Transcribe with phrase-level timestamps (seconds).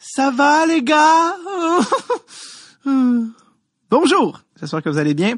[0.00, 1.34] Ça va les gars?
[3.90, 5.34] Bonjour, j'espère que vous allez bien.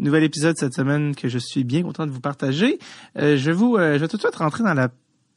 [0.00, 2.80] Nouvel épisode cette semaine que je suis bien content de vous partager.
[3.16, 4.88] Euh, je vous, euh, vais tout de suite rentrer dans la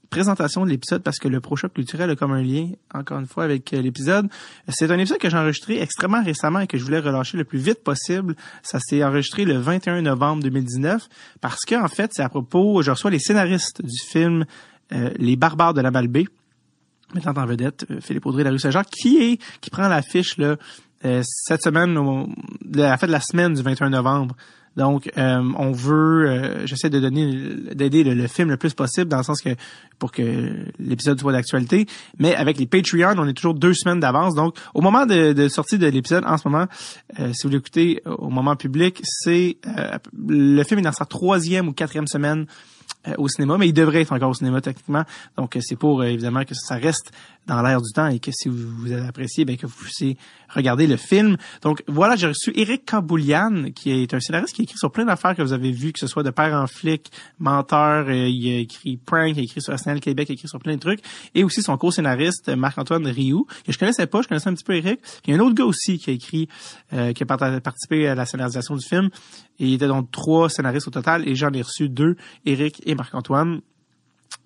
[0.10, 3.44] présentation de l'épisode parce que le prochain culturel a comme un lien, encore une fois,
[3.44, 4.30] avec euh, l'épisode.
[4.70, 7.60] C'est un épisode que j'ai enregistré extrêmement récemment et que je voulais relâcher le plus
[7.60, 8.36] vite possible.
[8.64, 11.08] Ça s'est enregistré le 21 novembre 2019
[11.40, 14.46] parce que en fait, c'est à propos, je reçois les scénaristes du film
[14.90, 16.26] Les Barbares de la Malbaie
[17.14, 20.38] mettant en vedette euh, Philippe Audrey de la rue Saint-Jacques, qui est qui prend l'affiche
[20.38, 20.56] là
[21.04, 21.94] euh, cette semaine,
[22.74, 24.36] la fin de la semaine du 21 novembre.
[24.76, 29.24] Donc, euh, on veut, j'essaie de donner, d'aider le, film le plus possible dans le
[29.24, 29.52] sens que
[30.00, 31.86] pour que l'épisode soit d'actualité.
[32.20, 34.36] Mais avec les Patreons, on est toujours deux semaines d'avance.
[34.36, 36.66] Donc, au moment de, de sortie de l'épisode, en ce moment,
[37.32, 39.60] si vous l'écoutez au moment public, c'est
[40.28, 42.75] le film est dans sa troisième ou quatrième semaine euh,
[43.18, 45.04] au cinéma, mais il devrait être encore au cinéma techniquement.
[45.38, 47.12] Donc euh, c'est pour euh, évidemment que ça reste
[47.48, 50.18] dans l'air du temps et que si vous, vous avez apprécié, ben, que vous puissiez
[50.50, 51.38] regarder le film.
[51.62, 55.36] Donc voilà, j'ai reçu Eric Kaboulian, qui est un scénariste qui écrit sur plein d'affaires
[55.36, 58.98] que vous avez vues, que ce soit de père en flic, menteur, il a écrit
[58.98, 61.02] Prank, il a écrit sur SNL Québec, il a écrit sur plein de trucs,
[61.34, 64.76] et aussi son co-scénariste Marc-Antoine Rioux, que je connaissais pas, je connaissais un petit peu
[64.76, 65.00] Eric.
[65.26, 66.48] Il y a un autre gars aussi qui a écrit,
[66.90, 69.10] qui a participé à la scénarisation du film,
[69.60, 72.16] et il était donc trois scénaristes au total, et j'en ai reçu deux,
[72.46, 73.62] Eric et Marc-Antoine.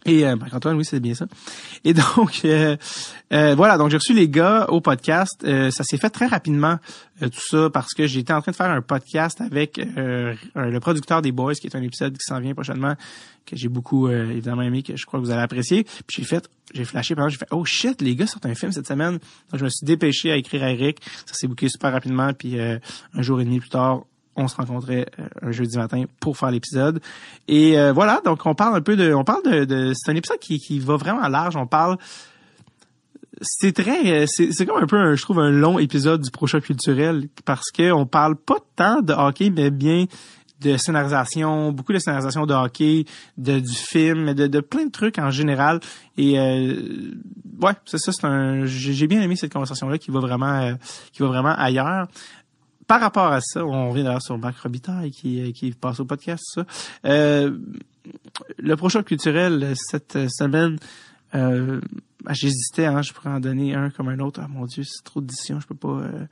[0.06, 1.28] Et euh, Marc-Antoine, oui, c'est bien ça.
[1.84, 2.78] Et donc, euh,
[3.34, 5.46] euh, voilà, donc j'ai reçu les gars au podcast.
[5.72, 6.78] ça s'est fait très rapidement,
[7.20, 11.32] tout ça, parce que j'étais en train de faire un podcast avec le producteur des
[11.32, 12.96] Boys, qui est un épisode qui s'en vient prochainement,
[13.46, 15.84] que j'ai beaucoup évidemment aimé, que je crois que vous allez apprécier.
[16.08, 18.72] Puis j'ai fait, j'ai flashé pendant, j'ai fait, oh shit, les gars sortent un film
[18.72, 19.20] cette semaine.
[19.52, 21.00] Donc je me suis dépêché à écrire à Eric.
[21.26, 24.04] Ça s'est bouclé super rapidement, puis un jour et demi plus tard,
[24.40, 27.02] on se rencontrait euh, un jeudi matin pour faire l'épisode.
[27.48, 30.40] Et euh, voilà, donc on parle un peu de, on parle de, c'est un épisode
[30.40, 31.56] qui, qui va vraiment large.
[31.56, 31.98] On parle,
[33.42, 37.28] c'est très, c'est, c'est comme un peu, je trouve, un long épisode du prochain culturel
[37.46, 40.06] parce que on parle pas tant de hockey, mais bien
[40.62, 43.06] de scénarisation, beaucoup de scénarisation de hockey,
[43.38, 45.80] de du film, de, de plein de trucs en général.
[46.18, 47.14] Et euh,
[47.62, 48.66] ouais, c'est ça, c'est un.
[48.66, 50.76] J'ai bien aimé cette conversation là qui va vraiment,
[51.14, 52.08] qui va vraiment ailleurs
[52.90, 56.44] par rapport à ça, on vient d'ailleurs sur Marc Robitaille qui, qui passe au podcast,
[56.44, 56.66] ça.
[57.06, 57.56] Euh,
[58.58, 60.78] le prochain culturel cette semaine,
[61.36, 61.80] euh,
[62.26, 64.42] ah, j'hésitais, hein, je pourrais en donner un comme un autre.
[64.44, 66.00] Ah mon dieu, c'est trop d'édition, je peux pas.
[66.00, 66.26] Euh.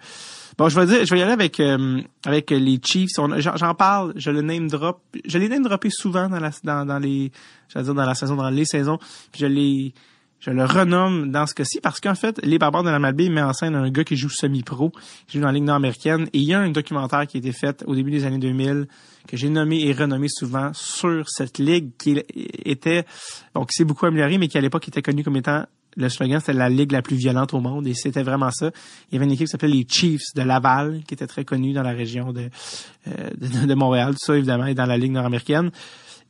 [0.57, 3.11] Bon, je vais dire, je vais y aller avec euh, avec les Chiefs.
[3.37, 6.97] J'en parle, je le name drop, je l'ai name droppé souvent dans la dans, dans
[6.97, 7.31] les,
[7.69, 8.97] j'allais dire dans la saison, dans les saisons.
[9.31, 9.93] Puis je l'ai
[10.39, 13.41] je le renomme dans ce cas-ci parce qu'en fait, Les Barbares de la Malbaie met
[13.41, 14.91] en scène un gars qui joue semi-pro,
[15.27, 16.27] qui joue dans la Ligue nord-américaine.
[16.33, 18.87] Et il y a un documentaire qui a été fait au début des années 2000
[19.27, 22.21] que j'ai nommé et renommé souvent sur cette ligue qui
[22.63, 23.05] était,
[23.53, 25.65] bon, qui s'est beaucoup améliorée, mais qui à l'époque était connue comme étant
[25.97, 28.69] le slogan, c'était la ligue la plus violente au monde et c'était vraiment ça.
[29.09, 31.73] Il y avait une équipe qui s'appelait les Chiefs de Laval, qui était très connue
[31.73, 32.49] dans la région de,
[33.07, 35.71] euh, de, de, Montréal, tout ça évidemment, et dans la ligue nord-américaine.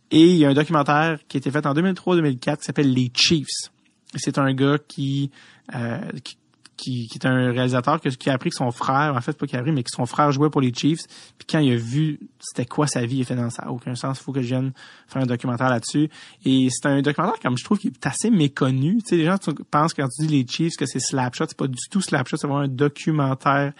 [0.09, 3.11] Et il y a un documentaire qui a été fait en 2003-2004 qui s'appelle Les
[3.13, 3.69] Chiefs
[4.15, 5.31] c'est un gars qui,
[5.75, 6.37] euh, qui
[6.77, 9.59] qui, est un réalisateur qui a appris que son frère, en fait pas qui a
[9.59, 11.01] appris, mais que son frère jouait pour les Chiefs.
[11.37, 13.95] Puis quand il a vu c'était quoi sa vie, il a fait non, ça aucun
[13.95, 14.71] sens, faut que je vienne
[15.07, 16.09] faire un documentaire là-dessus.
[16.45, 18.97] Et c'est un documentaire comme je trouve qui est assez méconnu.
[18.97, 19.37] Tu sais, les gens
[19.71, 22.47] pensent quand tu dis les Chiefs que c'est Slapshot, c'est pas du tout Slapshot, c'est
[22.47, 23.73] vraiment un documentaire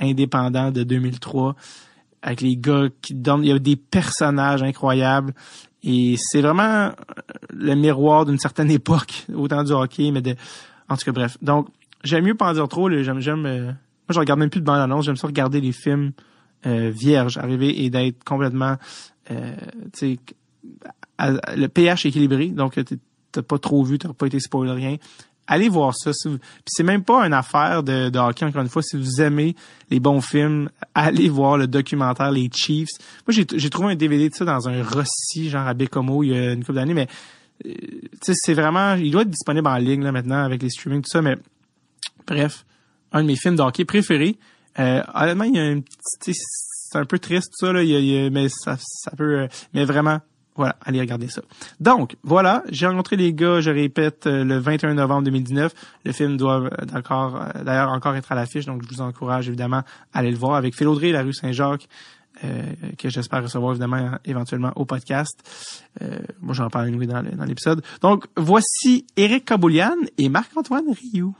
[0.00, 1.54] indépendant de 2003
[2.22, 5.32] avec les gars qui donnent, il y a des personnages incroyables.
[5.82, 6.92] Et c'est vraiment
[7.52, 10.34] le miroir d'une certaine époque, autant du hockey, mais de...
[10.88, 11.38] En tout cas, bref.
[11.40, 11.68] Donc,
[12.02, 12.90] j'aime mieux pas en dire trop.
[12.90, 13.74] J'aime, j'aime, euh, moi,
[14.08, 15.04] je regarde même plus de bande-annonce.
[15.04, 16.12] J'aime ça regarder les films
[16.66, 18.76] euh, vierges, arriver et d'être complètement,
[19.30, 19.54] euh,
[19.92, 20.18] tu sais,
[21.56, 22.48] le pH équilibré.
[22.48, 22.78] Donc,
[23.30, 24.96] t'as pas trop vu, t'as pas été spoilé rien
[25.50, 26.12] allez voir ça.
[26.12, 26.28] Si
[26.64, 28.82] c'est même pas une affaire de, hockey, encore une fois.
[28.82, 29.56] Si vous aimez
[29.90, 32.88] les bons films, allez voir le documentaire Les Chiefs.
[33.26, 36.38] Moi, j'ai trouvé un DVD de ça dans un Rossi, genre à Bécomo, il y
[36.38, 37.08] a une couple d'années, mais
[37.66, 37.72] euh,
[38.22, 38.94] c'est vraiment...
[38.94, 41.36] Il doit être disponible en ligne là maintenant avec les streamings, tout ça, mais
[42.26, 42.64] bref,
[43.12, 44.38] un de mes films de hockey préférés.
[44.78, 46.32] Euh, honnêtement, il y a un petit...
[46.32, 49.40] C'est un peu triste, tout ça, là, il y a, mais ça, ça peut...
[49.40, 50.20] Euh, mais vraiment,
[50.56, 51.42] voilà, allez regarder ça.
[51.78, 55.72] Donc, voilà, j'ai rencontré les gars, je répète, euh, le 21 novembre 2019.
[56.04, 59.82] Le film doit euh, euh, d'ailleurs encore être à l'affiche, donc je vous encourage évidemment
[60.12, 61.88] à aller le voir avec Phil la rue Saint-Jacques,
[62.98, 65.38] que j'espère recevoir évidemment éventuellement au podcast.
[66.40, 67.82] moi, j'en parle dans l'épisode.
[68.00, 71.34] Donc, voici Eric Kaboulian et Marc-Antoine Rioux.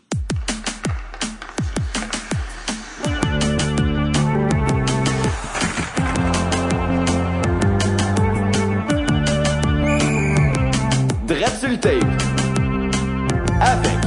[13.60, 14.00] Avec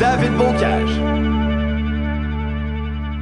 [0.00, 1.33] David Bocage.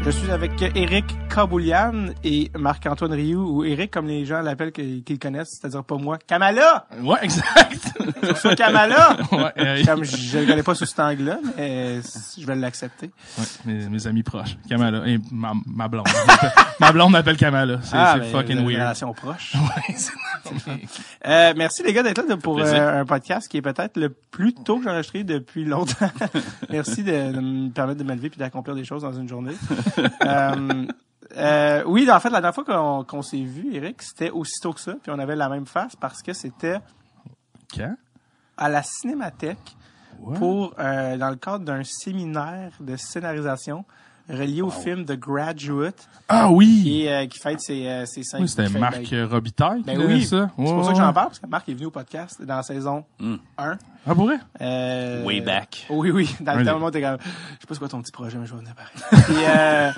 [0.04, 5.18] Je suis avec Eric Kaboulian et Marc-Antoine Rioux, ou Eric comme les gens l'appellent qu'ils
[5.20, 6.18] connaissent, c'est-à-dire pas moi.
[6.26, 6.86] Kamala!
[7.02, 7.92] Ouais, exact.
[8.34, 9.16] C'est Kamala!
[9.30, 12.00] ouais, euh, Comme je je le connais pas sous cet angle-là, mais
[12.36, 13.10] je vais l'accepter.
[13.38, 14.56] ouais, mes, mes amis proches.
[14.68, 15.06] Kamala.
[15.06, 16.06] Et ma, ma blonde.
[16.80, 17.78] ma blonde m'appelle Kamala.
[17.82, 18.80] C'est Ah, c'est ben, fucking une weird.
[18.82, 19.54] relation proche.
[19.62, 19.94] Ouais,
[21.26, 24.52] Euh, merci les gars d'être là pour euh, un podcast qui est peut-être le plus
[24.52, 26.10] tôt que j'ai enregistré depuis longtemps.
[26.70, 29.52] merci de, de me permettre de me lever puis d'accomplir des choses dans une journée.
[30.24, 30.86] euh,
[31.36, 34.94] euh, oui, en fait, la dernière fois qu'on s'est vu, Eric, c'était aussitôt que ça,
[35.02, 36.78] puis on avait la même face parce que c'était
[37.74, 37.96] Quand?
[38.56, 39.76] à la Cinémathèque
[40.36, 43.84] pour euh, dans le cadre d'un séminaire de scénarisation
[44.28, 46.80] relié au film The Graduate Ah oui!
[46.82, 50.00] qui, euh, qui fête ses, euh, ses cinq Oui, c'était Marc ben, Robitaille qui ben
[50.06, 50.48] oui, ça.
[50.56, 52.56] c'est pour Ouais, ça que j'en parle, parce que Marc est venu au podcast dans
[52.56, 53.34] la saison Mm.
[53.58, 53.78] 1.
[54.06, 54.36] Ah, pour vrai?
[54.60, 55.86] Euh, Way back.
[55.90, 56.34] Oui, oui.
[56.40, 58.36] Dans le Un temps, moi, t'es comme, je sais pas c'est quoi ton petit projet,
[58.38, 59.24] mais je vais venir pareil.
[59.26, 59.92] puis, euh,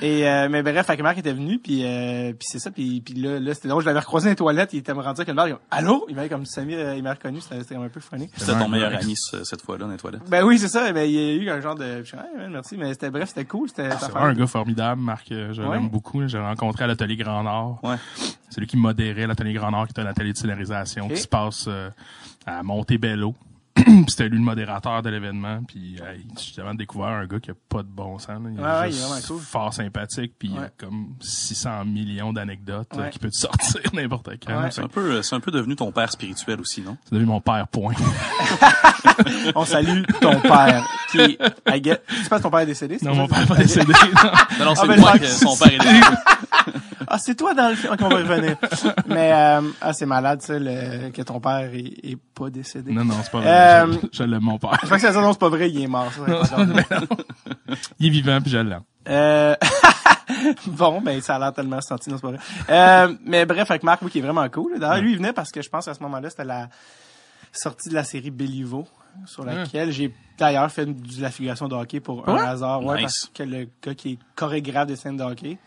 [0.00, 3.00] et, euh, mais bref, fait que Marc était venu, puis, euh, puis c'est ça, puis,
[3.00, 5.20] puis là, là c'était drôle, je l'avais recroisé dans les toilettes, il était me rendu
[5.20, 6.06] avec une barre, il dit, allô?
[6.08, 8.28] Il m'avait comme Samy, euh, il m'a reconnu, c'était comme un peu funny.
[8.36, 10.22] C'était ton meilleur ami ce- cette fois-là dans les toilettes.
[10.28, 12.36] Ben oui, c'est ça, ben, il y a eu un genre de, je suis, hey,
[12.36, 15.32] man, merci, mais c'était, bref, c'était cool, c'était, C'est vraiment un gars formidable, Marc.
[15.32, 15.74] euh, Je Ouais.
[15.76, 16.26] l'aime beaucoup.
[16.26, 17.80] J'ai rencontré à l'Atelier Grand Nord.
[17.82, 17.96] Ouais.
[18.50, 21.28] C'est lui qui modérait l'Atelier Grand Nord, qui est un atelier de scénarisation qui se
[21.28, 21.90] passe euh,
[22.46, 23.34] à Montebello.
[23.84, 25.60] Puis c'était lui le modérateur de l'événement.
[25.66, 28.28] Puis euh, j'ai vraiment découvert un gars qui a pas de bon sens.
[28.28, 28.50] là.
[28.52, 29.40] Il est Ouais, ouais, juste il est vraiment cool.
[29.40, 30.32] fort sympathique.
[30.38, 30.68] Puis il a Ouais.
[30.78, 33.10] comme 600 millions d'anecdotes euh, Ouais.
[33.10, 34.62] qui peut te sortir n'importe quand.
[34.62, 34.70] Ouais.
[34.70, 36.96] C'est un peu, c'est un peu devenu ton père spirituel aussi, non?
[37.04, 37.94] C'est devenu mon père point.
[39.54, 42.98] On salue ton père, qui, I get, tu penses que ton père est décédé?
[42.98, 43.92] c'est non, mon père est pas décédé.
[43.92, 44.30] non.
[44.58, 46.06] Non, non, c'est Ah, ben, moi que son père est décédé.
[47.10, 47.92] Ah, c'est toi dans le film.
[47.92, 48.56] Ok, on va y revenir.
[49.06, 52.92] Mais, euh, ah, c'est malade, ça, le, que ton père est, est pas décédé.
[52.92, 53.48] Non, non, c'est pas vrai.
[53.50, 54.76] Euh, Je, je l'aime, mon père.
[54.80, 56.24] Je crois que c'est ça, non, c'est pas vrai, il est mort, ça.
[56.56, 57.00] pas.
[57.98, 58.82] Il est vivant, puis je l'aime.
[59.08, 59.54] Euh,
[60.66, 62.38] bon, ben, ça a l'air tellement senti, non, c'est pas vrai.
[62.70, 64.78] Euh, mais bref, avec Marc, oui, qui est vraiment cool.
[64.78, 66.68] D'ailleurs, lui, il venait parce que je pense qu'à ce moment-là, c'était la
[67.52, 68.86] sortie de la série Béliveau,
[69.24, 72.84] sur laquelle j'ai d'ailleurs fait de la figuration de hockey pour un hasard.
[72.84, 73.02] Ouais, Nice.
[73.02, 75.58] parce que le gars qui est chorégraphe des scènes de hockey,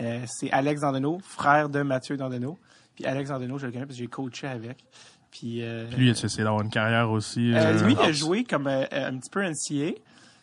[0.00, 2.58] euh, c'est Alex Dandeno, frère de Mathieu Dandeno.
[2.94, 4.84] Puis Alex Dandeno, je le connais parce que j'ai coaché avec.
[5.30, 7.52] Puis, euh, Puis lui, il a essayé d'avoir une carrière aussi.
[7.54, 9.92] euh, euh, lui, il a joué comme euh, un petit peu NCA.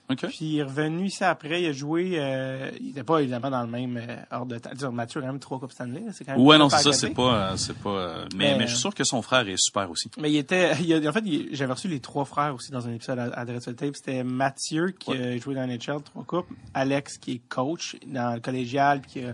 [0.09, 0.19] OK.
[0.27, 3.61] Puis il est revenu ici après, il a joué, euh, il était pas évidemment dans
[3.63, 4.69] le même euh, ordre de temps.
[4.73, 6.77] Disons, Mathieu a quand même trois Coupes Stanley, là, c'est quand même Ouais, non, c'est
[6.77, 9.21] ça, c'est pas, euh, c'est pas, euh, mais, Mais- mais je suis sûr que son
[9.21, 10.09] frère est super aussi.
[10.17, 12.87] Mais il était, il a- en fait, il- j'avais reçu les trois frères aussi dans
[12.87, 13.95] un épisode à, à Dreadful Tape.
[13.97, 16.47] C'était Mathieu qui a joué dans NHL, trois coupes.
[16.73, 19.33] Alex qui est coach dans le collégial, puis qui, a-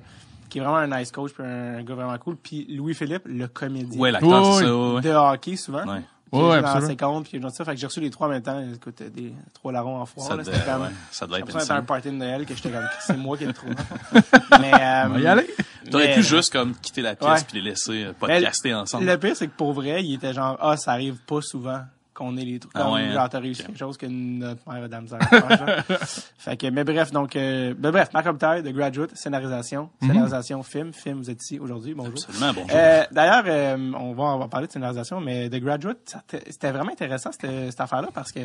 [0.50, 2.36] qui est vraiment un nice coach, puis un, un gars vraiment cool.
[2.36, 5.86] Puis Louis-Philippe, le comédien Ouais, l'acteur, Ouais, c'est ça, ouais, de hockey souvent.
[5.86, 6.02] ouais.
[6.42, 6.88] Ouais, dans absolument.
[6.88, 7.66] 50, puis genre ça.
[7.66, 8.62] Fait que j'ai reçu les trois en même temps.
[8.74, 10.28] Écoute, des trois larrons en foire.
[10.28, 12.56] Ça là, devait, C'était comme, ouais, ça devait j'ai être un party de Noël que
[12.56, 13.68] j'étais comme, c'est moi qui ai le trou.
[14.60, 15.48] mais, euh, On va y aller.
[15.90, 17.46] T'aurais pu juste comme quitter la pièce Ouais.
[17.48, 19.06] puis les laisser euh, Mais podcaster ensemble.
[19.06, 21.82] Le pire, c'est que pour vrai, il était genre, ah, ça arrive pas souvent
[22.14, 22.72] qu'on ait les trucs.
[22.76, 23.14] Ah Comme, ouais, hein?
[23.14, 25.98] genre, t'as réussi quelque chose que notre mère a de la misère à faire, genre.
[26.38, 30.94] fait que, mais bref, donc, euh, ben bref, Marc Robitaille, The Graduate, scénarisation, scénarisation, film,
[30.94, 32.14] film, vous êtes ici aujourd'hui, bonjour.
[32.14, 32.70] Absolument, bonjour.
[32.74, 36.16] Euh, D'ailleurs, euh, on, va, on va parler de scénarisation, mais The Graduate,
[36.50, 38.42] c'était vraiment intéressant cette, cette affaire-là parce que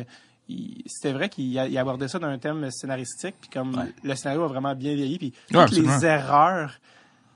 [0.87, 3.93] c'était vrai qu'il abordait ça d'un thème scénaristique, puis comme Ouais.
[4.03, 6.71] le scénario a vraiment bien vieilli, puis Ouais, toutes les erreurs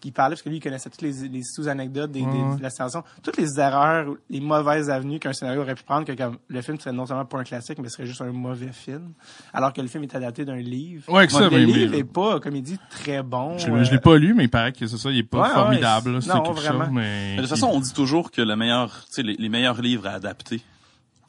[0.03, 2.57] qu'il parlait, parce que lui, il connaissait toutes les, les sous-anecdotes des, des- Ouais.
[2.57, 6.11] de la scénarisation, toutes les erreurs, les mauvaises avenues qu'un scénario aurait pu prendre, que
[6.11, 9.13] comme le film serait non seulement pas un classique, mais serait juste un mauvais film,
[9.53, 11.11] alors que le film est adapté d'un livre.
[11.11, 13.57] Ouais, que ça, le mais- livre mais- est pas, comme il dit, très bon.
[13.57, 15.23] Je, l'ai- je l'ai euh, pas lu, mais il paraît que c'est ça, il est
[15.23, 16.11] pas Ouais, ouais, formidable.
[16.13, 16.85] là, c'est- quelque vraiment.
[16.85, 17.29] chose, mais...
[17.31, 19.81] Mais de toute façon, on dit toujours que le meilleur, tu sais, les, les meilleurs
[19.81, 20.61] livres à adapter,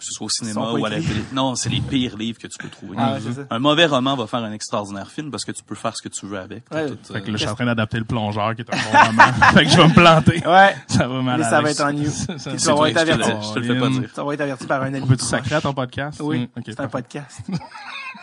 [0.04, 1.24] que ce soit au cinéma ou à la télé.
[1.32, 2.96] Non, c'est les pires livres que tu peux trouver.
[2.98, 3.44] Ah ouais.
[3.50, 6.08] Un mauvais roman va faire un extraordinaire film parce que tu peux faire ce que
[6.08, 6.64] tu veux avec.
[6.68, 6.90] T'as Ouais.
[6.90, 8.76] tout, Fait que euh, là, je suis en train d'adapter le plongeur, qui est un
[8.92, 9.32] bon roman.
[9.54, 10.42] fait que je vais me planter.
[10.46, 10.76] Ouais.
[10.88, 12.10] Ça va mal Mais ça va être en you.
[12.38, 13.30] Ça- ça- toi, être averti.
[13.48, 14.10] je te le fais pas dire.
[14.14, 15.06] Ça va être averti par un ami.
[15.06, 16.20] Peux-tu sacrer à ton podcast?
[16.22, 17.40] Oui, Mm, c'est un podcast.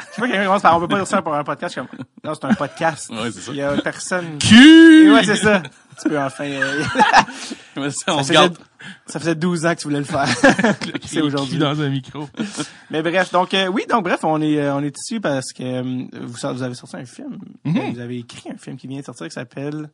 [0.10, 1.88] Je sais pas quelqu'un commence par on peut pas dire ça pour un podcast comme
[2.24, 3.10] non, c'est un podcast.
[3.10, 3.52] Ouais, c'est ça.
[3.52, 4.26] Il y a personne.
[4.52, 5.62] Ouais, c'est ça.
[6.02, 6.84] Tu peux enfin euh,
[7.90, 8.58] ça, on se faisait, garde.
[9.06, 10.28] ça faisait 12 ans que tu voulais le faire.
[11.06, 11.58] c'est aujourd'hui.
[11.58, 12.28] dans un micro.
[12.92, 15.64] Mais bref, donc euh, oui, donc bref, on est euh, on est ici parce que
[15.64, 17.38] euh, vous, avez sorti un film.
[17.66, 17.78] Mhm.
[17.78, 19.90] Euh, Vous avez écrit un film qui vient de sortir qui s'appelle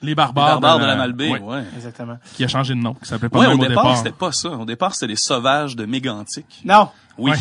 [0.00, 1.64] Les barbares, Barbare de la Malbaie, ouais, ouais.
[1.76, 2.18] exactement.
[2.34, 3.96] Qui a changé de nom, qui s'appelait pas Ouais, même au au départ, départ.
[3.98, 4.50] c'était pas ça.
[4.50, 6.62] Au départ, c'était les sauvages de Mégantic.
[6.64, 7.32] Non, Oui.
[7.32, 7.36] Ouais.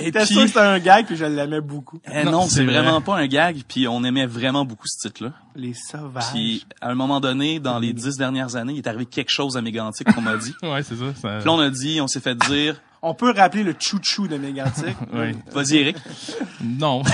[0.00, 2.00] Et puis, sûr que c'était un gag puis je l'aimais beaucoup.
[2.12, 2.80] eh Non, non, c'est c'est vrai.
[2.82, 5.32] vraiment pas un gag, puis on aimait vraiment beaucoup ce titre-là.
[5.56, 6.24] Les sauvages.
[6.32, 9.56] Puis, à un moment donné, dans les dix dernières années, il est arrivé quelque chose
[9.56, 10.54] à Mégantic qu'on m'a dit.
[10.62, 11.04] Ouais, c'est ça.
[11.20, 11.28] ça...
[11.38, 14.36] Puis là, on a dit, on s'est fait dire, On peut rappeler le chou-chou de
[14.36, 14.96] Mégantic.
[15.12, 15.34] Oui.
[15.52, 15.96] Vas-y, Eric.
[16.62, 17.02] Non.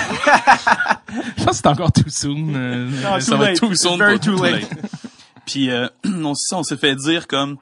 [1.39, 2.53] Je pense que c'est encore too soon.
[2.55, 3.61] euh, Non, ça too va late.
[3.61, 4.63] too soon Very too too late.
[4.63, 4.71] late.
[5.47, 7.57] Puis euh, on, ça, on s'est fait dire comme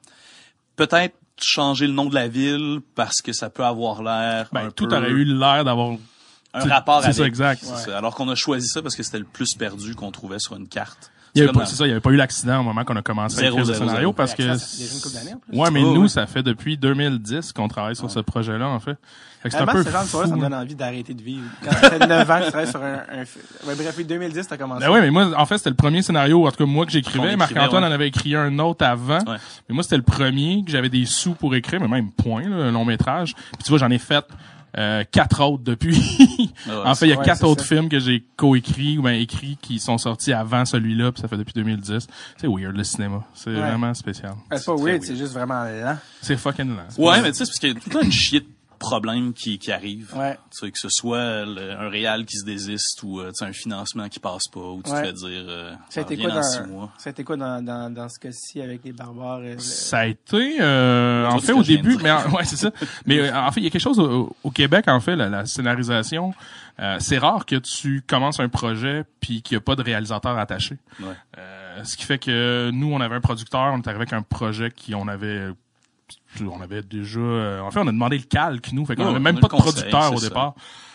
[0.77, 4.71] peut-être changer le nom de la ville parce que ça peut avoir l'air ben, un
[4.71, 5.97] tout peu- aurait eu l'air d'avoir
[6.55, 7.17] un rapport c'est avec.
[7.17, 7.65] ça, exact.
[7.65, 7.99] C'est ça.
[7.99, 10.69] Alors qu'on a choisi ça parce que c'était le plus perdu qu'on trouvait sur une
[10.69, 11.11] carte.
[11.35, 12.97] Il y avait pas, c'est ça, il y avait pas eu l'accident au moment qu'on
[12.97, 14.13] a commencé à Zéro, écrire le scénario zéro.
[14.13, 14.43] parce que
[15.57, 18.99] ouais, mais Oh, nous ça fait depuis 2010 qu'on travaille sur ce projet-là en fait.
[19.43, 21.15] Fait que C'est un Honnêtement, peu ce genre de soirée, ça me donne envie d'arrêter
[21.15, 21.45] de vivre.
[21.65, 23.67] Quand ça fait 9 ans que tu travailles sur un, un.
[23.67, 24.85] Ouais, bref, oui, 2010, t'as commencé.
[24.87, 26.93] Ben oui, mais moi, en fait, c'était le premier scénario, en tout cas moi, que
[26.93, 27.35] j'écrivais.
[27.35, 27.89] Marc-Antoine ouais.
[27.89, 29.19] en avait écrit un autre avant.
[29.27, 29.39] Ouais.
[29.69, 32.57] Mais moi, c'était le premier que j'avais des sous pour écrire, mais même point, là,
[32.57, 33.35] un long métrage.
[33.35, 34.25] Puis tu vois, j'en ai fait
[34.79, 35.99] euh, quatre autres depuis.
[36.69, 37.75] Ah ouais, en fait, il y a ouais, quatre c'est autres ça.
[37.75, 41.37] films que j'ai coécrits ou ben écrits qui sont sortis avant celui-là, puis ça fait
[41.37, 42.07] depuis 2010.
[42.37, 43.25] C'est weird le cinéma.
[43.35, 43.57] C'est Ouais.
[43.59, 44.35] vraiment spécial.
[44.49, 45.03] Ben, C'est pas weird, weird.
[45.03, 45.97] c'est juste vraiment lent.
[46.21, 46.83] C'est fucking lent.
[46.99, 48.47] Ouais, mais tu sais, parce qu'il y a tout le temps une chier de
[48.83, 50.13] problèmes qui, qui arrivent.
[50.17, 50.35] Ouais.
[50.51, 53.45] Tu sais, que ce soit le- un réal qui se désiste ou euh, tu sais,
[53.45, 55.01] un financement qui passe pas ou tu Ouais.
[55.03, 56.91] te fais dire euh, Ça a été reviens quoi dans six dans, mois.
[56.99, 59.39] ça a été quoi dans, dans, dans ce cas-ci avec les barbares?
[59.39, 62.71] euh, le- Ça a été euh, en fait au début, mais en- ouais c'est ça.
[63.07, 65.29] Mais euh, en fait il y a quelque chose au, au Québec en fait la,
[65.29, 66.35] la scénarisation.
[66.81, 70.37] euh, c'est rare que tu commences un projet puis qu'il n'y a pas de réalisateur
[70.39, 70.77] attaché.
[71.01, 71.07] Ouais.
[71.39, 74.23] Euh, ce qui fait que nous on avait un producteur, on est arrivé avec un
[74.23, 75.49] projet qui on avait
[76.41, 79.11] on avait déjà euh, en fait on a demandé le calque nous fait qu'on Ouais,
[79.11, 80.29] avait même pas de producteur au ça.
[80.29, 80.55] départ.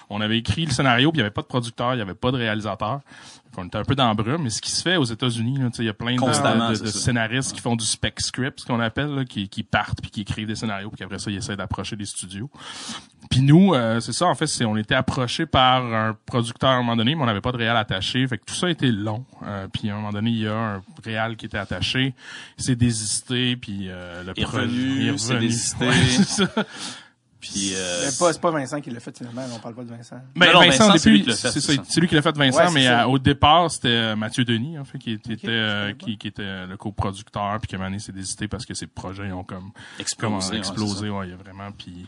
[0.09, 2.13] On avait écrit le scénario, puis il y avait pas de producteur, il y avait
[2.13, 3.01] pas de réalisateur.
[3.57, 5.89] Qu'on était un peu dans le mais ce qui se fait aux États-Unis, il y
[5.89, 9.63] a plein de, scénaristes qui font du spec script, ce qu'on appelle, là, qui, qui
[9.63, 12.51] partent puis qui écrivent des scénarios, puis qu'après ça, ils essaient d'approcher des studios.
[13.31, 16.73] Puis nous, euh, c'est ça, en fait, c'est on était approché par un producteur à
[16.73, 18.27] un moment donné, mais on n'avait pas de réal attaché.
[18.27, 19.25] Fait que tout ça a été long.
[19.41, 22.13] Euh, puis à un moment donné, il y a un réal qui était attaché,
[22.59, 25.87] il s'est désisté, puis euh, le Il est projet revenu, il est désisté.
[25.87, 26.47] Ouais, c'est ça.
[27.51, 29.89] Puis euh, Mais pas, c'est pas Vincent qui l'a fait finalement, on parle pas de
[29.89, 30.17] Vincent.
[30.35, 32.65] Ben, Non, non, Vincent, c'est lui qui l'a fait, c'est lui qui l'a fait Vincent,
[32.65, 36.17] Ouais, mais euh, au départ, c'était euh, Mathieu Denis, en fait, qui était, euh, qui,
[36.17, 40.57] qui était le coproducteur, puis donné s'est désisté parce que ses projets ont comme explosé.
[40.57, 42.07] explosé, ouais, il y a vraiment, puis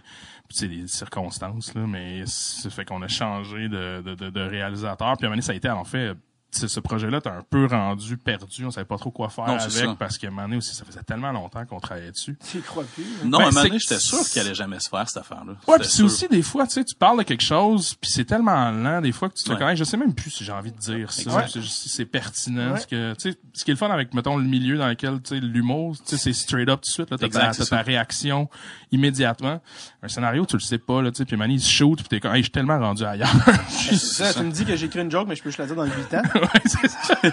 [0.49, 5.15] c'est des circonstances là, mais ça fait qu'on a changé de, de, de, de réalisateur,
[5.15, 6.15] puis à un moment donné, ça a été en fait
[6.51, 9.69] ce projet-là, t'as un peu rendu perdu, on savait pas trop quoi faire Non, avec
[9.71, 9.95] ça.
[9.99, 12.37] parce qu'à un moment donné aussi, ça faisait tellement longtemps qu'on travaillait dessus.
[12.49, 13.03] Tu y crois plus?
[13.03, 13.25] hein?
[13.25, 15.17] Non, Ben, à un moment c'est- donné, j'étais sûr qu'il allait jamais se faire, cette
[15.17, 15.53] affaire-là.
[15.67, 18.25] Ouais, puis c'est aussi des fois, tu sais, tu parles de quelque chose, puis c'est
[18.25, 19.57] tellement lent des fois que tu te Ouais.
[19.57, 19.75] connais.
[19.75, 21.45] Je sais même plus si j'ai envie de dire ça, Ouais.
[21.47, 22.73] si c'est pertinent.
[22.73, 22.79] Ouais.
[22.79, 25.21] Ce que, tu sais, ce qui est le fun avec mettons le milieu dans lequel
[25.21, 27.11] tu sais l'humour, tu sais, c'est straight up tout de suite.
[27.11, 28.49] Là, t'as ta, ta réaction
[28.91, 29.61] immédiatement.
[30.01, 32.07] Un scénario, tu le sais pas là, tu sais, puis Manny il se shoot, puis
[32.07, 33.29] t'es comme, hey, je suis tellement rendu ailleurs.
[33.69, 35.85] Ça, tu me dis que j'écris une joke, mais je peux juste la dire dans
[35.85, 36.21] 8 ans.
[36.41, 37.29] Ouais,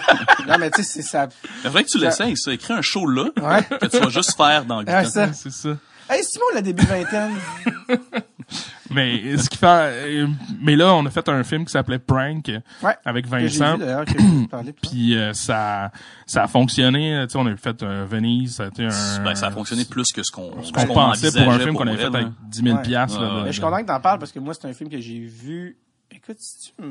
[0.47, 1.27] non, mais tu sais, c'est ça.
[1.63, 2.53] Il faudrait que tu l'essayes, ça.
[2.53, 3.63] Écris un show là, Ouais.
[3.79, 5.03] que tu vas juste faire dans ans.
[5.05, 5.33] ça.
[5.33, 5.69] c'est ça.
[6.09, 7.33] Hey, Simon, le début vingtaine.
[8.89, 10.27] Mais ce qui fait, euh,
[10.61, 12.49] mais là, on a fait un film qui s'appelait Prank
[12.81, 12.95] Ouais.
[13.03, 13.77] avec Vincent.
[14.81, 15.91] Puis euh, ça,
[16.25, 17.25] ça a fonctionné.
[17.27, 19.23] Tu sais, on a fait un Venise, ça a été un.
[19.23, 21.87] Ben, ça a fonctionné plus que ce qu'on ce qu'on pensait pour un film qu'on
[21.87, 22.33] avait fait avec hein.
[22.43, 22.81] 10 000 Ouais.
[22.83, 23.19] piastres.
[23.19, 23.47] Ouais, ouais.
[23.47, 25.77] Je suis content que t'en parles parce que moi, c'est un film que j'ai vu.
[26.09, 26.81] Écoute, si tu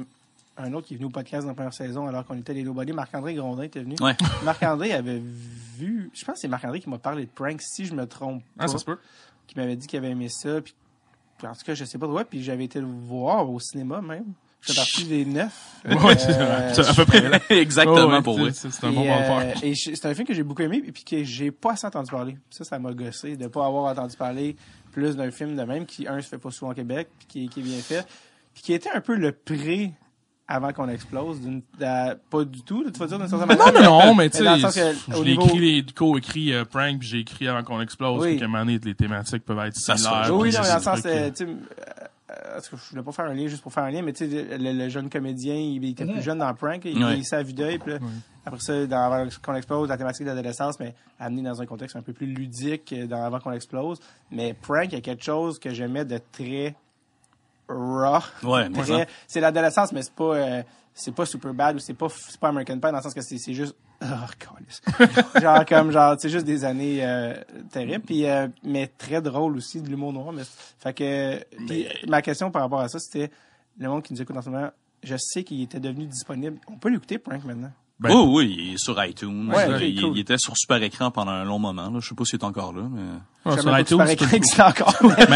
[0.58, 2.62] un autre qui est venu au podcast dans la première saison alors qu'on était les
[2.62, 3.96] Nobody, Marc-André Grondin était venu.
[4.00, 4.16] Ouais.
[4.44, 5.20] Marc-André avait
[5.76, 8.42] vu, je pense que c'est Marc-André qui m'a parlé de prank, si je me trompe
[8.56, 8.98] pas, Ah, ça se peut.
[9.46, 10.74] qui m'avait dit qu'il avait aimé ça, puis
[11.42, 14.24] en tout cas, je sais pas trop, puis j'avais été le voir au cinéma même.
[14.62, 15.76] Je fais partie des neuf.
[15.84, 17.40] Ouais, c'est Euh, à peu près.
[17.60, 18.50] Exactement Ouais, ouais, pour vrai.
[18.52, 19.62] C'est un bon euh, ballpark.
[19.62, 21.86] et je- c'est un film que j'ai beaucoup aimé et puis que j'ai pas assez
[21.86, 22.36] entendu parler.
[22.50, 24.56] Ça, ça m'a gossé de pas avoir entendu parler
[24.90, 27.44] plus d'un film de même qui, un, se fait pas souvent au Québec puis qui,
[27.44, 28.04] est- qui est bien fait
[28.54, 29.92] puis qui était un peu le pré
[30.48, 31.40] avant qu'on explose.
[31.40, 33.66] d'une- de- pas du tout, tu vas dire d'une certaine manière.
[33.66, 36.52] non, mais non, mais tu dans le sens sais, que, je l'ai écrit, les co-écrit
[36.52, 38.22] euh, Prank, puis j'ai écrit avant qu'on explose.
[38.22, 38.32] Oui.
[38.34, 40.34] Fait qu'à un moment donné, les thématiques peuvent être Ça se similaires.
[40.34, 41.54] Oui, puis non, mais dans le sens, euh, tu sais, euh,
[42.54, 44.28] parce que je voulais pas faire un lien juste pour faire un lien, mais tu
[44.30, 47.08] sais, le, le jeune comédien, il, il était plus jeune dans Prank, il Ouais.
[47.10, 47.98] vieillissait à vue d'œil, puis là,
[48.44, 51.96] après ça, dans Avant qu'on explose, la thématique de l'adolescence, mais amené dans un contexte
[51.96, 53.98] un peu plus ludique euh, dans Avant qu'on explose.
[54.30, 56.74] Mais Prank, il y a quelque chose que j'aimais de très
[57.68, 58.20] raw.
[58.42, 59.06] Ouais, mais ça.
[59.26, 60.62] c'est l'adolescence, mais c'est pas, euh,
[60.94, 63.20] c'est pas super bad ou c'est pas, c'est pas American Pie dans le sens que
[63.20, 67.34] c'est, c'est juste, oh, genre comme genre, c'est juste des années euh,
[67.70, 70.32] terribles, puis euh, mais très drôle aussi de l'humour noir.
[70.32, 70.42] Mais
[70.78, 73.30] fait que puis ma question par rapport à ça, c'était
[73.78, 74.70] le monde qui nous écoute en ce moment.
[75.02, 76.58] Je sais qu'il était devenu disponible.
[76.68, 77.70] On peut l'écouter Prank maintenant.
[77.98, 79.50] Ben, oui, oui, il est sur iTunes.
[79.50, 80.12] Ouais, Euh, il, cool.
[80.14, 81.88] il était sur Super Écran pendant un long moment.
[81.88, 81.98] Là.
[82.00, 83.50] Je sais pas s'il est encore là, mais...
[83.50, 84.94] ouais, sur iTunes, super c'est encore.
[85.18, 85.26] Mais,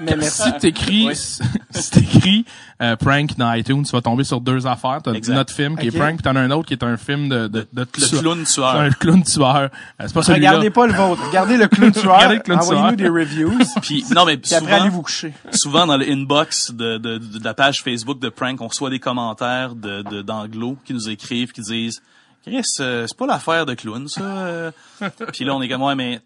[0.00, 0.42] Mais merci.
[0.42, 1.14] si t'écris, Ouais.
[1.14, 2.44] si t'écris
[2.82, 4.98] euh, prank dans iTunes, tu vas tomber sur deux affaires.
[5.04, 7.28] T'as notre film qui est prank, puis t'en as un autre qui est un film
[7.28, 8.74] de de, de, Le clown tueur.
[8.80, 9.56] un clown tueur.
[9.56, 9.68] Euh,
[10.00, 10.48] c'est pas celui-là.
[10.50, 11.22] Regardez pas le vôtre.
[11.28, 12.16] Regardez le clown tueur.
[12.16, 13.58] Regardez le clown Envoyez-nous des reviews.
[13.80, 15.32] Puis, non, mais Puis après, allez souvent, vous coucher.
[15.52, 18.98] souvent dans le inbox de, de, de la page Facebook de Prank, on reçoit des
[18.98, 22.02] commentaires de, de, d'anglo qui nous écrivent, qui disent
[22.48, 24.22] Chris, euh, c'est pas l'affaire de clown, ça.
[24.22, 24.70] euh.
[25.32, 26.20] Puis là, on est comme, ouais, mais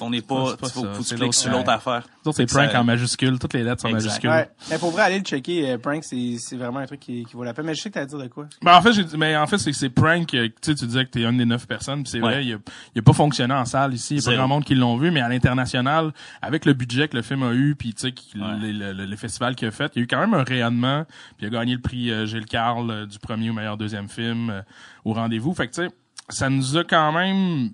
[0.00, 1.58] on n'est pas, C'est pas faut, que tu cliques l'autre- sur ouais.
[1.58, 2.06] l'autre affaire.
[2.32, 3.38] C'est Ça- prank en majuscule.
[3.38, 4.04] Toutes les lettres sont Exact.
[4.06, 4.30] majuscules.
[4.30, 4.50] Ouais.
[4.70, 7.34] Mais pour vrai, aller le checker, euh, Prank, c'est, c'est vraiment un truc qui, qui
[7.34, 7.66] vaut la peine.
[7.66, 8.46] Mais je sais que t'allais dire de quoi.
[8.62, 11.04] Ben, en fait, j'ai dit- mais en fait, c'est, c'est prank, tu sais, tu disais
[11.04, 12.22] que t'es une des neuf personnes, c'est Ouais.
[12.34, 12.58] vrai, il a,
[12.94, 14.96] il a pas fonctionné en salle ici, il y a pas grand monde qui l'ont
[14.96, 18.12] vu, mais à l'international, avec le budget que le film a eu, puis tu sais,
[18.12, 18.48] qu'il- Ouais.
[18.60, 21.04] les, le- festivals qu'il a fait, il y a eu quand même un rayonnement,
[21.36, 24.08] puis il a gagné le prix euh, Gilles Carle euh, du premier au meilleur deuxième
[24.08, 24.62] film euh,
[25.04, 25.54] au rendez-vous.
[25.54, 25.88] Fait que tu sais,
[26.30, 27.70] ça nous a quand même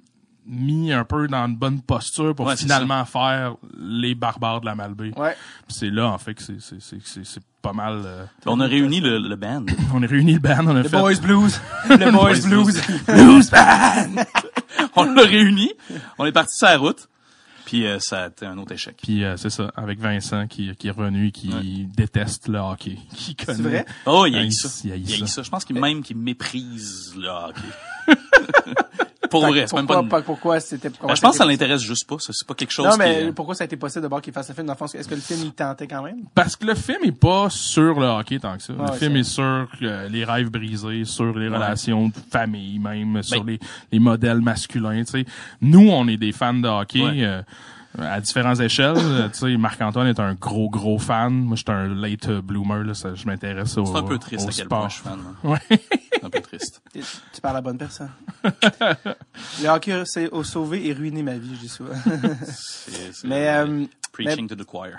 [0.50, 4.74] mis un peu dans une bonne posture pour Ouais, finalement faire les barbares de la
[4.74, 5.12] Malbaie.
[5.16, 5.36] Ouais.
[5.68, 8.02] C'est là, en fait, que c'est, c'est, c'est, c'est, c'est pas mal...
[8.04, 9.64] euh, On a réuni le, le band.
[9.94, 10.98] on a réuni le band, on a The fait...
[10.98, 11.60] Boys Blues.
[11.88, 12.82] Le Boys Blues.
[13.06, 14.24] Blues Band!
[14.96, 15.70] on l'a réuni.
[16.18, 17.06] On est parti sur la route.
[17.66, 18.96] Puis euh, ça a été un autre échec.
[19.00, 21.86] Puis euh, c'est ça, avec Vincent qui, qui est revenu, et qui Ouais.
[21.94, 23.54] déteste le hockey, qui connaît.
[23.56, 23.86] C'est vrai?
[24.06, 24.68] Oh, il y a eu il- ça.
[24.82, 25.26] il y a eu Il y a eu ça.
[25.26, 25.42] ça.
[25.44, 28.16] Je pense qu'il même qu'il méprise le hockey.
[29.30, 30.08] Pour vrai, c'est même pas pourquoi, une...
[30.08, 32.16] pas- pourquoi c'était, Ben, je pense que ça l'intéresse juste pas.
[32.18, 34.48] Ça, C'est pas quelque chose Non, mais pourquoi ça a été possible d'abord qu'il fasse
[34.48, 34.86] le film dans le fond?
[34.86, 36.18] Est-ce que le film, il tentait quand même?
[36.34, 38.72] Parce que le film est pas sur le hockey tant que ça.
[38.78, 39.42] Ah le ouais, film est sur
[39.82, 41.56] euh, les rêves brisés, sur les Ouais.
[41.56, 43.60] relations de famille même, sur Ben- les,
[43.92, 45.02] les modèles masculins.
[45.04, 45.24] Tu sais,
[45.60, 47.02] nous, on est des fans de hockey.
[47.02, 47.24] Ouais.
[47.24, 47.42] euh,
[47.98, 51.32] à différentes échelles, Euh, tu sais, Marc-Antoine est un gros, gros fan.
[51.32, 54.48] Moi, je suis un late bloomer, là, ça, je m'intéresse au C'est un peu triste
[54.48, 54.78] à quel sport.
[54.78, 55.18] point je suis fan.
[55.44, 55.48] hein.
[55.70, 55.80] Ouais.
[56.20, 56.82] C'est un peu triste.
[56.92, 57.00] Tu
[57.32, 58.10] tu parles à la bonne personne.
[59.62, 61.94] le hockey c'est a sauvé et ruiné ma vie, je dis souvent.
[62.44, 64.90] C'est- c'est- mais, euh, Preaching to the choir.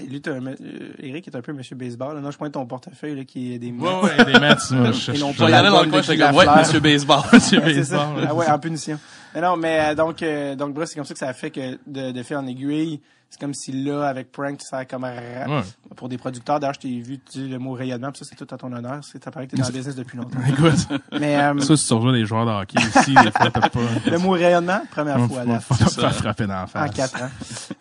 [0.00, 0.54] Lui, t'as un, euh,
[0.98, 2.16] Eric est un peu monsieur baseball.
[2.16, 2.20] là.
[2.20, 5.12] Non, je pointe ton portefeuille, là, qui est des Ouais, ouais, des Mets, moi, je-
[5.14, 7.20] Et non je- pas la dans le bonne coin, j'étais comme, ouais, monsieur baseball.
[7.32, 8.98] Monsieur Ouais, c'est Baseball, Ah ouais, en punition.
[9.36, 11.52] Mais non, mais euh, donc, euh, donc, bref, c'est comme ça que ça a fait
[11.52, 13.00] que de, de fil en aiguille,
[13.34, 15.62] c'est comme si là, avec Prank, ça a comme Ouais.
[15.96, 16.60] pour des producteurs.
[16.60, 19.00] D'ailleurs, je t'ai vu dire le mot rayonnement, puis ça, c'est tout à ton honneur.
[19.02, 20.38] C'est parlé que t'es dans le business depuis longtemps.
[20.48, 20.88] Écoute,
[21.18, 23.80] Mais euh, ça, si tu rejoins des joueurs de hockey aussi, des fois, t'as pas...
[24.06, 25.86] le mot rayonnement, première On fois va là, pas ça.
[25.88, 26.90] faire frapper dans la en face.
[26.94, 27.30] quatre ans.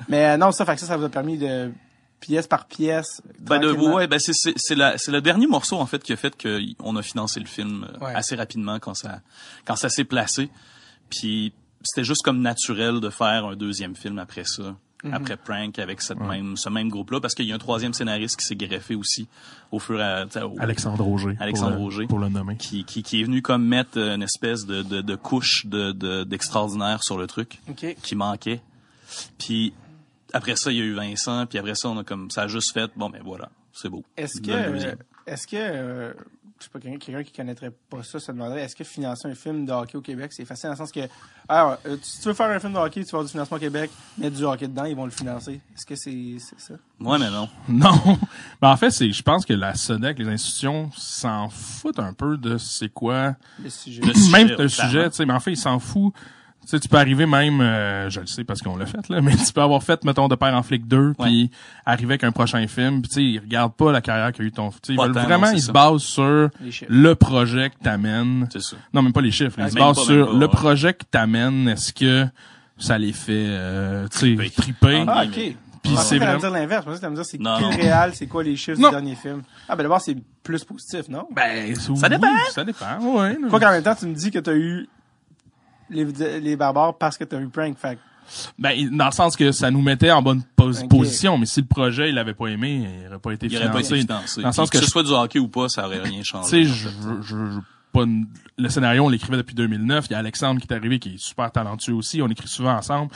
[0.09, 1.71] Mais euh, non, ça fait que ça, ça vous a permis de
[2.19, 3.21] pièce par pièce.
[3.39, 6.13] Ben, de, ouais, ben c'est c'est c'est la c'est le dernier morceau en fait qui
[6.13, 8.15] a fait qu'on a financé le film euh, Ouais.
[8.15, 9.19] assez rapidement quand ça
[9.65, 10.49] quand ça s'est placé.
[11.09, 15.13] Puis c'était juste comme naturel de faire un deuxième film après ça, Mhm.
[15.13, 17.93] après Prank avec cette même ce même groupe là parce qu'il y a un troisième
[17.93, 19.27] scénariste qui s'est greffé aussi
[19.71, 21.35] au fur et à au- Alexandre Auger.
[21.39, 22.07] Alexandre pour le- Auger.
[22.07, 22.55] Pour le nommer.
[22.57, 25.91] qui, qui qui est venu comme mettre euh, une espèce de de, de couche de
[25.91, 27.95] de- d'extraordinaire sur le truc Ok.
[28.01, 28.61] qui manquait.
[29.37, 29.73] Puis
[30.33, 32.47] après ça, il y a eu Vincent, puis après ça, on a comme ça a
[32.47, 34.03] juste fait bon ben voilà, c'est beau.
[34.17, 34.95] Est-ce que,
[35.27, 36.13] est-ce que, euh,
[36.63, 39.35] je sais pas, quelqu'un quelqu'un qui connaîtrait pas ça se demanderait, est-ce que financer un
[39.35, 41.01] film de hockey au Québec, c'est facile dans le sens que,
[41.47, 43.57] alors, euh, si tu veux faire un film de hockey, tu vas avoir du financement
[43.57, 45.59] au Québec, mettre du hockey dedans, ils vont le financer.
[45.75, 46.75] Est-ce que c'est, c'est ça?
[46.99, 47.49] Ouais, mais non.
[47.67, 48.17] Non.
[48.61, 52.37] Mais en fait, c'est, je pense que la SODEC, les institutions s'en foutent un peu
[52.37, 54.01] de c'est quoi, Le sujet.
[54.01, 56.13] Le sujet, même le sujet, tu sais, mais en fait, ils s'en foutent.
[56.63, 59.19] Tu sais, tu peux arriver même, euh, je le sais parce qu'on l'a fait, là,
[59.21, 61.51] mais tu peux avoir fait, mettons, de père en flic 2, puis
[61.85, 64.51] arriver avec un prochain film, puis tu sais, ils regardent pas la carrière qu'a eu
[64.51, 64.69] ton...
[64.69, 66.49] Tu sais, ils veulent vraiment, non, ils se basent sur
[66.87, 68.47] le projet que t'amènes.
[68.51, 68.77] C'est ça.
[68.93, 69.57] Non, même pas les chiffres.
[69.59, 71.67] Ils se basent pas, sur pas, le projet que t'amènes.
[71.67, 72.25] Est-ce que
[72.77, 74.49] ça les fait, euh, tu sais, Triper.
[74.51, 75.05] triper?
[75.07, 75.55] Ah, ok.
[75.83, 76.39] Puis c'est vraiment...
[76.39, 76.85] dire l'inverse.
[76.85, 77.69] Je pensais que t'allais me dire c'est Non, qui non.
[77.71, 78.87] le réel, c'est quoi les chiffres Non.
[78.87, 79.41] du dernier film?
[79.67, 81.27] Ah, ben d'abord, c'est plus positif, non?
[81.35, 82.27] Ben, Ça oui, dépend.
[82.51, 83.37] Ça dépend, ouais.
[83.49, 84.87] Quoi qu'en même temps, tu me dis que t'as eu
[85.93, 87.77] les, les barbares parce que t'as eu prank.
[87.77, 87.99] Fait que-
[88.57, 91.67] Ben, dans le sens que ça nous mettait en bonne pos- position, mais si le
[91.67, 94.01] projet, il avait pas aimé, il aurait pas été Il aurait pas été financé.
[94.01, 94.41] financé.
[94.41, 96.25] Dans le sens Puis que ce soit du hockey ou pas, ça aurait rien Tu
[96.25, 96.49] changé.
[96.49, 97.59] sais, je, je, je- je-
[97.91, 98.25] pas une-
[98.57, 100.05] le scénario, on l'écrivait depuis 2009.
[100.09, 102.21] Il y a Alexandre qui est arrivé, qui est super talentueux aussi.
[102.21, 103.11] On écrit souvent ensemble.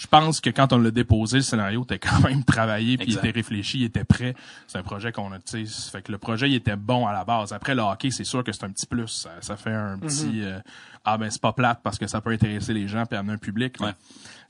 [0.00, 3.18] Je pense que quand on l'a déposé, le scénario était quand même travaillé, puis il
[3.18, 4.34] était réfléchi, il était prêt.
[4.66, 7.12] C'est un projet qu'on a, tu sais, fait que le projet, il était bon à
[7.12, 7.52] la base.
[7.52, 9.08] Après, le hockey, c'est sûr que c'est un petit plus.
[9.08, 10.58] Ça, ça fait un petit, euh,
[11.04, 13.38] ah ben, c'est pas plate parce que ça peut intéresser les gens puis amener un
[13.38, 13.78] public.
[13.78, 13.92] mais Ouais.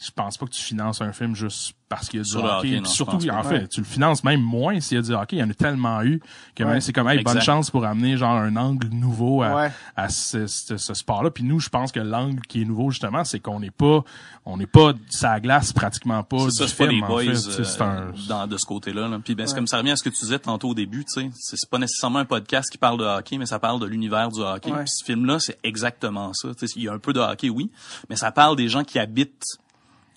[0.03, 2.45] Je pense pas que tu finances un film juste parce qu'il y a du Sur
[2.45, 2.79] hockey.
[2.81, 5.37] non, surtout, en fait, tu le finances même moins s'il y a du hockey.
[5.37, 6.23] Il y en a tellement eu
[6.55, 6.81] que Ouais.
[6.81, 9.73] c'est comme, hey, bonne chance pour amener genre un angle nouveau à, Ouais.
[9.97, 11.31] à ce, ce, ce sport-là.
[11.31, 14.05] Puis nous, je pense que l'angle qui est nouveau justement, c'est qu'on n'est pas,
[14.47, 17.33] on n'est pas sa la glace pratiquement pas du ça, pas film, en boys fait.
[17.33, 18.13] Tu sais, c'est euh, un...
[18.29, 19.09] dans, de ce côté-là.
[19.09, 19.19] Là.
[19.23, 19.59] Puis ben, c'est Ouais.
[19.59, 21.31] comme ça revient à ce que tu disais tantôt au début, tu sais.
[21.35, 24.41] C'est pas nécessairement un podcast qui parle de hockey, mais ça parle de l'univers du
[24.41, 24.71] hockey.
[24.71, 24.79] Ouais.
[24.85, 26.55] Puis ce film-là, c'est exactement ça.
[26.55, 27.71] Tu sais, il y a un peu de hockey, oui,
[28.09, 29.43] mais ça parle des gens qui habitent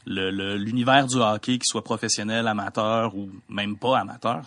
[0.06, 4.00] le- le- l'univers du hockey, qu'ils soient professionnels, amateurs ou même pas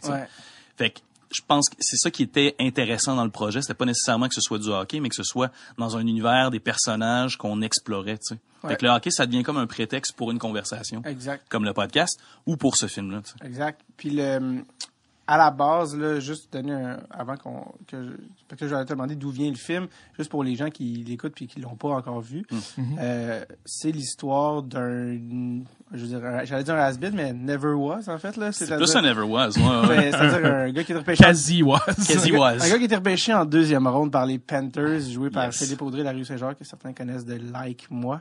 [0.07, 0.13] sais.
[0.13, 0.29] Ouais.
[0.77, 1.01] Fait que
[1.33, 3.61] je pense que c'est ça qui était intéressant dans le projet.
[3.61, 6.51] C'était pas nécessairement que ce soit du hockey, mais que ce soit dans un univers
[6.51, 8.19] des personnages qu'on explorait.
[8.19, 8.39] Tu sais.
[8.63, 8.71] Ouais.
[8.71, 11.45] Fait que le hockey, ça devient comme un prétexte pour une conversation, Exact.
[11.49, 13.23] comme le podcast, ou pour ce film-là.
[13.45, 13.81] Exact.
[13.97, 14.63] Puis le
[15.29, 18.11] à la base là, juste donner un, avant qu'on que je,
[18.49, 21.35] parce que j'allais te demander d'où vient le film, juste pour les gens qui l'écoutent
[21.35, 22.45] puis qui l'ont pas encore vu.
[23.01, 25.17] Euh, c'est l'histoire d'un
[25.93, 28.67] je veux dire un- j'allais dire un has mais never was en fait là, C'est
[28.67, 29.51] c'est-à-dire plus un Never Was.
[29.57, 29.97] Ouais, ouais.
[29.97, 31.81] ben, c'est-à-dire un gars qui est repêché Quasi was.
[31.87, 32.65] Quasi un was.
[32.65, 35.59] Un gars qui était repêché en deuxième ronde par les Panthers, joué par Yes.
[35.59, 38.21] Philippe Audrey de la rue Saint-Jacques, que certains connaissent de Like Moi,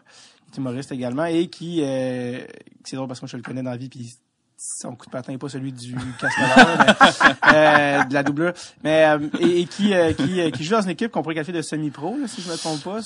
[0.52, 2.40] qui est humoriste également, et qui, euh,
[2.84, 4.14] c'est drôle parce que moi je le connais dans la vie, puis
[4.58, 6.02] son coup de patin n'est pas celui du mais,
[7.54, 10.82] euh, de la doublure, mais euh, et, et qui, euh, qui, euh, qui joue dans
[10.82, 13.00] une équipe qu'on pourrait qualifier de semi-pro, là, si je me trompe pas.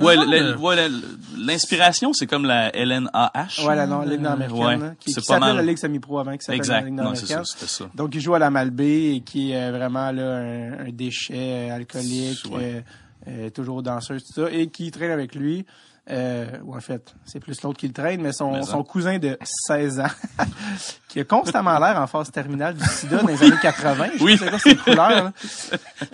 [0.00, 0.16] Ouais,
[1.36, 3.66] l'inspiration, c'est comme la LNAH.
[3.66, 5.56] Ouais, la non, Ligue nord-américaine, Ouais, là, qui, c'est qui pas s'appelait mal.
[5.56, 6.84] la Ligue semi-pro avant, qui s'appelle la Exact.
[6.84, 7.44] Ligue Non, c'est nord-américaine.
[7.44, 7.84] ça, c'était ça.
[7.94, 11.70] Donc, il joue à la Malbaie et qui est euh, vraiment là, un, un déchet
[11.70, 12.82] euh, alcoolique, Ouais.
[13.28, 15.66] euh, euh, toujours danseuse, tout ça, et qui traîne avec lui.
[16.08, 19.18] Euh, ou en fait, c'est plus l'autre qui le traîne, mais son, Mais son cousin
[19.18, 20.04] de 16 ans,
[21.08, 24.06] qui a constamment l'air en phase terminale du sida dans les années 80.
[24.18, 24.38] Je Oui.
[24.38, 25.10] sais pas ses couleurs.
[25.10, 25.32] là.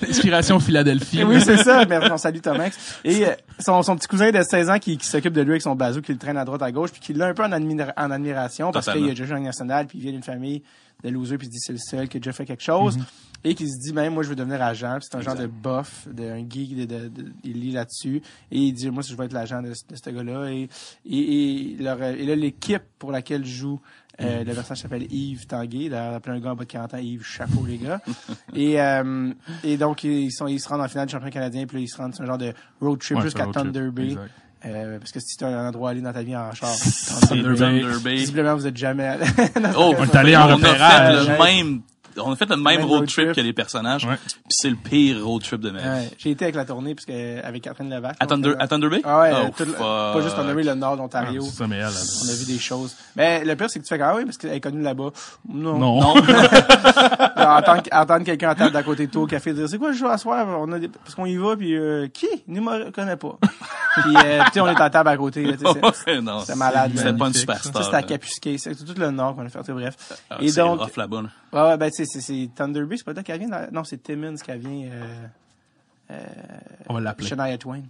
[0.08, 1.24] Inspiration Philadelphie.
[1.24, 1.84] Oui, c'est ça.
[1.84, 3.00] Mais on salue Tomax.
[3.04, 5.62] Et euh, son, son petit cousin de 16 ans qui, qui s'occupe de lui avec
[5.62, 7.50] son bazou, qui le traîne à droite à gauche, puis qui l'a un peu en,
[7.52, 10.62] admira- en admiration parce qu'il a déjà joué en national, puis il vient d'une famille
[11.04, 12.98] de losers, puis il se dit c'est le seul qui a déjà fait quelque chose.
[13.44, 14.98] Et qui se dit, même moi, je veux devenir agent.
[15.00, 18.22] C'est un genre de buff, de, un geek, de, de- de- il lit là-dessus.
[18.52, 20.48] Et il dit, moi, si je veux être l'agent de, ce- de ce gars-là.
[20.52, 20.68] Et,
[21.06, 23.80] et, et, leur- et là, l'équipe pour laquelle joue
[24.20, 25.88] euh, le personnage s'appelle Yves Tanguay.
[25.88, 28.00] Là, appelé un gars en bas de 40 ans, Yves, chapeau, les gars.
[28.54, 29.32] et, euh,
[29.64, 31.66] et donc, ils, sont, ils se rendent en finale du championnat canadien.
[31.66, 33.90] Puis là, ils se rendent, c'est un genre de road trip Ouais, jusqu'à trip, Thunder
[33.90, 34.08] Bay.
[34.12, 34.30] exact.
[34.64, 36.68] Euh, parce que si tu as un endroit à aller dans ta vie en char,
[36.68, 37.56] C'est Thunder Bay.
[37.56, 38.14] Thunder Bay.
[38.14, 39.24] Visiblement, vous êtes jamais allé.
[39.76, 41.26] Oh, On est allé en on a repérage.
[41.26, 41.80] fait le même,
[42.18, 43.36] on a fait le même Même road road trip trip.
[43.36, 44.04] que les personnages.
[44.04, 44.16] Ouais.
[44.24, 45.88] Puis c'est le pire road trip de ma vie.
[45.88, 48.16] Ouais, j'ai été avec la tournée parce que avec Catherine Levac.
[48.20, 49.00] À Thunder, à Thunder Bay?
[49.04, 49.78] Ah ouais, Oh, tout le- fuck.
[49.78, 51.42] pas juste Thunder Bay, le nord Ah, d'Ontario.
[51.42, 52.94] c'est ça, mais elle, elle- on a vu des choses.
[53.16, 55.10] Mais le pire, c'est que tu fais ah oui, parce qu'elle est connue là-bas.
[55.48, 55.78] Non.
[55.78, 56.14] Non.
[56.22, 57.48] Non.
[57.48, 59.94] entendre, entendre quelqu'un à table d'à côté de toi au café dire, c'est quoi le
[59.96, 60.46] jeu à soir?
[60.60, 60.88] On a des...
[60.88, 62.26] Parce qu'on y va, puis euh, qui?
[62.46, 63.36] Nous, me connaît pas.
[64.02, 65.44] puis, euh, tu sais, on est à table à côté.
[65.44, 65.72] là, tu sais,
[66.04, 66.42] c'est- Ouais.
[66.44, 67.18] C'est malade, C'était là.
[67.18, 67.84] pas une superstar.
[67.84, 68.02] C'était à.
[68.02, 68.58] Capusquet.
[68.58, 69.58] C'est tout le nord qu'on a fait.
[69.60, 69.94] tu sais, Bref.
[70.30, 71.22] Ah, Et c'est donc, rough là-bas.
[71.22, 71.28] là.
[71.64, 73.48] ouais, ouais, ben, c'est, c'est Thunder Bay, c'est pas là qu'elle vient.
[73.48, 74.88] dans- Non, c'est Timmins qu'elle vient,
[76.10, 76.16] euh,
[76.88, 77.28] On va l'appeler.
[77.28, 77.82] Shania Twain.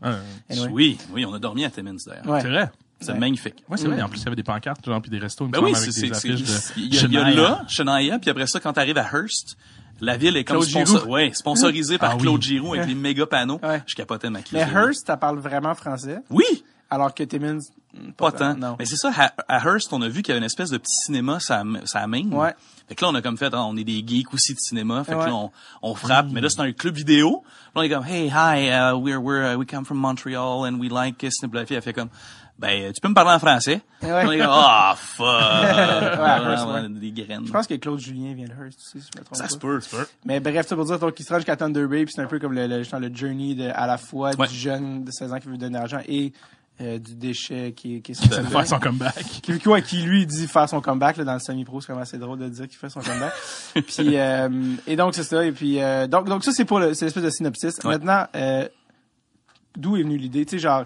[0.48, 0.68] Anyway.
[0.70, 2.26] Oui, oui, on a dormi à Timmins d'ailleurs.
[2.28, 2.40] Ouais.
[2.40, 2.70] C'est vrai.
[3.00, 3.18] C'est Ouais.
[3.18, 3.64] magnifique.
[3.68, 4.00] Ouais, c'est vrai.
[4.00, 6.94] En plus, il y avait des pancartes, genre, puis des restos, Ben oui, c'est, il
[6.94, 9.56] y a, y là, Shania, puis après ça, quand t'arrives à Hearst,
[10.00, 12.22] la ville est comme Claude sponsor- ouais, sponsorisée par Ah oui.
[12.22, 13.58] Claude Giroux avec les méga panneaux.
[13.60, 13.82] Ouais.
[13.86, 14.52] Je capotais ma crise.
[14.52, 16.18] Mais Hearst, ça parle vraiment français.
[16.30, 16.44] Oui!
[16.92, 17.60] Alors que Timmins,
[17.94, 18.54] hmm, Pas tant.
[18.54, 18.76] Non.
[18.78, 20.76] Mais c'est ça, à, à Hearst, on a vu qu'il y avait une espèce de
[20.76, 22.30] petit cinéma, ça, ça main.
[22.30, 22.54] Ouais.
[22.86, 25.02] Fait que là, on a comme fait, ah, on est des geeks aussi de cinéma.
[25.02, 25.50] Fait que là, on,
[25.80, 26.26] on frappe.
[26.30, 27.42] Mais là, c'est un club vidéo.
[27.74, 30.78] Là, on est comme, hey, hi, uh, we're, we're, uh, we come from Montreal and
[30.78, 31.64] we like uh, cinéma.
[31.70, 32.10] Elle fait comme,
[32.58, 33.80] ben, tu peux me parler en français?
[34.02, 34.26] Ouais.
[34.26, 35.26] On est comme, ah, fuck.
[35.26, 36.88] Hearst, ouais.
[36.90, 37.46] Des graines.
[37.46, 39.48] Je pense que Claude Julien vient de Hearst aussi, si je me trompe ça pas.
[39.48, 40.08] se peut, ça se peut.
[40.26, 42.38] Mais bref, ça pour dire, donc, il se jusqu'à Thunder Bay, puis c'est un peu
[42.38, 45.38] comme le, le, genre, le journey de, à la fois du jeune de 16 ans
[45.38, 46.34] qui veut donner de l'argent et
[46.82, 48.14] euh, du déchet qui, est- qui est.
[48.50, 49.14] Faire son comeback.
[49.42, 51.94] qui, qui, ouais, qui lui dit faire son comeback là, dans le semi-pro, c'est quand
[51.94, 53.32] même assez drôle de dire qu'il fait son comeback.
[53.86, 54.48] puis euh,
[54.86, 57.22] et donc c'est ça et puis euh, donc donc ça c'est pour le c'est l'espèce
[57.24, 57.74] de synopsis.
[57.84, 57.98] Ouais.
[57.98, 58.26] Maintenant
[59.76, 60.84] d'où est venue l'idée, tu sais genre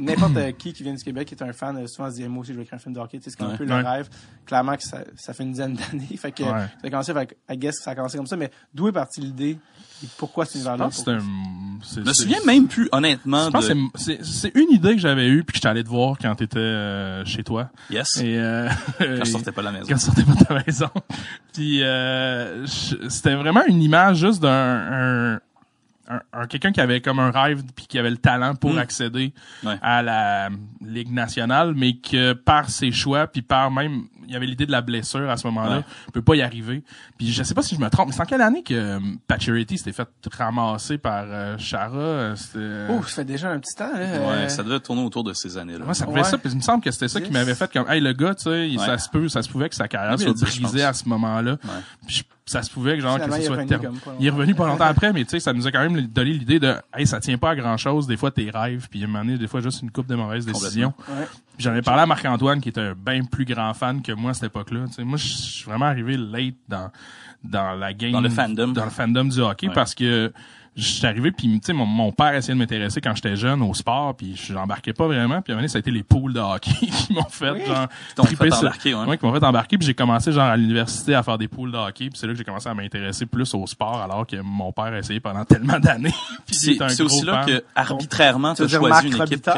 [0.00, 2.52] n'importe qui qui vient du Québec qui est un fan souvent se dit moi aussi
[2.52, 3.58] je veux écrire un film de hockey, tu sais c'est comme un Ouais.
[3.58, 3.82] peu le Ouais.
[3.82, 4.08] rêve.
[4.46, 6.48] Clairement que ça, ça fait une dizaine d'années, fait que Ouais.
[6.50, 9.20] ça a commencé fait I guess ça a commencé comme ça mais d'où est partie
[9.20, 9.58] l'idée
[10.02, 10.50] et pourquoi Je
[11.10, 11.20] un...
[11.82, 13.74] c'est- Je me souviens même plus, honnêtement, Je pense de...
[13.74, 17.24] que c'est- une idée que j'avais eue puis que allé te voir quand t'étais euh,
[17.24, 17.70] chez toi.
[17.90, 18.16] Yes.
[18.18, 19.86] Et euh, Quand je sortais pas de la maison.
[19.88, 20.90] quand tu sortais pas de ta maison.
[21.52, 25.40] Puis euh, je- c'était vraiment une image juste d'un
[26.08, 28.74] un, un- un- quelqu'un qui avait comme un rêve puis qui avait le talent pour
[28.74, 28.78] Mm.
[28.78, 29.32] accéder
[29.64, 29.78] Ouais.
[29.82, 30.48] à la
[30.80, 34.72] Ligue nationale, mais que par ses choix puis par même il y avait l'idée de
[34.72, 35.84] la blessure à ce moment-là, Ouais.
[36.14, 36.82] peut pas y arriver.
[37.18, 38.98] Puis je sais pas si je me trompe, mais c'est en quelle année que euh,
[39.28, 43.92] Pacioretty s'était fait ramasser par euh, Chara c'était Oh, ça fait déjà un petit temps
[43.92, 43.98] là.
[44.00, 45.84] euh, Ouais, ça devait tourner autour de ces années-là.
[45.84, 46.24] Ouais, ça pouvait Ouais.
[46.26, 48.34] ça, puis il me semble que c'était ça qui m'avait fait comme hey le gars,
[48.34, 50.94] tu sais, ça se peut, ça se pouvait que sa carrière 2010, soit brisée à
[50.94, 51.58] ce moment-là.
[52.46, 53.88] Ça se pouvait que genre que ce il est soit revenu terminé.
[53.90, 54.38] comme pas Il est longtemps.
[54.40, 56.74] revenu pas longtemps après, mais tu sais, ça nous a quand même donné l'idée de,
[56.94, 59.24] hey, ça tient pas à grand chose, des fois tes rêves, puis à un moment
[59.24, 60.92] donné, des fois juste une coupe de mauvaises décisions.
[61.08, 61.26] Ouais.
[61.58, 64.34] J'en ai parlé à Marc-Antoine, qui était un bien plus grand fan que moi à
[64.34, 64.80] cette époque-là.
[64.88, 66.90] Tu sais, moi, je suis vraiment arrivé late dans,
[67.42, 68.12] dans la game.
[68.12, 68.68] Dans le fandom.
[68.72, 69.74] Dans le fandom du hockey, Ouais.
[69.74, 70.30] parce que
[70.76, 73.62] je suis arrivé, puis tu sais, mon, mon père essayait de m'intéresser quand j'étais jeune
[73.62, 75.40] au sport, puis j'embarquais pas vraiment.
[75.42, 77.50] Puis à un moment donné, ça a été les poules de hockey qui m'ont fait,
[77.50, 77.64] Oui.
[77.66, 79.04] genre, triper fait sur- embarquer, ouais.
[79.06, 81.70] Ouais, qui m'ont fait embarquer, puis j'ai commencé genre à l'université à faire des poules
[81.72, 84.36] de hockey, puis c'est là que j'ai commencé à m'intéresser plus au sport, alors que
[84.42, 86.14] mon père a essayé pendant tellement d'années.
[86.46, 87.46] Puis C'est gros aussi là fan.
[87.46, 89.50] que arbitrairement Tu as choisi Marc une équipe.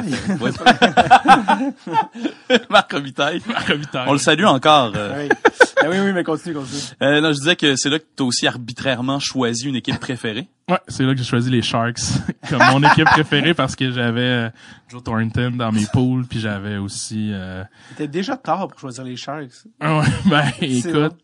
[2.71, 3.43] Marc Robitaille.
[3.49, 4.05] Marc Robitaille.
[4.09, 4.93] On le salue encore.
[4.97, 5.27] euh.
[5.29, 5.37] Oui.
[5.83, 6.81] Ah oui, oui, mais continue, continue.
[7.03, 9.99] Euh, non, je disais que c'est là que tu as aussi arbitrairement choisi une équipe
[9.99, 10.49] préférée.
[10.69, 12.01] Ouais, c'est là que j'ai choisi les Sharks
[12.49, 14.51] comme mon équipe préférée parce que j'avais euh,
[14.89, 17.31] Joe Thornton dans mes poules, puis j'avais aussi...
[17.33, 17.63] Euh...
[17.91, 19.53] C'était déjà tard pour choisir les Sharks.
[19.81, 21.17] ah ouais, ben écoute...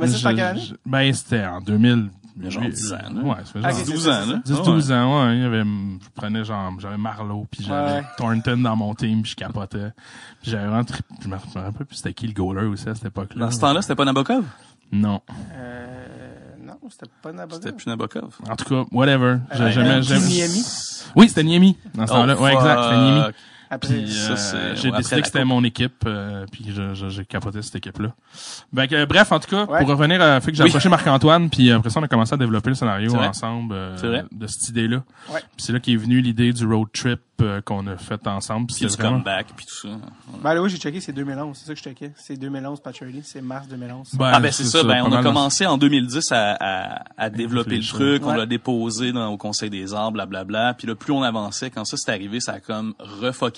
[0.00, 2.10] Mais je- Ben c'était en 2000...
[2.40, 3.22] Genre 10 ans, là.
[3.22, 4.40] Ouais, ça fait Ah, genre ok, c'est 12 ça, ans, c'est là.
[4.44, 5.36] 10, Ah, 12 ans, ouais.
[5.36, 8.02] Il y avait, je prenais genre, j'avais Marlowe, puis j'avais Ouais.
[8.16, 9.90] Thornton dans mon team, puis je capotais.
[10.40, 12.88] Puis j'avais vraiment, tri- je me je me rappelle plus c'était qui le goaler aussi
[12.88, 13.44] à cette époque-là.
[13.46, 14.44] Dans ce temps-là, c'était pas Nabokov?
[14.92, 15.20] Non.
[15.52, 15.87] Euh,
[16.90, 17.60] c'était pas Nabokov.
[17.62, 18.38] C'était plus Nabokov.
[18.48, 19.38] En tout cas, whatever.
[19.52, 20.64] J'ai Euh, jamais, euh, jamais- Niemi?
[21.16, 21.76] Oui, c'était Niemi.
[21.94, 22.40] Dans ce Oh, temps-là.
[22.40, 23.20] Ouais, exact, c'était Niemi.
[23.80, 26.66] Puis, Ça, euh, c'est- j'ai ouais, décidé que c'était mon équipe, euh, puis
[27.08, 28.12] j'ai capoté cette équipe-là.
[28.72, 29.80] Ben, que, bref, en tout cas, Ouais.
[29.80, 30.70] pour revenir à fait que j'ai Oui.
[30.70, 33.96] approché Marc-Antoine, puis après ça, on a commencé à développer le scénario C'est ensemble euh,
[33.96, 35.02] C'est de cette idée-là.
[35.32, 35.40] Ouais.
[35.56, 38.66] Puis c'est là qu'est venue l'idée du road trip euh, qu'on a fait ensemble.
[38.66, 39.16] Puis Puis du vraiment...
[39.18, 39.94] comeback, puis tout ça.
[40.42, 41.56] Ben là, oui, j'ai checké, c'est 2011.
[41.56, 42.12] C'est ça que je checkais.
[42.16, 43.20] C'est 2011, Patcherly.
[43.22, 44.08] C'est mars 2011.
[44.14, 47.76] Ben, Ah ben c'est ça, ben on a commencé en 2010 à, à, à développer
[47.76, 50.74] le truc, on l'a déposé dans, au Conseil des arts, blablabla.
[50.74, 53.57] Puis là, plus on avançait, quand ça s'est arrivé, ça a comme refocalisé.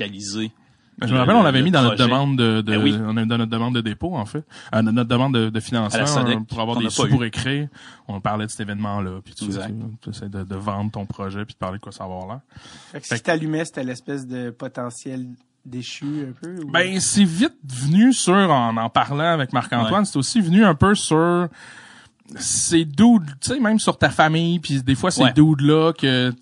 [0.98, 2.94] Ben, je me le- rappelle, on l'avait mis dans notre demande de, de Ben oui.
[3.00, 6.04] on a dans notre demande de dépôt en fait, euh, notre demande de, de financement
[6.04, 7.68] SODEC, euh, pour avoir des sous pour écrire.
[8.06, 11.54] On parlait de cet événement-là, puis tu tu essaies de, de vendre ton projet puis
[11.54, 12.40] de parler de quoi ça va avoir l'air.
[12.92, 15.26] Fait que ce qui t'allumait, c'était l'espèce de potentiel
[15.64, 16.62] déchu, un peu?
[16.64, 20.74] ou- Ben, c'est vite venu sur, en en parlant avec Marc-Antoine, c'est aussi venu un
[20.74, 21.48] peu sur
[22.36, 25.32] ces dudes, tu sais, même sur ta famille, puis des fois, ces Ouais.
[25.32, 26.32] dudes-là que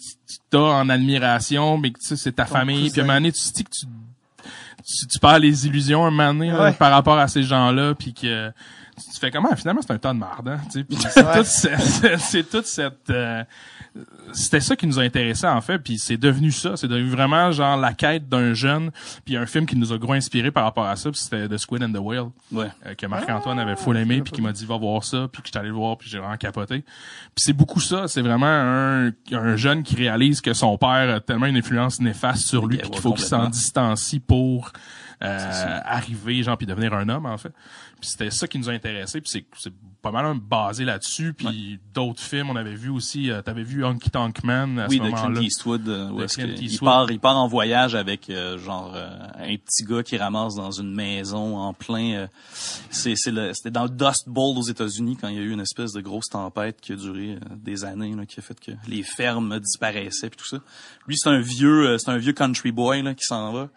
[0.51, 3.07] tu as en admiration, mais que tu sais, c'est ta Ton famille, puis à un
[3.07, 3.87] moment donné, tu te dis que tu,
[4.85, 8.13] tu, tu perds les illusions un moment donné, là, par rapport à ces gens-là, puis
[8.15, 8.51] que
[8.99, 11.81] tu fais comment, finalement, c'est un tas de marde, hein, tu sais, c'est toute cette,
[11.81, 13.45] c'est- c'est toute cette, euh,
[14.33, 16.77] c'était ça qui nous a intéressé en fait puis c'est devenu ça.
[16.77, 18.91] C'est devenu vraiment genre la quête d'un jeune
[19.25, 21.57] puis un film qui nous a gros inspiré par rapport à ça puis c'était The
[21.57, 22.69] Squid and the Whale Ouais.
[22.87, 25.49] euh, que Marc-Antoine avait full aimé puis qui m'a dit va voir ça puis que
[25.49, 26.83] j'étais allé le voir puis j'ai vraiment capoté.
[26.83, 31.21] Puis c'est beaucoup ça c'est vraiment un, un jeune qui réalise que son père a
[31.21, 34.71] tellement une influence néfaste sur lui puis qu'il faut qu'il s'en distancie pour
[35.25, 37.53] euh, arriver genre puis devenir un homme en fait
[38.01, 42.23] c'était ça qui nous a intéressé puis c'est c'est pas mal basé là-dessus puis d'autres
[42.23, 45.09] films on avait vu aussi euh, t'avais vu Honky Tonk Man à Oui, ce de
[45.09, 46.89] moment-là Clint Eastwood, euh, où De est-ce Clint que- il Eastwood.
[46.89, 50.71] part, il part en voyage avec euh, genre euh, un petit gars qui ramasse dans
[50.71, 52.13] une maison en plein.
[52.15, 52.27] euh,
[52.91, 55.51] c'est c'est le- c'était dans le Dust Bowl aux États-Unis quand il y a eu
[55.51, 58.73] une espèce de grosse tempête qui a duré des années, là, qui a fait que
[58.87, 60.59] les fermes disparaissaient puis tout ça.
[61.07, 63.69] Lui, c'est un vieux, euh, c'est un vieux country boy là qui s'en va.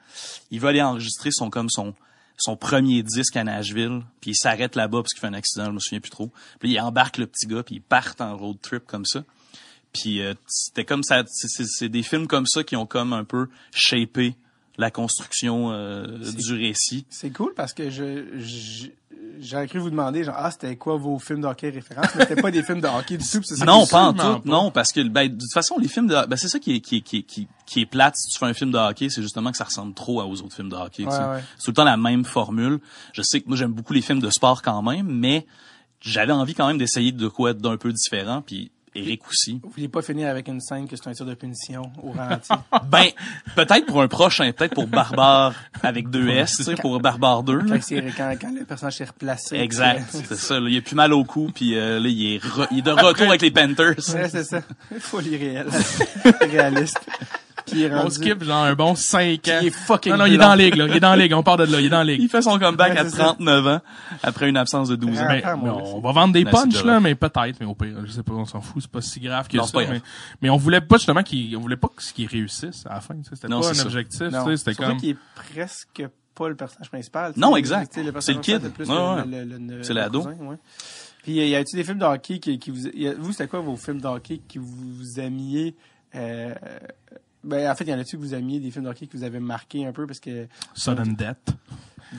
[0.51, 1.93] Il va aller enregistrer son comme son
[2.41, 5.71] son premier disque à Nashville, puis il s'arrête là-bas parce qu'il fait un accident, je
[5.71, 6.31] me souviens plus trop.
[6.59, 9.23] Puis il embarque le petit gars, puis ils partent en road trip comme ça.
[9.93, 13.47] Puis euh, c'était comme ça, c'est- des films comme ça qui ont comme un peu
[13.73, 14.35] shapé
[14.77, 17.05] la construction euh, du récit.
[17.09, 18.87] C'est cool parce que je, je-
[19.39, 22.07] j'aurais cru vous demander, genre, ah, c'était quoi vos films de hockey références?
[22.15, 23.65] Mais c'était pas des films de hockey du tout, c'est ça?
[23.65, 24.17] Non, pas en tout.
[24.19, 24.41] pas.
[24.45, 26.79] Non, parce que ben, de toute façon, les films de ben, c'est ça qui est,
[26.81, 29.09] qui, est, qui, est, qui, qui est plate si tu fais un film de hockey,
[29.09, 31.03] c'est justement que ça ressemble trop aux autres films de hockey.
[31.03, 31.19] tu Ouais, sais.
[31.23, 31.43] ouais.
[31.57, 32.79] C'est tout le temps la même formule.
[33.13, 35.45] Je sais que moi j'aime beaucoup les films de sport quand même, mais
[36.01, 38.41] j'avais envie quand même d'essayer de quoi d'un peu différent.
[38.41, 39.59] Puis Eric aussi.
[39.63, 42.49] Vous vouliez pas finir avec une scène que c'est un tir de punition au ralenti?
[42.89, 43.05] Ben
[43.55, 47.57] peut-être pour un prochain, peut-être pour Barbare avec deux S, tu sais, pour Barbare 2.
[47.59, 47.63] là.
[47.69, 49.55] quand, c'est- quand, quand le personnage s'est replacé.
[49.57, 50.59] Exact, euh, c'est ça.
[50.59, 52.81] Là, il a plus mal au cou, puis euh, là il est, re- il est
[52.81, 53.95] de retour avec les Panthers.
[54.13, 54.61] Ouais, c'est ça.
[54.99, 55.69] Folie réelle.
[56.41, 56.99] Réaliste.
[57.91, 60.49] On skip genre un bon 5 ans Il est fucking non non il est dans
[60.49, 61.99] la ligue là il est dans la ligue on part de là il est dans
[61.99, 63.23] la ligue Il fait son comeback Ouais, à c'est ça.
[63.35, 63.81] 39 ans
[64.23, 65.27] après une absence de 12 ans.
[65.29, 68.33] Mais on va vendre des punchs là, mais peut-être, mais au pire, je sais pas,
[68.33, 69.71] on s'en fout, c'est pas si grave que Non, ça.
[69.73, 70.01] pas Mais, grave.
[70.41, 73.15] mais on voulait pas justement qu'ils, on voulait pas qu'ils réussissent à la fin.
[73.23, 73.85] C'était pas un c'est ça.
[73.85, 74.21] objectif.
[74.21, 74.97] Non, tu sais, C'était comme.
[74.97, 76.03] qu'il est presque
[76.35, 77.33] pas le personnage principal.
[77.35, 77.97] Non, exact.
[77.97, 78.61] Le C'est le kid.
[79.83, 80.27] C'est l'ado.
[81.23, 84.01] Puis y a-tu des films de hockey qui, qui vous, vous c'était quoi vos films
[84.01, 85.75] de hockey qui vous aimiez
[86.15, 86.55] euh,
[87.43, 89.23] ben en fait, y en a-tu que vous aimiez des films de hockey que vous
[89.23, 90.05] avez marqué un peu?
[90.05, 91.55] Parce que Sudden Death.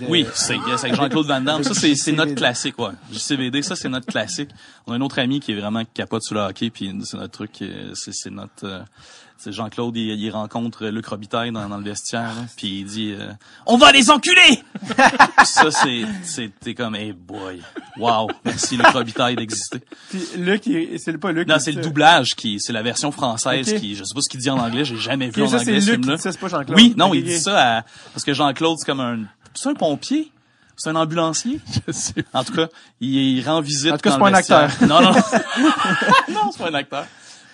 [0.01, 1.63] De- Oui, c'est avec Jean-Claude Van Damme.
[1.65, 2.91] Ça, c'est, c'est notre classique, ouais.
[3.13, 4.51] JCVD, ça, c'est notre classique.
[4.87, 7.33] On a un autre ami qui est vraiment capote sur le hockey, puis c'est notre
[7.33, 8.65] truc, euh, c'est, c'est notre...
[8.65, 8.81] euh,
[9.39, 13.13] c'est Jean-Claude, il, il rencontre Luc Robitaille dans, dans le vestiaire, là, puis il dit
[13.19, 13.33] euh,
[13.67, 14.63] On va les enculer!»
[15.45, 16.03] Ça, c'est...
[16.23, 17.61] c'est t'es comme «Hey boy,
[17.99, 19.81] wow, merci Luc Robitaille d'exister.
[20.11, 20.63] Puis Luc,
[20.99, 21.49] c'est pas Luc.
[21.49, 23.97] Non, c'est le doublage, qui c'est la version française, qui...
[23.97, 25.71] Je sais pas ce qu'il dit en anglais, j'ai jamais vu Ok, en ça, c'est
[25.71, 26.17] anglais ce film-là.
[26.17, 26.77] dit ça, c'est pas Jean-Claude.
[26.79, 27.83] Oui, non, il dit ça à-
[28.15, 29.19] parce que Jean-Claude, c'est comme un...
[29.55, 30.33] C'est un pompier?
[30.77, 31.61] C'est un ambulancier?
[31.87, 32.25] Je sais.
[32.33, 32.69] En tout cas,
[33.01, 33.93] il, il rend visite.
[33.93, 34.77] En tout cas, c'est pas un vestiaire.
[34.83, 35.13] Non, non.
[36.31, 37.07] non, c'est pas un acteur.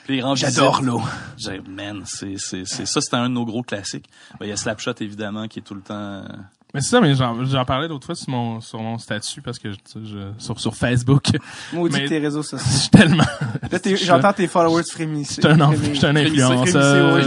[0.05, 1.03] Puis il rend J'adore l'eau.
[1.37, 4.09] J'ai- Man, c'est, c'est, c'est, ça, c'était un de nos gros classiques.
[4.41, 6.25] Ben, il y a Slapshot, évidemment, qui est tout le temps...
[6.75, 9.73] Mais c'est ça, mais j'en, parlais l'autre fois sur mon, sur mon statut parce que
[9.73, 11.25] je, je- sur, sur Facebook.
[11.73, 12.67] Maudit tes réseaux sociaux.
[12.73, 13.25] Je suis tellement,
[13.73, 15.41] Là, j'entends tes followers frémisser.
[15.43, 17.15] je suis un, influenceur.
[17.15, 17.23] ouais,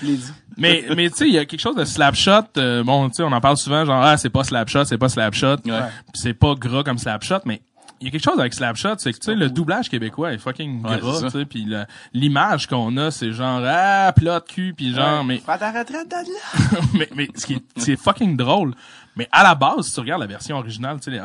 [0.00, 0.32] je l'ai- dit.
[0.56, 2.30] mais, mais tu sais, il y a quelque chose de slapshot.
[2.58, 5.08] euh, bon, tu sais, on en parle souvent, genre, ah, c'est pas slapshot, c'est pas
[5.08, 5.56] slapshot.
[5.66, 5.80] Ouais.
[6.14, 7.62] C'est pas gras comme slapshot, mais
[8.00, 10.38] il y a quelque chose avec slapshot, c'est que tu sais le doublage québécois est
[10.38, 11.66] fucking Ouais, gras, tu sais, puis
[12.12, 16.08] l'image qu'on a c'est genre ah plat de cul puis genre mais Prends ta retraite,
[16.10, 16.80] donne là.
[16.94, 18.74] mais mais ce qui est, c'est fucking drôle.
[19.16, 21.20] Mais à la base, si tu regardes la version originale, tu sais,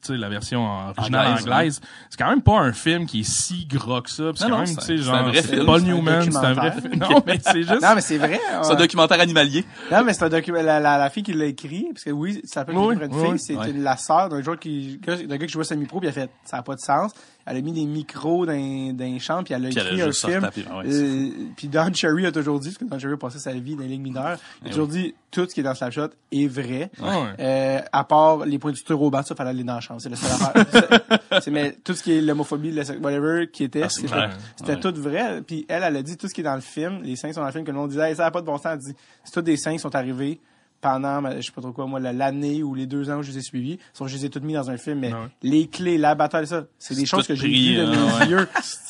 [0.00, 0.64] sais, la version
[0.96, 4.30] originale Anglaise, anglaise, c'est quand même pas un film qui est si gras que ça.
[4.34, 6.70] C'est Non, quand même, tu sais, genre, un c'est Paul un Newman, c'est un vrai
[6.70, 6.82] documentaire.
[6.82, 6.94] film.
[7.14, 7.82] Non, mais c'est juste.
[7.82, 8.40] Non, mais c'est vrai.
[8.48, 8.76] C'est un ouais.
[8.76, 9.64] documentaire animalier.
[9.92, 10.62] Non, mais c'est un document.
[10.62, 13.14] La, la, la fille qui l'a écrit, parce que oui, ça peut être Oui, une
[13.14, 13.70] oui, fille, c'est Ouais.
[13.70, 16.30] une- la sœur d'un joueur qui, d'un gars qui jouait semi-pro, puis elle a fait,
[16.44, 17.12] ça n'a pas de sens.
[17.46, 20.48] Elle a mis des micros dans, dans les chambres, puis elle a écrit un film.
[20.86, 23.76] Euh, puis Don Cherry a toujours dit, parce que Don Cherry a passé sa vie
[23.76, 26.08] dans les ligues mineures, il a Eh toujours dit, tout ce qui est dans Slapshot
[26.32, 26.90] est vrai.
[27.02, 27.08] Ouais.
[27.40, 30.00] Euh, à part les points du tour au bas, ça fallait aller dans la chambre.
[30.00, 31.10] C'est seule affaire.
[31.42, 34.80] C'est- mais tout ce qui est l'homophobie, le sex- whatever, qui était, Ah, c'était Ouais.
[34.80, 35.42] tout vrai.
[35.46, 37.00] Puis elle, elle a dit tout ce qui est dans le film.
[37.02, 38.46] Les scènes sont dans le film que le monde disait, hey, ça n'a pas de
[38.46, 38.66] bon sens.
[38.72, 40.40] Elle dit, c'est tous des scènes qui sont arrivés
[40.84, 43.30] pendant, je sais pas trop quoi, moi, la- l'année ou les deux ans où je
[43.32, 43.78] les ai suivis.
[43.94, 44.98] Sauf que je les ai toutes mis dans un film.
[44.98, 45.18] Mais Ouais.
[45.42, 48.48] les clés, la bataille, ça, c'est des choses que j'ai vues de euh, mes yeux.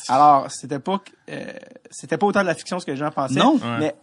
[0.09, 1.45] Alors, c'était pas, euh,
[1.89, 3.39] c'était pas autant de la fiction ce que les gens pensaient.
[3.39, 3.55] Non.
[3.55, 3.77] Ouais.
[3.79, 3.95] Mais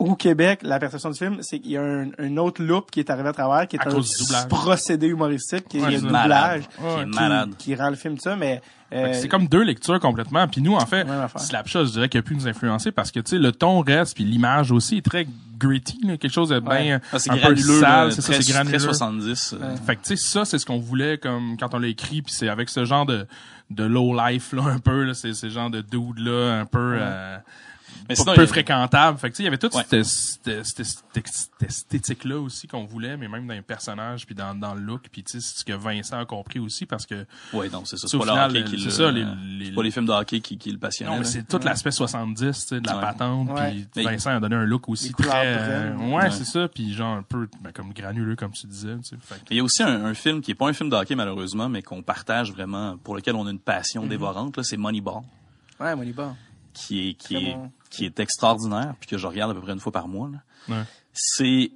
[0.00, 2.98] au Québec, la perception du film, c'est qu'il y a un, un autre loop qui
[3.00, 6.08] est arrivé à travers, qui est À un procédé humoristique, qui Ouais, est c'est le
[6.08, 7.50] doublage, Qui Ouais, est qui- malade.
[7.58, 8.60] qui rend le film ça, mais
[8.92, 10.48] euh, C'est comme deux lectures complètement.
[10.48, 11.06] Puis nous, en fait.
[11.36, 14.14] Slapshot, je dirais qu'il a pu nous influencer parce que tu sais le ton reste
[14.16, 15.26] puis l'image aussi est très
[15.58, 18.42] gritty, là, quelque chose de bien Ah, c'est un peu granuleux, sale, c'est ça, très,
[18.42, 18.78] c'est très granuleux.
[18.78, 19.54] 70.
[19.60, 22.22] euh, Fait que tu sais ça c'est ce qu'on voulait comme quand on l'a écrit
[22.22, 23.26] puis c'est avec ce genre de
[23.68, 26.96] de low life là un peu là, c'est ce genre de dude là un peu
[26.98, 27.36] euh,
[28.10, 29.18] Mais sinon, peu il fréquentable.
[29.18, 29.82] Fait que tu sais il y avait toute Ouais.
[29.88, 34.34] cette, cette, cette- cette esthétique là aussi qu'on voulait mais même dans les personnages puis
[34.34, 37.06] dans dans le look puis tu sais c'est ce que Vincent a compris aussi parce
[37.06, 38.06] que Ouais, non, c'est ça.
[38.08, 40.40] C'est pas le final, hockey qui c'est le- ça, les- pas les films de hockey
[40.40, 41.10] qui, qui le passionnent.
[41.10, 43.00] non mais c'est tout l'aspect 70 tu sais de la Ouais.
[43.02, 46.30] patente puis Mais- Vincent a donné un look aussi très euh, ouais, Ouais.
[46.30, 49.34] c'est ça puis genre un peu ben, comme granuleux comme tu disais tu sais Fait
[49.36, 51.14] que- Il y a aussi un, un film qui est pas un film de hockey
[51.14, 54.56] malheureusement, mais qu'on partage vraiment, pour lequel on a une passion dévorante.
[54.56, 55.22] Là, c'est Moneyball,
[55.78, 56.34] ouais, Moneyball.
[56.72, 57.70] qui est qui est bon.
[57.90, 60.30] Qui est extraordinaire, puis que je regarde à peu près une fois par mois.
[60.32, 60.38] là.
[60.74, 60.82] Ouais.
[61.12, 61.70] C'est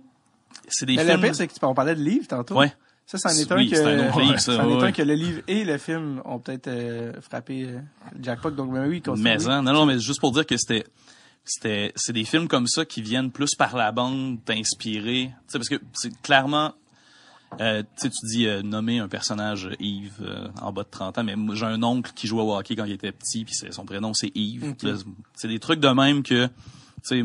[0.69, 1.17] c'est des Mais films.
[1.17, 2.57] le pire, c'est que tu on parlait de livres tantôt.
[2.57, 2.73] Ouais.
[3.07, 4.85] Ça, c'en est C'est- un oui, que, c'est un autre livre, ça, c'en est ouais.
[4.89, 7.79] un que le livre et le film ont peut-être euh, frappé euh,
[8.23, 8.51] jackpot.
[8.53, 9.03] Donc, ben oui.
[9.19, 10.85] Mais hein, non, non, mais juste pour dire que c'était
[11.45, 15.27] c'était c'est des films comme ça qui viennent plus par la bande t'inspirer.
[15.27, 16.73] Tu sais parce que c'est clairement
[17.61, 20.89] euh, tu sais tu dis euh, nommer un personnage euh, Yves euh, en bas de
[20.91, 23.55] 30 ans mais j'ai un oncle qui jouait au hockey quand il était petit puis
[23.55, 24.75] son prénom c'est Yves.
[25.35, 26.53] C'est des trucs de même que tu
[27.03, 27.23] sais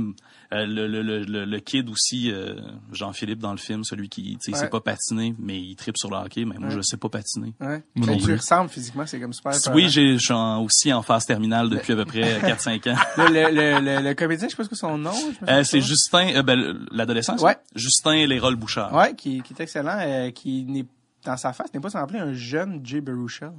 [0.51, 2.55] euh, le, le, le, le, le kid aussi, euh,
[2.91, 4.59] Jean-Philippe dans le film, celui qui, tu sais, il Ouais.
[4.61, 6.75] sait pas patiner, mais il tripe sur le hockey, mais moi, Ouais.
[6.75, 7.53] je sais pas patiner.
[7.59, 7.83] Ouais.
[7.95, 9.51] Moi non tu ressembles physiquement, c'est comme super.
[9.73, 12.95] Oui, j'ai, je suis en- aussi en phase terminale depuis à peu près 4-5 ans.
[13.17, 15.13] Le, le, le, le, le comédien, je sais pas ce que son nom.
[15.47, 15.81] Euh, c'est.
[15.81, 17.37] Justin, euh, ben, l'adolescent?
[17.43, 17.57] Ouais.
[17.75, 18.93] Justin Lérol Bouchard.
[18.93, 20.85] Ouais, qui, qui est excellent, euh, qui n'est
[21.25, 23.51] dans sa face n'est pas semblé un jeune Jay Baruchel.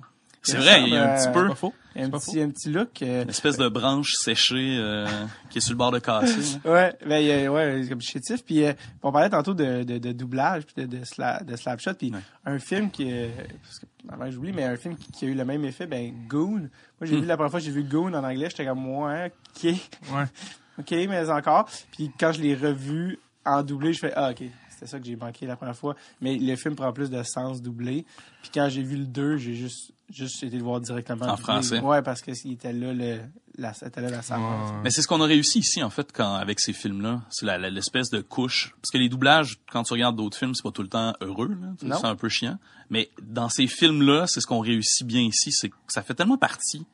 [0.43, 2.49] C'est vrai, il y a un petit c'est peu pas faux Un c'est petit, un
[2.51, 3.03] petit look.
[3.03, 5.07] euh, une espèce de branche séchée euh,
[5.51, 6.59] qui est sur le bord de casser.
[6.65, 8.43] Ouais, ben, il y a- ouais, comme chétif.
[8.45, 8.73] Puis euh,
[9.03, 11.95] on parlait tantôt de, de, de doublage, puis de, de, sla, de slapshot.
[11.95, 12.21] Puis Ouais.
[12.47, 13.29] un film qui, euh,
[13.63, 16.11] parce que avant j'oublie, mais un film qui, qui a eu le même effet, ben
[16.27, 16.61] Goon.
[16.61, 16.69] Moi
[17.03, 17.21] j'ai Hmm.
[17.21, 20.25] vu la première fois, j'ai vu Goon en anglais, j'étais comme ouais, ok, ouais
[20.79, 21.69] ok, mais encore.
[21.93, 25.17] Puis quand je l'ai revu en doublé, je fais ah ok, c'était ça que j'ai
[25.17, 25.97] manqué la première fois.
[26.23, 28.07] Mais le film prend plus de sens doublé.
[28.41, 31.81] Puis quand j'ai vu le 2, j'ai juste juste été le voir directement En français.
[31.81, 33.21] Ouais, parce que était là le
[33.59, 34.41] la, c'était là la salle.
[34.41, 34.47] Ouais.
[34.85, 37.23] Mais c'est ce qu'on a réussi ici, en fait, quand avec ces films-là.
[37.31, 38.75] C'est l'espèce de couche.
[38.81, 41.57] Parce que les doublages, quand tu regardes d'autres films, c'est pas tout le temps heureux.
[41.61, 41.97] là.
[41.99, 42.59] C'est un peu chiant.
[42.89, 45.53] Mais dans ces films-là, c'est ce qu'on réussit bien ici.
[45.53, 46.87] C'est que ça fait tellement partie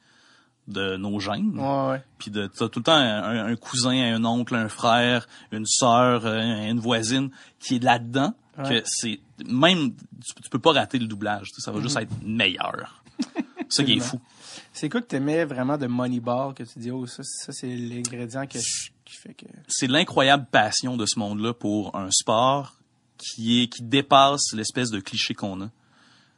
[0.69, 1.59] de nos gènes.
[1.59, 2.03] Ouais, ouais.
[2.19, 6.27] Puis de t'as tout le temps un, un cousin, un oncle, un frère, une sœur,
[6.27, 8.35] euh, une voisine qui est là-dedans.
[8.59, 8.81] Ouais.
[8.81, 11.49] Que c'est même, tu, tu peux pas rater le doublage.
[11.51, 13.05] tu sais, Ça va juste être meilleur.
[13.69, 14.21] C'est ça qui est fou.
[14.73, 18.47] C'est quoi que t'aimais vraiment de Moneyball que tu dis, oh, ça, ça c'est l'ingrédient
[18.47, 19.47] que qui fait que.
[19.69, 22.75] c'est l'incroyable passion de ce monde-là pour un sport
[23.17, 25.71] qui est qui dépasse l'espèce de cliché qu'on a.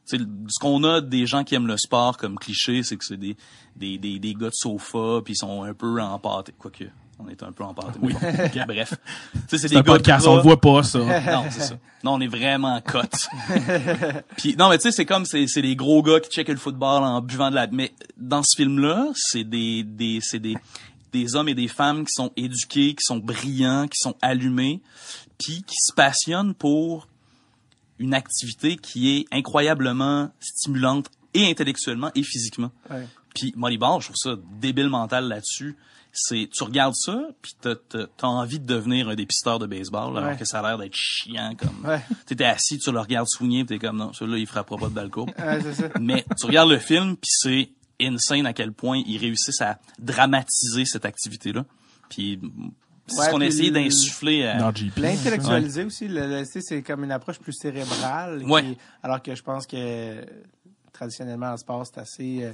[0.04, 0.16] Ce
[0.60, 3.36] qu'on a des gens qui aiment le sport comme cliché, c'est que c'est des,
[3.76, 6.54] des, des, des gars de sofa puis ils sont un peu empâtés.
[6.56, 6.84] Quoique,
[7.18, 7.98] on est un peu empâtés.
[8.00, 8.14] Oui.
[8.66, 8.94] Bref.
[9.32, 10.98] Tu sais, c'est C'est un des gars podcast, on voit pas ça.
[11.26, 11.74] Non, c'est ça.
[12.04, 13.28] Non, on est vraiment cote.
[14.36, 16.56] Puis non, mais tu sais, c'est comme c'est c'est les gros gars qui checkent le
[16.56, 17.66] football en buvant de la.
[17.66, 20.56] Mais dans ce film-là, c'est des des c'est des
[21.12, 24.80] des hommes et des femmes qui sont éduqués, qui sont brillants, qui sont allumés,
[25.38, 27.08] puis qui se passionnent pour
[27.98, 32.70] une activité qui est incroyablement stimulante et intellectuellement et physiquement.
[32.90, 33.06] Ouais.
[33.34, 35.76] Puis Moneyball, je trouve ça débile mental là-dessus.
[36.12, 40.16] C'est tu regardes ça, puis t'as t'as- t'as envie de devenir un dépisteur de baseball,
[40.16, 40.36] alors Ouais.
[40.36, 41.84] que ça a l'air d'être chiant comme.
[41.88, 42.00] Ouais.
[42.26, 45.10] T'étais assis, tu le regardes soigner, t'es comme non, celui-là il frappera pas de balle
[45.10, 45.30] courbe.
[45.38, 45.88] Ouais, c'est ça.
[46.00, 50.84] Mais tu regardes le film, puis c'est insane à quel point ils réussissent à dramatiser
[50.84, 51.64] cette activité-là.
[52.08, 52.40] Puis
[53.06, 54.58] c'est Ouais, ce qu'on a essayé d'insuffler à...
[54.96, 58.42] L'intellectualiser aussi, le, le- c'est comme une approche plus cérébrale.
[58.44, 60.24] qui- alors que je pense que
[60.92, 62.52] traditionnellement en sport, c'est assez, euh,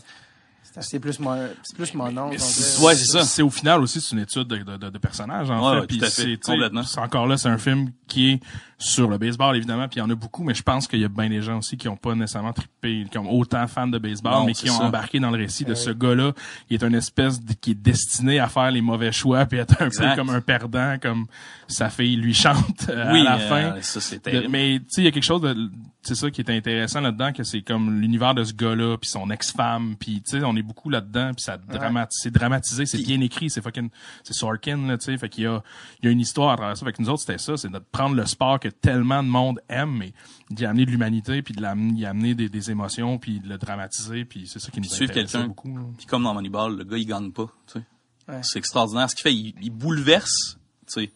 [0.64, 2.30] c'est assez plus mon, c'est plus mon nom.
[2.30, 3.22] Ouais, c'est ça.
[3.22, 5.80] C'est au final aussi c'est une étude de, de, de, de personnages en Ouais, fait.
[5.82, 6.82] ouais, Puis tout à fait, c'est- tu sais, complètement.
[6.82, 8.40] c'est encore là, c'est un film qui est
[8.76, 11.04] sur le baseball évidemment, puis il y en a beaucoup, mais je pense qu'il y
[11.04, 13.98] a bien des gens aussi qui ont pas nécessairement trippé, qui ont autant fans de
[13.98, 14.84] baseball, Non, mais qui ont ça.
[14.84, 15.74] embarqué dans le récit de Ouais.
[15.76, 16.32] ce gars-là,
[16.68, 19.80] qui est une espèce de, qui est destiné à faire les mauvais choix, puis être
[19.80, 20.10] un Exact.
[20.10, 21.26] peu comme un perdant, comme
[21.68, 23.82] sa fille lui chante euh, oui, à la euh, fin.
[23.82, 24.48] ça c'est De- terrible.
[24.50, 25.56] mais tu sais, il y a quelque chose de
[26.02, 29.30] c'est ça qui est intéressant là-dedans que c'est comme l'univers de ce gars-là puis son
[29.30, 33.20] ex-femme puis tu sais on est beaucoup là-dedans puis ça dramatise c'est dramatisé c'est bien
[33.22, 33.88] écrit c'est fucking
[34.22, 35.62] c'est Sorkin là tu sais fait qu'il y a
[36.02, 37.70] il y a une histoire à travers ça fait que nous autres c'était ça c'est
[37.70, 40.12] de prendre le sport que tellement de monde aime mais
[40.50, 43.56] d'y amener de l'humanité puis de l'amener d'y amener des, des émotions puis de le
[43.56, 45.74] dramatiser puis c'est ça qui nous intéresse beaucoup.
[45.96, 47.46] Puis comme dans Moneyball, le gars, il gagne pas.
[47.66, 47.84] Tu sais.
[48.28, 48.40] Ouais.
[48.42, 49.08] C'est extraordinaire.
[49.10, 51.12] Ce qu'il fait, il, il bouleverse tu sais,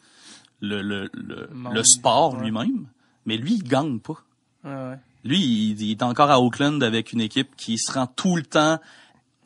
[0.61, 1.75] le, le, le, Monde.
[1.75, 2.45] le sport Ouais.
[2.45, 2.87] lui-même,
[3.27, 4.23] mais lui, il gagne pas.
[4.65, 4.99] Ouais, ouais.
[5.25, 5.39] Lui,
[5.71, 8.79] il, il est encore à Oakland avec une équipe qui se rend tout le temps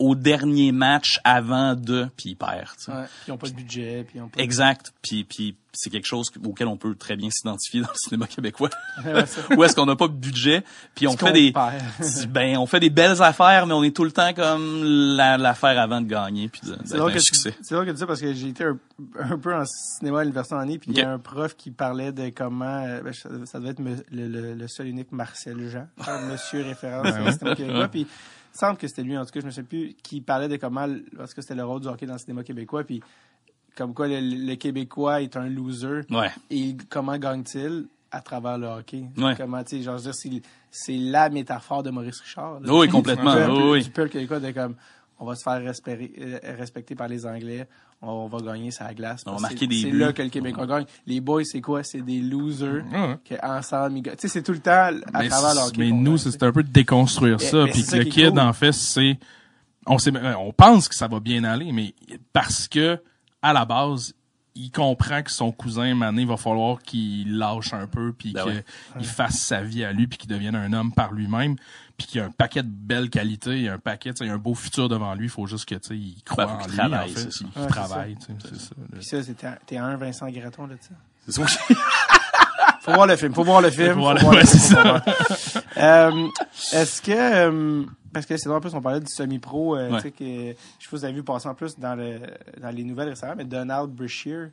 [0.02, 2.68] au dernier match avant de, puis il perd.
[2.78, 2.92] tu sais.
[2.92, 3.04] Ouais.
[3.04, 4.40] Puis ils ont pas de budget, puis ils ont pas.
[4.42, 4.92] Exact.
[5.02, 8.68] Puis, puis c'est quelque chose auquel on peut très bien s'identifier dans le cinéma québécois.
[9.06, 9.24] Ouais.
[9.56, 10.62] Où est-ce qu'on n'a pas de budget,
[10.94, 11.52] puis on fait des
[12.28, 14.82] ben on fait des belles affaires, mais on est tout le temps comme
[15.16, 17.54] la- l'affaire avant de gagner puis de- C'est d'être un que succès.
[17.62, 18.76] c'est drôle que tu dis ça parce que j'ai été un,
[19.18, 21.70] un peu en cinéma à l'université en année, puis il y a un prof qui
[21.70, 25.10] parlait de comment euh, ben, ça, ça devait être me- le, le- le seul unique
[25.12, 25.86] Marcel Jean,
[26.30, 28.06] Monsieur référence au cinéma québécois, puis
[28.54, 30.56] il semble que c'était lui en tout cas, je me souviens plus, qui parlait de
[30.56, 30.86] comment
[31.16, 33.00] parce que c'était le rôle du hockey dans le cinéma québécois, puis
[33.76, 36.30] comme quoi le, le Québécois est un loser Ouais.
[36.50, 37.86] et comment gagne-t-il?
[38.14, 39.34] À travers le hockey Ouais.
[39.34, 42.60] Comment tu sais, genre je veux dire, c'est la métaphore de Maurice Richard.
[42.60, 42.70] là.
[42.74, 43.34] Oui, complètement.
[43.34, 43.82] Oui, oui.
[43.84, 44.74] Du peuple québécois de comme
[45.22, 47.68] on va se faire respecter, euh, respecter par les Anglais,
[48.00, 49.22] on va gagner sa glace.
[49.24, 50.84] On va marquer que des C'est là que le Québécois gagne.
[51.06, 51.84] Les boys, c'est quoi?
[51.84, 52.82] C'est des losers.
[53.24, 54.16] Que ensemble, ils gagnent.
[54.16, 55.78] Tu sais, c'est tout le temps à mais, travers le c'est- hockey.
[55.78, 57.64] mais nous, c'est un peu de déconstruire Mais- ça.
[57.72, 58.40] Puis que le qui kid, cool.
[58.40, 59.16] en fait, c'est.
[59.86, 61.94] On, sait, on pense que ça va bien aller, mais
[62.32, 63.00] parce que,
[63.42, 64.14] à la base,
[64.56, 68.52] il comprend que son cousin, Mané, va falloir qu'il lâche un peu, puis Ben qu'il
[68.96, 69.02] ouais.
[69.04, 71.54] fasse sa vie à lui, puis qu'il devienne un homme par lui-même,
[72.02, 74.32] puis qu'il y a un paquet de belles qualités, il a un paquet, il a
[74.32, 76.66] un beau futur devant lui, il faut juste que, tu sais, il croit Ben, en
[76.66, 77.44] lui, travaille, en fait, c'est ça.
[77.44, 78.70] puis qu'il Ouais, c'est travaille, c'est ça.
[78.78, 78.86] là.
[78.98, 80.90] Puis ça, t'es un Vincent Graton de ça.
[81.28, 81.74] C'est ça.
[82.80, 83.32] Faut voir le film.
[83.34, 83.94] Faut voir le film.
[83.94, 84.76] Faut voir le- ouais, c'est.
[85.78, 86.28] Euh,
[86.72, 89.96] Est-ce que euh, parce que c'est drôle, en plus on parlait du semi-pro, euh, Ouais.
[89.98, 92.18] tu sais que je sais pas si vous avez vu passer en plus dans le
[92.60, 94.48] dans les nouvelles récemment, mais Donald Brashear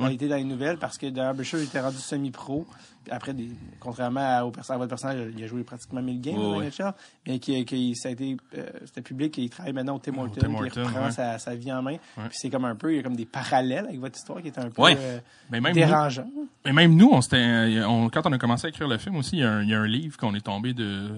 [0.00, 0.14] a Ouais.
[0.14, 2.66] été dans les nouvelles parce que Donald Brashear était rendu semi-pro.
[3.10, 3.48] Après, des,
[3.80, 6.58] contrairement à, au perso- à votre personnage, il a joué pratiquement 1000 games Ouais, dans
[6.58, 6.66] ouais.
[6.68, 6.92] NHL,
[7.26, 10.16] mais qui, qui ça a été euh, c'était public et il travaille maintenant au Tim
[10.18, 11.10] Hortons, puis il reprend ouais.
[11.10, 11.92] sa, sa vie en main.
[11.92, 12.28] Ouais.
[12.28, 14.48] Puis c'est comme un peu, il y a comme des parallèles avec votre histoire qui
[14.48, 14.96] est un peu Ouais.
[14.98, 15.18] euh,
[15.50, 16.26] Mais même nous, dérangeant.
[16.64, 19.36] Mais même nous, on s'était, on- quand on a commencé à écrire le film aussi,
[19.36, 21.08] il y a un, il y a un livre qu'on est tombé de.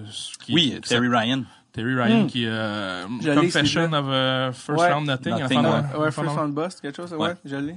[0.43, 1.43] qui- Oui, qui Terry Ryan.
[1.73, 2.27] Terry Ryan Hmm.
[2.27, 4.91] qui euh, Confession of a First Ouais.
[4.91, 5.33] Round Nothing.
[5.39, 6.11] Nothing, enfin, ouais.
[6.11, 7.33] First Round Bust, quelque chose, ouais, Ouais.
[7.45, 7.75] je l'ai.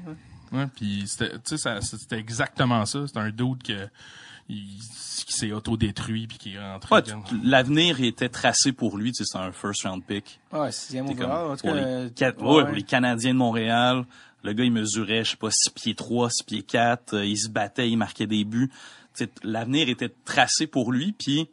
[0.55, 0.67] Ouais.
[0.77, 3.07] Puis c'était, tu sais, ça- c'était exactement ça.
[3.07, 3.89] C'était un doute que
[4.49, 4.79] il-
[5.27, 6.95] qui s'est autodétruit puis qui est rentré.
[6.97, 7.03] Ouais,
[7.43, 9.13] L'avenir était tracé pour lui.
[9.13, 10.39] tu sais, C'est un first round pick.
[10.53, 11.31] Ouais, sixième T'es overall.
[11.43, 14.05] comme En tout pour, cas, les, euh, ouais, ouais, pour les Canadiens de Montréal.
[14.43, 17.15] Le gars, il mesurait, je sais pas, 6 pieds 3, 6 pieds 4.
[17.15, 18.71] euh, il se battait, il marquait des buts.
[19.17, 21.49] Tu sais, L'avenir était tracé pour lui, puis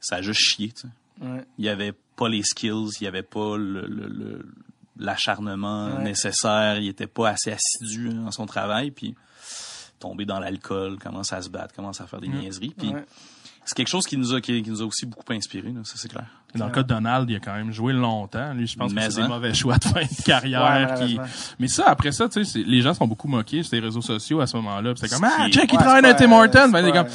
[0.00, 0.68] ça a juste chié.
[0.68, 1.26] tu sais.
[1.26, 1.44] ouais.
[1.58, 4.46] Il y avait pas les skills, il y avait pas le, le- le-
[4.96, 6.02] l'acharnement Ouais.
[6.04, 9.14] nécessaire, il était pas assez assidu dans son travail, puis
[9.98, 12.74] tomber dans l'alcool, commence à se battre, commence à faire des niaiseries.
[12.76, 13.04] Puis Ouais.
[13.64, 15.94] c'est quelque chose qui nous a qui, qui nous a aussi beaucoup inspiré, là, ça
[15.96, 16.26] c'est clair.
[16.58, 18.52] Dans le cas de Donald, il a quand même joué longtemps.
[18.54, 19.24] Lui, je pense Mais que c'est hein.
[19.24, 20.94] des mauvais choix de fin de Ouais, carrière.
[20.94, 21.18] qui...
[21.58, 24.00] Mais ça, après ça, tu sais, c'est- les gens sont beaucoup moqués sur les réseaux
[24.02, 24.92] sociaux à ce moment-là.
[24.96, 26.68] C'est comme, ah, check, il travaille dans Tim Hortons.
[26.70, 27.06] Ben, comme,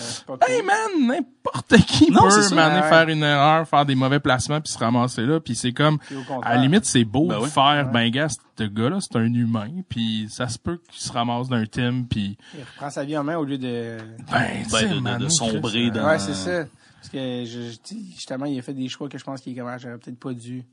[0.48, 2.90] hey man, n'importe qui Non, peut, maner, ouais.
[2.90, 5.40] faire une erreur, faire des mauvais placements puis se ramasser là.
[5.40, 5.98] Puis c'est comme,
[6.44, 7.50] à la limite, c'est beau Ben de oui.
[7.50, 9.70] faire, ben gars, ce gars-là, c'est un humain.
[9.88, 12.04] Puis ça se peut qu'il se ramasse d'un Tim.
[12.10, 13.98] Puis, Il reprend sa vie en main au lieu de...
[14.32, 16.66] ben, tu Ben, sais, de- de- de Manu, sombrer dans- Ouais, c'est ça.
[17.00, 17.78] Parce que je,
[18.12, 20.34] justement, il a fait des choix que je pense qu'il est comment j'aurais peut-être pas
[20.34, 20.66] dû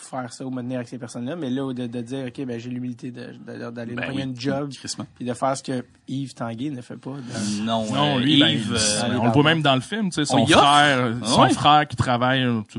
[0.00, 1.36] faire ça ou me tenir avec ces personnes-là.
[1.36, 4.16] Mais là, de, de dire, OK, ben, j'ai l'humilité de- de- d'aller me Ben prendre
[4.16, 4.70] oui, une job
[5.16, 7.10] puis de faire ce que Yves Tanguay ne fait pas.
[7.10, 10.10] dans- Non, Non, euh, lui, ben, Yves, euh, on le voit même dans le film,
[10.10, 11.50] tu sais, son frère, Ah son ouais?
[11.52, 12.78] frère qui travaille, euh, tu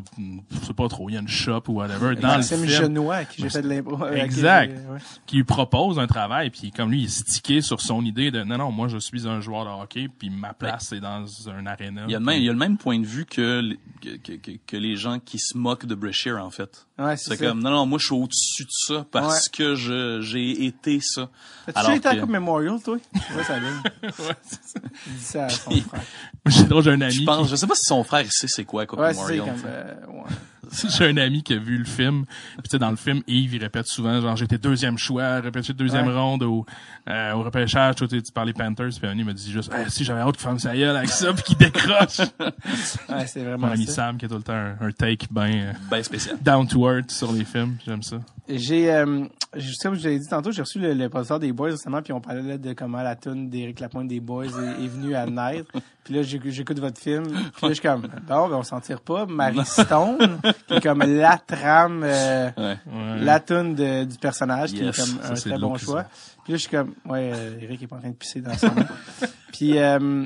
[0.51, 3.25] je sais pas trop, il y a une shop ou whatever, dans le film, Genois,
[3.25, 4.03] qui j'ai fait de l'impro.
[4.03, 4.71] avec qui Exact.
[4.89, 4.99] ouais.
[5.25, 8.43] qui lui propose un travail, puis comme lui, il est stické sur son idée de,
[8.43, 11.65] non, non, moi, je suis un joueur de hockey, puis ma place, c'est dans un
[11.65, 12.03] aréna.
[12.07, 13.79] il y a le même il y a le même point de vue que les-
[14.01, 16.87] que, que, que- que les gens qui se moquent de Brashear en fait.
[17.03, 17.45] Ouais, c'est C'est ça.
[17.47, 21.29] comme non non, moi je suis au-dessus de ça parce que je j'ai été ça.
[21.73, 22.97] T'as-tu été à la Memorial, toi?
[23.35, 23.83] Ouais, ça vient.
[24.03, 26.01] Il dit ça à son frère.
[26.47, 28.85] J'ai un ami Je qui- pense, je sais pas si son frère sait c'est quoi
[28.85, 29.55] Coupe Ouais, c'est ça, Memorial.
[29.55, 30.29] comme, euh, ouais.
[30.97, 32.25] J'ai un ami qui a vu le film.
[32.25, 35.73] Puis tu sais, dans le film, Yves, il répète souvent, genre, j'étais deuxième choix, répété
[35.73, 36.13] deuxième Ouais.
[36.15, 36.65] ronde au,
[37.09, 40.03] euh, au repêchage, toi, tu tu parlais Panthers, puis Annie me dit juste, Eh, si
[40.03, 42.21] j'avais hâte qu'il fasse sa gueule avec ça, puis qu'il décroche.
[43.09, 43.93] Ouais, c'est vraiment Mon ami ça.
[43.93, 46.37] Sam, qui a tout le temps un, un take ben Ben spécial.
[46.41, 48.17] down to earth sur les films, j'aime ça.
[48.57, 49.25] J'ai, euh,
[49.55, 52.13] je sais, comme je l'ai dit tantôt, j'ai reçu le, le des Boys récemment, puis
[52.13, 55.25] on parlait là de comment la tune d'Éric Lapointe des Boys est, est venue à
[55.25, 55.71] naître.
[56.03, 58.79] Puis là, j'éc- j'écoute votre film, puis là, je suis comme, bon, ben, on s'en
[58.81, 59.27] tire pas.
[59.27, 62.77] Marie Stone, qui est comme la trame, euh, Ouais.
[63.19, 66.05] La tune de- du personnage, qui Yes, est comme ça, un très bon choix.
[66.43, 68.57] Puis là, je suis comme, ouais, euh, Eric est pas en train de pisser dans
[68.57, 68.69] son.
[69.53, 70.25] Puis, euh,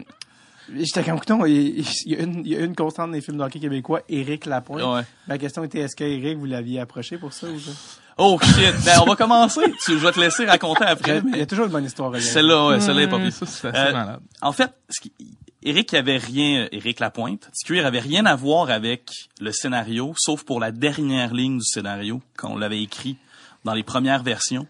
[0.73, 3.37] j'étais comme, écoute, il, il y a une, il y a une constante des films
[3.37, 4.81] d'hockey québécois, Éric Lapointe.
[4.81, 5.01] Ouais.
[5.27, 7.71] Ma question était, est-ce que Éric, vous l'aviez approché pour ça ou ça?
[8.17, 8.73] Oh shit.
[8.85, 9.61] Ben on va commencer.
[9.83, 11.21] Tu, je vais te laisser raconter après.
[11.33, 12.09] Il y a toujours une bonne histoire.
[12.09, 12.23] regarde.
[12.25, 13.33] Celle-là, ouais, celle-là est pas pire.
[13.33, 14.19] ça, c'est assez Euh, malade.
[14.41, 15.11] En fait, ce qui,
[15.63, 19.09] Eric avait rien, Eric Lapointe, Ticuir avait rien à voir avec
[19.41, 23.17] le scénario, sauf pour la dernière ligne du scénario quand on l'avait écrit
[23.65, 24.67] dans les premières versions.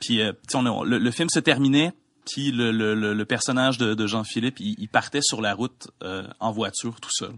[0.00, 1.92] Puis, euh, tu sais, on a- le, le film se terminait,
[2.30, 5.88] puis le, le, le, le personnage de, de Jean-Philippe, il, il partait sur la route
[6.04, 7.32] euh, en voiture tout seul,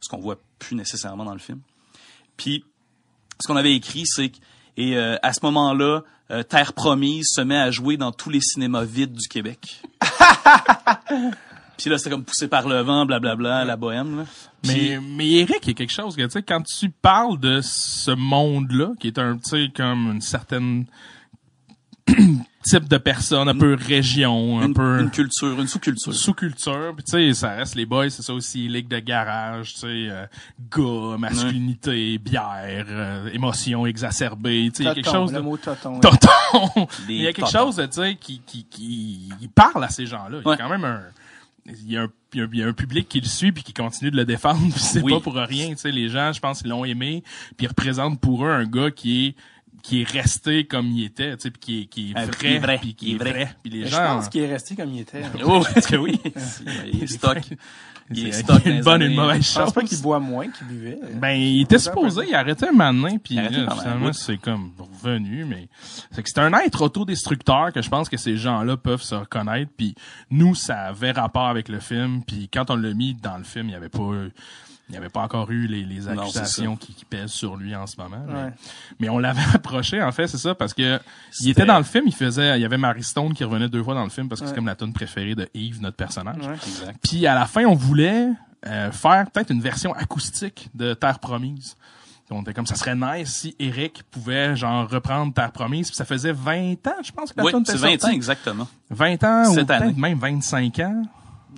[0.00, 1.60] ce qu'on voit plus nécessairement dans le film.
[2.36, 2.64] Puis,
[3.42, 4.36] ce qu'on avait écrit, c'est que
[4.76, 8.40] et euh, à ce moment-là, euh, Terre Promise se met à jouer dans tous les
[8.40, 9.82] cinémas vides du Québec.
[11.78, 14.18] Puis là, c'était comme poussé par le vent, blablabla, la bohème.
[14.18, 14.24] Là.
[14.66, 17.60] Mais, mais Eric, il y a quelque chose que, tu sais, quand tu parles de
[17.62, 20.86] ce monde-là, qui est un, tu sais, comme une certaine
[22.68, 26.12] type de personne, un peu région, un une, peu une culture, une sous-culture.
[26.12, 29.80] sous-culture, puis tu sais, ça reste les boys, c'est ça aussi, ligue de garage, tu
[29.80, 30.26] sais, euh,
[30.76, 35.44] gars, masculinité, bière, euh, émotions exacerbées, tu sais, il y a quelque chose le de...
[35.44, 36.00] mot toton.
[36.00, 36.86] Tonton!
[37.06, 40.06] Des Il y a quelque chose de, tu sais, qui, qui, qui, parle à ces
[40.06, 40.40] gens-là.
[40.44, 41.02] Il y a quand même un,
[41.66, 44.10] il y a un, il y a un- public qui le suit puis qui continue
[44.10, 45.12] de le défendre c'est Oui.
[45.12, 47.22] pas pour rien, tu sais, les gens, je pense, ils l'ont aimé
[47.56, 49.34] puis ils représentent pour eux un gars qui est,
[49.86, 52.36] qui est resté comme il était, tu sais, puis qui est, qui est Un- vrai,
[52.38, 53.30] qui est vrai, puis qui est vrai.
[53.30, 53.56] vrai.
[53.62, 55.22] Puis les Mais Je gens, pense qu'il est resté comme il était.
[55.22, 55.30] hein.
[55.44, 56.20] Oh, est-ce que oui?
[56.92, 57.38] il est stock.
[58.08, 58.64] Il est stock.
[58.64, 59.72] une bonne et une mauvaise Je pense chose.
[59.72, 60.96] pas qu'il boit moins qu'il buvait.
[61.14, 64.70] Ben, il était supposé, il a arrêté un moment donné, puis là, finalement, c'est comme
[65.02, 65.68] revenu, mais
[66.12, 69.72] c'est que c'est un être autodestructeur que je pense que ces gens-là peuvent se reconnaître,
[69.76, 69.96] puis
[70.30, 73.70] nous, ça avait rapport avec le film, puis quand on l'a mis dans le film,
[73.70, 74.12] il y avait pas,
[74.88, 77.56] il y avait pas encore eu les, les Non, c'est accusations qui, qui pèsent sur
[77.56, 78.24] lui en ce moment.
[78.26, 78.52] Mais, Ouais.
[79.00, 81.00] mais on l'avait approché, en fait, c'est ça, parce que
[81.40, 83.82] il était dans le film, il faisait, il y avait Mary Stone qui revenait deux
[83.82, 86.46] fois dans le film parce que c'est comme la tune préférée de Yves, notre personnage.
[86.46, 86.54] Ouais.
[86.54, 86.98] Exact.
[87.02, 88.28] Puis à la fin, on voulait
[88.66, 91.76] euh, faire peut-être une version acoustique de Terre Promise.
[92.28, 95.88] On était comme ça serait nice si Eric pouvait genre reprendre Terre Promise.
[95.88, 98.10] Puis ça faisait 20 ans, je pense que la Oui, tune était c'est 20 ans
[98.10, 98.68] exactement.
[98.90, 99.84] 20 ans ou Cette année.
[99.86, 101.02] peut-être même 25 ans.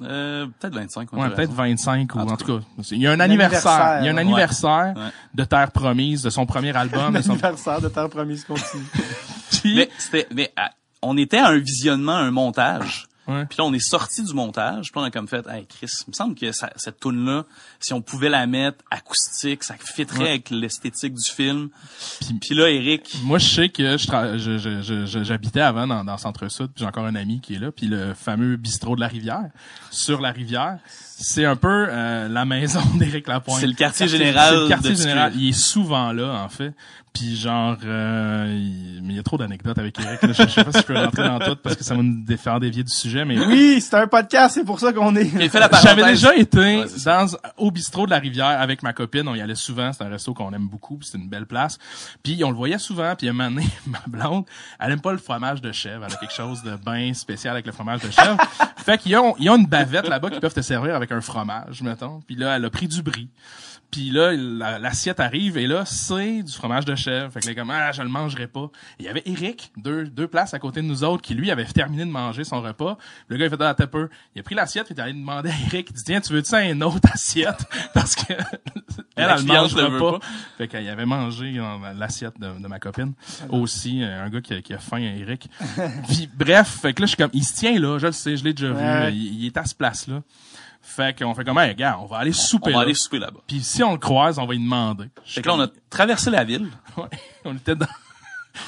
[0.03, 1.09] Euh, peut-être 25.
[1.12, 1.57] on Ouais, peut-être ça.
[1.57, 2.64] 25 ou En en tout cas.
[2.92, 3.99] Il y a un anniversaire.
[4.01, 5.12] Il y a un anniversaire, anniversaire Ouais.
[5.34, 7.12] de Terre Promise, de son premier album.
[7.14, 8.84] L'anniversaire de Terre Promise continue.
[9.51, 10.70] Puis- Mais c'était, mais ah,
[11.03, 13.07] on était à un visionnement, un montage.
[13.29, 13.45] Ouais.
[13.47, 14.91] Puis là, on est sorti du montage.
[14.91, 17.45] Puis on a comme fait, hey Chris, il me semble que ça- cette tune là
[17.79, 20.29] si on pouvait la mettre acoustique, ça fitterait Ouais.
[20.31, 21.68] avec l'esthétique du film.
[22.20, 25.87] Puis- Puis là, Eric, Moi, je sais que tra- je- je- je- je- j'habitais avant
[25.87, 28.97] dans, dans Centre-Sud, puis j'ai encore un ami qui est là, puis le fameux bistrot
[28.97, 29.51] de la rivière,
[29.91, 30.79] sur la rivière,
[31.20, 33.61] c'est un peu euh, la maison d'Éric Lapointe.
[33.61, 35.33] C'est le quartier général C'est le quartier de général.
[35.37, 36.72] Il est souvent là, en fait.
[37.18, 40.22] Puis genre, euh, il- mais il y a trop d'anecdotes avec Eric.
[40.22, 40.32] là.
[40.32, 42.24] Je, je sais pas si je peux rentrer dans tout parce que ça va nous
[42.36, 45.30] faire dévier du sujet, mais Oui, c'est un podcast, c'est pour ça qu'on est.
[45.82, 49.26] J'avais déjà été Ouais, dans au bistrot de la Rivière avec ma copine.
[49.26, 49.92] On y allait souvent.
[49.92, 50.96] C'est un resto qu'on aime beaucoup.
[50.98, 51.78] puis C'est une belle place.
[52.22, 53.14] Puis on le voyait souvent.
[53.16, 54.44] Puis un moment donné, ma blonde,
[54.78, 56.04] elle aime pas le fromage de chèvre.
[56.06, 58.36] Elle a quelque chose de bien spécial avec le fromage de chèvre.
[58.76, 61.82] fait qu'ils ont, ils ont une bavette là-bas qui peuvent te servir avec un fromage,
[61.82, 62.20] mettons.
[62.26, 63.28] Puis là, elle a pris du brie.
[63.91, 67.32] Puis là, la- l'assiette arrive et là, c'est du fromage de chèvre.
[67.32, 68.70] Fait que là, comme, ah, je le mangerai pas.
[68.99, 71.64] Il y avait Eric, deux, deux places à côté de nous autres, qui lui avait
[71.64, 72.99] terminé de manger son repas.
[73.28, 74.11] Le gars, il fait, ah, peu.
[74.34, 76.34] Il a pris l'assiette, puis il est allé demander à Eric, il dit, tiens, tu
[76.34, 77.64] veux-tu une autre assiette?
[77.95, 78.32] Parce que,
[79.16, 80.18] elle, elle mangera le veut pas.
[80.59, 81.59] Fait qu'il avait mangé
[81.97, 83.14] l'assiette de, de ma copine.
[83.49, 85.49] Aussi, euh, un gars qui a, qui a faim, Eric.
[86.09, 88.36] Puis, bref, fait que là, je suis comme, il se tient là, je le sais,
[88.36, 89.11] je l'ai déjà Ouais.
[89.11, 89.16] vu.
[89.16, 90.20] Il, il est à ce place-là.
[90.81, 92.83] Fait qu'on fait comme, hey, gars, on va aller souper On va là.
[92.85, 93.41] aller souper là-bas.
[93.47, 95.11] Puis si on le croise, on va lui demander.
[95.24, 96.68] Fait que là, on a traversé la ville.
[96.97, 97.05] Ouais,
[97.45, 97.87] on était dans,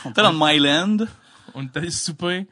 [0.05, 0.99] On était dans le Myland,
[1.55, 2.47] on est allé souper.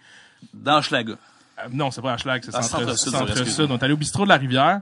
[0.53, 1.13] dans Schlaga.
[1.61, 3.67] Euh, non, c'est pas Schlag, c'est Ah, centre, Centre-Sud, centre excuse-moi.
[3.67, 3.71] sud.
[3.73, 4.81] On est allé au bistrot de la rivière.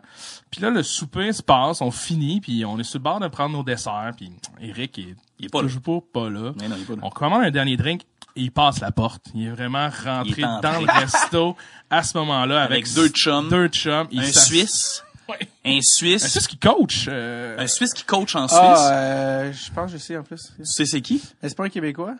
[0.51, 3.29] Puis là, le souper se passe, on finit, puis on est sur le bord de
[3.29, 4.13] prendre nos desserts.
[4.17, 5.69] Puis Eric est, Il est pas là.
[5.69, 6.53] toujours pas, pas là.
[6.59, 7.01] Mais non, il est pas là.
[7.03, 8.03] On commande un dernier drink
[8.37, 9.25] et il passe la porte.
[9.35, 11.57] Il est vraiment rentré est dans le resto
[11.91, 13.49] à ce moment-là avec, Avec deux chums.
[13.49, 14.07] Deux chums.
[14.11, 15.03] Il Un Suisse.
[15.29, 15.39] Ouais.
[15.65, 16.25] Un Un Suisse.
[16.31, 17.07] Suisse qui coach.
[17.09, 18.61] euh, Un Suisse qui coach en Suisse.
[18.63, 20.53] Ah, euh, je pense que je sais en plus.
[20.57, 21.21] Tu sais c'est qui?
[21.43, 22.15] Mais c'est pas un Québécois?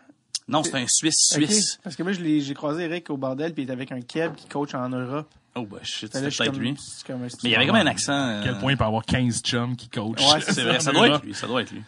[0.49, 1.77] Non, c'est un Suisse suisse.
[1.83, 3.99] Parce que moi, je l'ai- j'ai croisé Eric au bordel, puis il est avec un
[4.01, 5.29] Keb qui coach en Europe.
[5.57, 6.75] Oh, bah, shit, je suis peut-être comme- lui.
[7.05, 8.13] comme Mais il y avait comme un accent.
[8.13, 10.19] euh, à quel point il peut avoir 15 chums qui coachent.
[10.33, 11.83] Ouais, C'est vrai, ça doit être lui, ça doit être lui.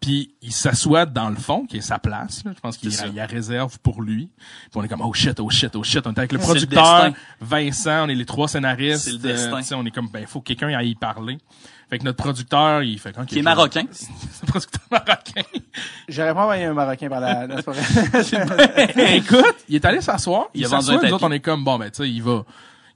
[0.00, 2.42] Puis il s'assoit dans le fond, qui est sa place.
[2.46, 2.52] là.
[2.56, 4.30] Je pense qu'il y a réserve pour lui.
[4.38, 6.06] Puis on est comme oh shit, oh shit, oh shit.
[6.06, 7.10] On est avec le producteur.
[7.42, 9.04] Vincent, on est les trois scénaristes.
[9.04, 9.58] C'est le destin.
[9.60, 11.36] Euh, on est comme ben faut que quelqu'un aille y parler.
[11.90, 13.84] Fait que notre producteur, il fait quand Qui est marocain.
[13.90, 14.08] C'est
[14.44, 15.42] un producteur marocain.
[16.08, 17.80] J'aurais pas envoyé un Marocain par la, la soirée.
[19.16, 20.46] Écoute, il est allé s'asseoir.
[20.54, 21.02] Il Il, s'assoit.
[21.02, 22.44] Nous autres, on est comme bon ben tu sais, il va,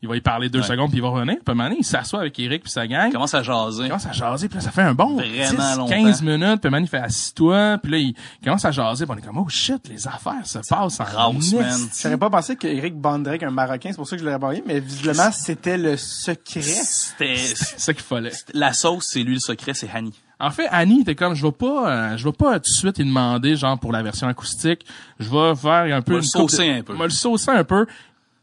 [0.04, 0.66] il va y parler deux Ouais.
[0.66, 1.36] secondes puis il va revenir.
[1.36, 3.08] Puis à un moment donné, il s'assoit avec Eric puis sa gang.
[3.08, 3.84] Il commence à jaser.
[3.84, 5.86] Il commence à jaser, puis là, ça fait un bon Vraiment 10, longtemps.
[5.88, 9.18] 15 minutes, puis man, il fait assis-toi, puis là, il commence à jaser, puis on
[9.18, 11.80] est comme, oh shit, les affaires se passent en Rause, man.
[12.02, 14.78] J'aurais pas pensé qu'Eric avec un Marocain, c'est pour ça que je l'aurais envoyé, mais
[14.80, 16.60] visiblement, c'était le secret.
[16.62, 18.32] C'était, C'est ça qu'il fallait.
[18.52, 20.12] la sauce, c'est lui le secret, c'est Hani.
[20.40, 22.98] En fait, Annie était comme, je vais pas, euh, je vais pas tout de suite
[22.98, 24.84] lui demander, genre, pour la version acoustique,
[25.20, 26.94] je vais faire un peu Va le saucer de- un peu.
[26.94, 27.86] va le saucer un peu.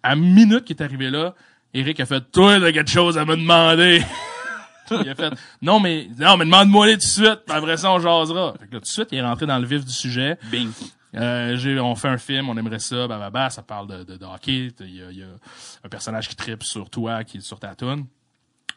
[0.02, 1.36] À une minute qu'il est arrivé là,
[1.74, 4.04] Eric a fait, toi, t'as quelque chose à me demander.
[4.92, 8.00] il a fait, non, mais, non, mais demande-moi les tout de suite, après ça, on
[8.00, 8.54] jasera.
[8.60, 10.38] Fait que là, tout de suite, il est rentré dans le vif du sujet.
[10.52, 10.70] Bing.
[11.16, 14.04] Euh, j'ai, on fait un film, on aimerait ça, bah, bah, bah, ça parle de,
[14.04, 14.72] de, de hockey.
[14.80, 15.28] Il y y a
[15.84, 18.06] un personnage qui tripe sur toi, qui est sur ta toune.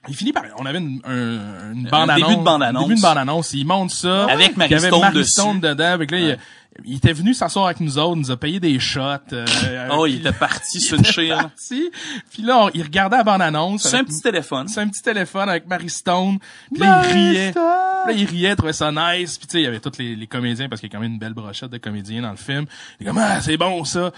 [0.08, 2.28] Il finit par, on avait une, un, une bande annonce.
[2.28, 2.82] début de bande-annonce.
[2.88, 3.52] Début de bande annonce.
[3.54, 4.24] Il monte ça.
[4.26, 5.24] Avec Marie Il y avait Marie.
[5.24, 5.92] Stone dedans.
[5.92, 6.38] Avec là, il,
[6.84, 9.00] il était venu s'asseoir avec nous autres, il nous a payé des shots.
[9.32, 9.46] euh,
[9.92, 11.36] Oh, puis il était parti sur une chire.
[11.36, 11.90] parti.
[12.32, 13.84] Puis là, on- il regardait la bande annonce.
[13.88, 14.68] C'est un petit téléphone.
[14.68, 16.38] C'est un petit téléphone avec Marie Stone.
[16.72, 17.52] Puis là, il riait.
[17.52, 19.38] Puis Là, il riait, trouvait ça nice.
[19.38, 21.00] Puis tu sais, il y avait tous les, les comédiens, parce qu'il y a quand
[21.02, 22.66] même une belle brochette de comédiens dans le film.
[23.00, 24.10] Il est comme, ah, c'est bon, ça.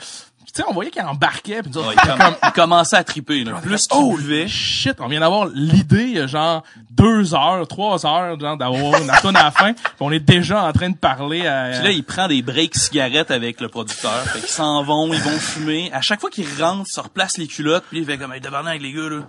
[0.47, 1.61] Tu sais, on voyait qu'il embarquait.
[1.63, 3.61] Puis nous autres, Ouais, il, com- il commençait à triper, là.
[3.63, 4.49] Plus qu'il oh, buvait.
[4.49, 9.01] shit, on vient d'avoir l'idée, il y a genre deux heures, trois heures, genre d'avoir
[9.03, 9.73] une tune à la fin.
[9.75, 11.71] Puis on est déjà en train de parler à...
[11.75, 14.23] Puis là, il prend des breaks cigarettes avec le producteur.
[14.29, 15.91] Fait qu'ils s'en vont, ils vont fumer.
[15.93, 18.41] À chaque fois qu'il rentre, il se replace les culottes, puis il fait comme, hey,
[18.47, 19.23] avec les gars, là.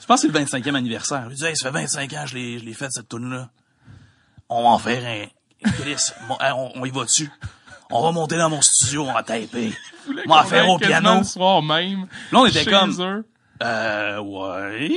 [0.00, 1.26] Je pense que c'est le 25e anniversaire.
[1.30, 3.28] Il dit, hey, ça fait 25 ans que je l'ai, je l'ai fait, cette tune
[3.28, 3.48] là
[4.48, 5.26] On va en faire un,
[5.70, 7.30] Chris, mon- on, on y va dessus.
[7.90, 9.72] On va monter dans mon studio, on va taper.
[10.28, 11.18] On va faire au piano.
[11.18, 12.06] le soir même.
[12.32, 13.24] Là, on était comme- eux.
[13.62, 14.90] Euh, ouais.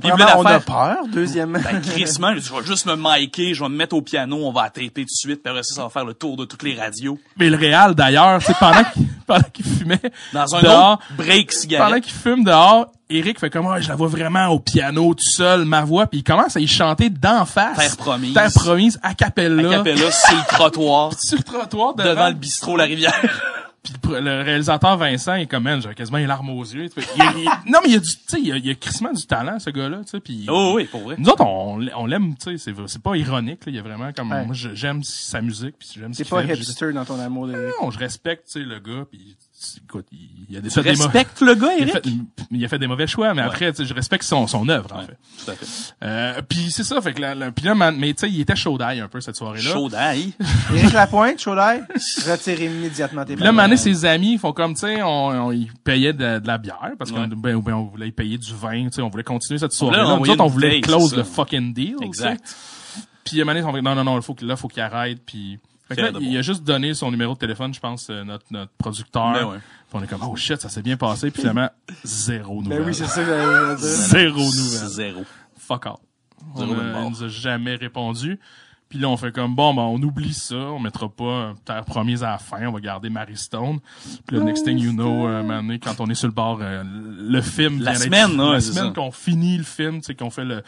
[0.00, 0.96] Puis on a peur.
[1.12, 4.52] Deuxièmement, Ben, crissement, je vais juste me micer, je vais me mettre au piano, on
[4.52, 6.62] va taper tout de suite, puis après ça, ça va faire le tour de toutes
[6.62, 7.18] les radios.
[7.36, 10.00] Mais le réal, d'ailleurs, c'est pendant qu'il pendant qu'il fumait
[10.32, 13.94] Dans un dehors, autre break pendant qu'il fume dehors, Eric fait comme, Ah, je la
[13.94, 17.44] vois vraiment au piano tout seul, ma voix, puis il commence à y chanter d'en
[17.44, 17.76] face.
[17.76, 18.34] Terre promise.
[18.34, 19.68] Terre promise, a cappella.
[19.68, 23.61] À Capella, sur le trottoir, Sur le trottoir devant, devant le bistrot La Rivière.
[23.82, 26.84] Puis le, le réalisateur Vincent, il est comme, man, j'ai quasiment les larmes aux yeux.
[26.96, 28.70] Il- il- non, mais il y a du, tu sais, il y a, il y
[28.70, 30.46] a crissement du talent, ce gars-là, tu sais, puis...
[30.48, 31.16] Oh oui, pour vrai.
[31.18, 33.82] Nous autres, on, on l'aime, tu sais, c'est, c'est pas ironique, là, il y a
[33.82, 34.46] vraiment comme, Ouais.
[34.46, 37.48] moi, j'aime sa musique, puis j'aime ce c'est qu'il pas fait, hipster dans ton amour
[37.48, 37.52] de...
[37.82, 39.36] Non, je respecte, tu sais, le gars, puis
[39.84, 40.90] écoute, il, a des, Tu fait des
[41.46, 41.92] le gars, il a, Eric?
[41.92, 42.10] fait,
[42.50, 43.48] il a fait des mauvais choix, mais Ouais.
[43.48, 45.16] après, tu sais, je respecte son, son œuvre, en fait.
[45.44, 45.66] tout à fait.
[46.02, 48.40] Euh, puis c'est ça, fait que là, là- puis là, man- mais tu sais, il
[48.40, 49.70] était chaud d'ail un peu cette soirée-là.
[49.72, 50.32] Chaud d'ail?
[50.74, 51.82] Éric Lapointe, chaud d'ail,
[52.26, 55.08] retire immédiatement tes Puis là, mané, ses amis font comme, tu sais, on,
[55.46, 58.38] on, ils payaient de, de la bière parce qu'on ben, ben, on voulait y payer
[58.38, 60.04] du vin, tu sais, on voulait continuer cette soirée-là.
[60.04, 61.96] Nous envoyer autres, on voulait close le fucking deal.
[62.02, 62.42] Exact.
[63.24, 64.56] Puis à un moment donné, ils sont fait, non, non, non, il faut que, là,
[64.56, 65.18] faut qu'il arrête.
[65.24, 65.58] Puis
[66.00, 69.32] là, il a juste donné son numéro de téléphone, je pense, euh, notre, notre producteur.
[69.32, 69.58] Ben ouais.
[69.58, 71.30] Puis on est comme, oh shit, ça s'est bien passé.
[71.30, 71.70] Puis finalement,
[72.04, 72.78] zéro nouvelle.
[72.78, 73.78] Ben oui, c'est ça que j'allais dire.
[73.78, 74.88] Zéro nouvelle.
[74.88, 75.24] Zéro.
[75.58, 76.00] Fuck out.
[76.54, 77.04] On mort.
[77.04, 78.38] il nous a jamais répondu.
[78.92, 80.54] Puis là, on fait comme, bon, ben, on oublie ça.
[80.54, 82.66] On mettra pas euh, Terre promise à la fin.
[82.66, 83.78] On va garder Mary Stone.
[84.26, 86.82] Puis le next thing you know, euh, donné, quand on est sur le bord, euh,
[86.84, 90.28] le film La semaine, ouais, la c'est semaine qu'on finit le film, tu sais, qu'on
[90.28, 90.62] fait le,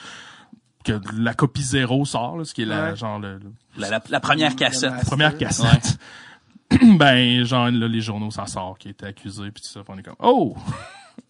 [0.85, 2.97] que la copie zéro sort, là, ce qui est la, Ouais.
[2.97, 4.93] genre, le, le- La, la, la première cassette.
[4.93, 5.99] La première cassette.
[6.99, 9.81] ben, genre, là, les journaux, ça sort, qui était accusé, puis tout ça.
[9.89, 10.57] On est comme, oh!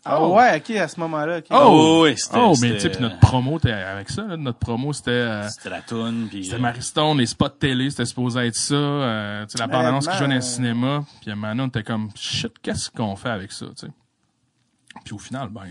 [0.06, 1.38] Ah ouais, ok, à ce moment-là.
[1.38, 1.44] ok.
[1.50, 2.00] Oh!
[2.04, 4.92] oui, c'était- Oh, mais tu sais, puis notre promo, t'es avec ça, là, notre promo,
[4.92, 6.44] c'était, euh, C'était la toune, puis...
[6.44, 8.74] C'était Maristone, les spots télé, c'était supposé être ça.
[8.74, 11.04] Euh, tu sais, la bande-annonce qui jouait dans le Honnêtement, cinéma.
[11.20, 13.86] Puis à un moment donné, on était comme, shit, qu'est-ce qu'on fait avec ça, tu
[13.86, 13.92] sais?
[15.04, 15.62] Puis au final, ben,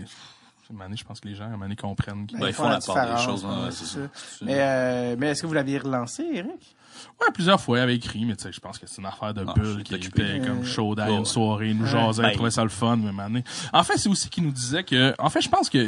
[0.72, 2.26] donné, je pense que les gens, donné, comprennent.
[2.26, 4.08] qu'ils- Ben, ils font la part des choses, hein, ouais, c'est c'est ça.
[4.14, 4.44] ça.
[4.44, 6.74] Mais, euh, mais est-ce que vous l'aviez relancé, Eric?
[7.20, 9.32] Ouais, plusieurs fois, il avait écrit, mais tu sais, je pense que c'est une affaire
[9.34, 12.34] de Ah, bulle qui était comme chaude à une soirée, il nous jasait, Ben, il
[12.34, 13.44] trouvait ça le fun, mais donné.
[13.72, 15.82] En fait, c'est aussi qu'il nous disait que, en fait, je pense qu'ils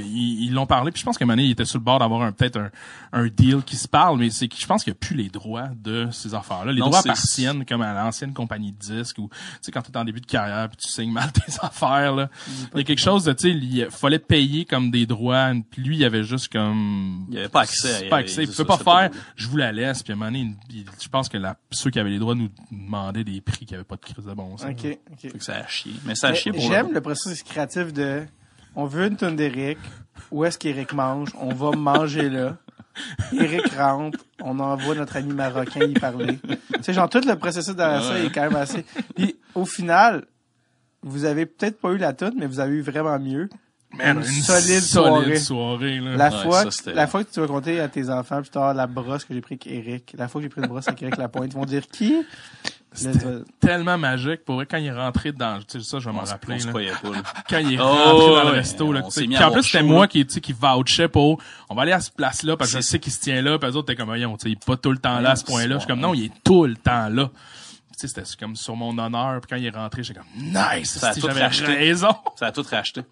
[0.44, 2.32] ils l'ont parlé, puis je pense moment donné, il était sur le bord d'avoir un,
[2.32, 2.70] peut-être un,
[3.12, 5.28] un deal qui se parle, mais c'est que je pense qu'il n'y a plus les
[5.28, 6.72] droits de ces affaires-là.
[6.72, 9.96] Les Non, droits appartiennent comme à l'ancienne compagnie de disques ou, tu sais, quand t'es
[9.96, 12.28] en début de carrière puis tu signes mal tes affaires, là.
[12.74, 15.82] Il y a quelque chose de, tu sais, il fallait payer comme des droits, puis
[15.82, 18.08] lui, il avait juste comme, Il n'y avait pas accès.
[18.08, 18.44] pas accès.
[18.44, 20.76] Il c'est peut pas faire, je vous la laisse, puis à un moment donné, il-
[20.78, 23.74] il- je pense que la, ceux qui avaient les droits nous demandaient des prix qui
[23.74, 24.70] avaient pas de crise de bon sens.
[24.70, 25.18] Ok, ok.
[25.20, 25.92] Fait que ça a chié.
[26.04, 27.00] Mais ça a chié pour J'aime le...
[27.00, 28.22] processus créatif de
[28.74, 29.78] on veut une tonne d'Eric.
[30.30, 31.30] Où est-ce qu'Eric mange?
[31.40, 32.56] On va manger là.
[33.32, 34.18] Eric rentre.
[34.40, 36.38] On envoie notre ami marocain y parler.
[36.46, 38.26] Tu sais, genre, tout le processus derrière ça Ouais.
[38.26, 38.84] est quand même assez.
[39.14, 40.24] Puis, au final,
[41.02, 43.48] vous avez peut-être pas eu la tonne, mais vous avez eu vraiment mieux.
[43.92, 45.36] Man, Une une solide solide soirée.
[45.38, 46.16] soirée, là.
[46.16, 48.74] La Ouais, fois, ça, la fois que tu vas compter à tes enfants plus tard
[48.74, 51.00] la brosse que j'ai pris avec Eric, la fois que j'ai pris une brosse avec
[51.02, 52.22] Eric Lapointe, ils vont dire qui?
[53.60, 54.44] Tellement magique.
[54.44, 56.66] Pour vrai, quand il est rentré dans, tu sais, ça, je vais m'en rappeler, on
[56.66, 56.72] là.
[56.72, 56.80] pas,
[57.10, 57.22] là.
[57.48, 60.06] Quand il est Oh, rentré dans le ouais, resto, là, Puis en plus, c'était moi
[60.08, 62.82] qui, tu sais, qui vouchait pour, on va aller à ce place-là, parce que je
[62.82, 64.64] sais qu'il se tient là, puis les autres, t'es comme, voyons, tu sais, il est
[64.64, 65.74] pas tout le temps là, à ce point-là.
[65.76, 67.28] Je suis comme, non, il est tout le temps là.
[67.98, 70.98] Tu sais, c'était comme sur mon honneur, puis quand il est rentré, j'étais comme, nice!
[70.98, 71.66] Ça a tout racheté.
[71.66, 72.08] raison!
[72.38, 73.02] Ça a tout racheté.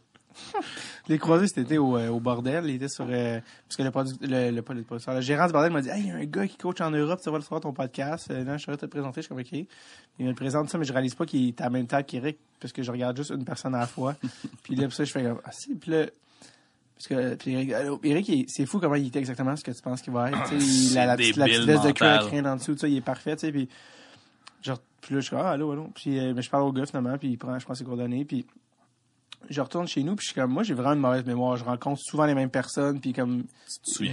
[1.07, 2.64] Je l'ai croisé cet été au, euh, au bordel.
[2.66, 3.07] Il était sur.
[3.09, 5.89] euh, parce que le, produ- le, le, le producteur, le gérant du bordel m'a dit
[5.89, 7.72] Hey, il y a un gars qui coach en Europe, tu vas le soir ton
[7.72, 8.30] podcast.
[8.30, 9.20] Euh, non, je serais te le présenter.
[9.22, 9.53] Je suis comme OK.
[10.18, 12.05] Il me le présente ça, mais je réalise pas qu'il est à la même table
[12.05, 14.14] qu'Eric, parce que je regarde juste une personne à la fois.
[14.62, 15.74] puis là, ça, je fais comme Ah, si.
[15.74, 16.07] Puis là.
[16.97, 17.53] Parce que, puis
[18.05, 20.53] Eric, il- c'est fou comment il était exactement ce que tu penses qu'il va être.
[20.53, 23.35] Il a la petite, la petite veste de cuir à en dessous, il est parfait.
[23.37, 23.68] Puis,
[24.62, 25.89] genre, puis là, je suis comme, ah, allô, allô.
[25.95, 28.24] Puis, euh, mais je parle au gars, finalement, puis il prend, je prends ses coordonnées,
[28.24, 28.47] puis
[29.51, 31.57] je retourne chez nous, puis je suis comme, moi, j'ai vraiment une mauvaise mémoire.
[31.57, 33.45] Je rencontre souvent les mêmes personnes, puis comme,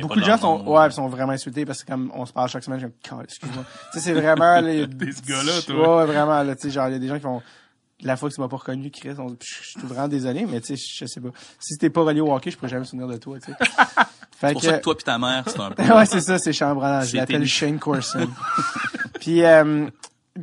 [0.01, 2.63] beaucoup de gens sont, ouais, sont vraiment insultés parce que comme on se parle chaque
[2.63, 3.63] semaine, je suis comme, excuse-moi.
[3.93, 5.99] tu sais, c'est vraiment, a- Des ce gars-là, toi.
[5.99, 7.41] Ouais, vraiment, là, tu sais, genre, il y a des gens qui font,
[8.03, 10.75] la fois que tu m'as pas reconnu, Chris, on- je suis vraiment désolé, mais tu
[10.75, 11.29] sais, je sais pas.
[11.59, 13.57] Si t'es pas relié au hockey, je pourrais jamais me souvenir de toi, tu sais.
[14.41, 15.83] Fait C'est pour ça que toi pis ta mère, c'est un peu...
[15.83, 17.05] ouais, c'est ça, c'est chambranlant.
[17.05, 17.45] Je l'appelle.
[17.45, 18.27] Shane Corson.
[19.19, 19.87] puis, euh,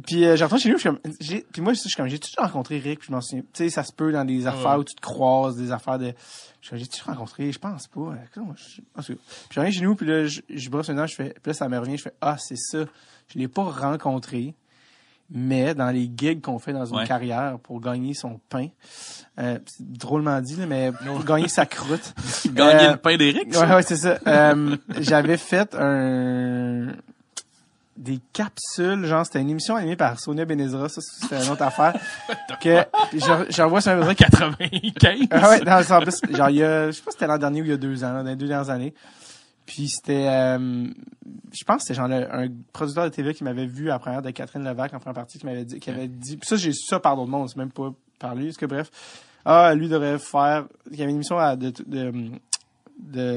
[0.06, 1.90] puis euh, je retourne chez nous, puis je suis comme, j'ai- puis moi, je suis
[1.94, 3.42] comme, j'ai-tu déjà rencontré Rick, puis je m'en souviens.
[3.52, 4.76] Tu sais, ça se peut dans des affaires Ouais.
[4.78, 6.12] où tu te croises, des affaires de,
[6.60, 8.00] je suis comme, j'ai-tu rencontré, je pense pas.
[8.00, 9.18] Euh, je- en tout cas.
[9.18, 11.42] Puis je reviens chez nous, puis là, je, je brosse une dent, je fais, puis
[11.46, 12.84] là, ça me revient, je fais, ah, c'est ça.
[13.32, 14.54] Je l'ai pas rencontré,
[15.30, 17.06] mais dans les gigs qu'on fait dans une Ouais.
[17.06, 18.68] carrière pour gagner son pain,
[19.38, 22.14] euh, c'est drôlement dit, là, mais pour gagner sa croûte.
[22.54, 24.18] Gagner Euh, le pain d'Éric, Ouais, ouais, c'est ça.
[24.26, 26.88] Euh, j'avais fait un
[27.98, 31.92] des capsules, genre c'était une émission animée par Sonia Benezra, ça c'était une autre affaire.
[32.62, 34.18] que je- j'envoie sur un truc.
[34.18, 35.26] 95.
[35.30, 37.38] Ah ouais, dans en plus, genre il y a, je sais pas si c'était l'an
[37.38, 38.94] dernier ou il y a deux ans, là, dans les deux dernières années.
[39.66, 40.86] Puis c'était, euh,
[41.52, 43.98] je pense que c'était genre le- un producteur de TV qui m'avait vu à la
[43.98, 46.56] première de Catherine Levac en première partie, qui m'avait dit, qui avait dit, puis ça
[46.56, 48.90] j'ai su ça par d'autres mondes, c'est même pas par lui, parce que bref,
[49.44, 52.12] ah lui devrait faire, il y avait une émission à, de, de, de,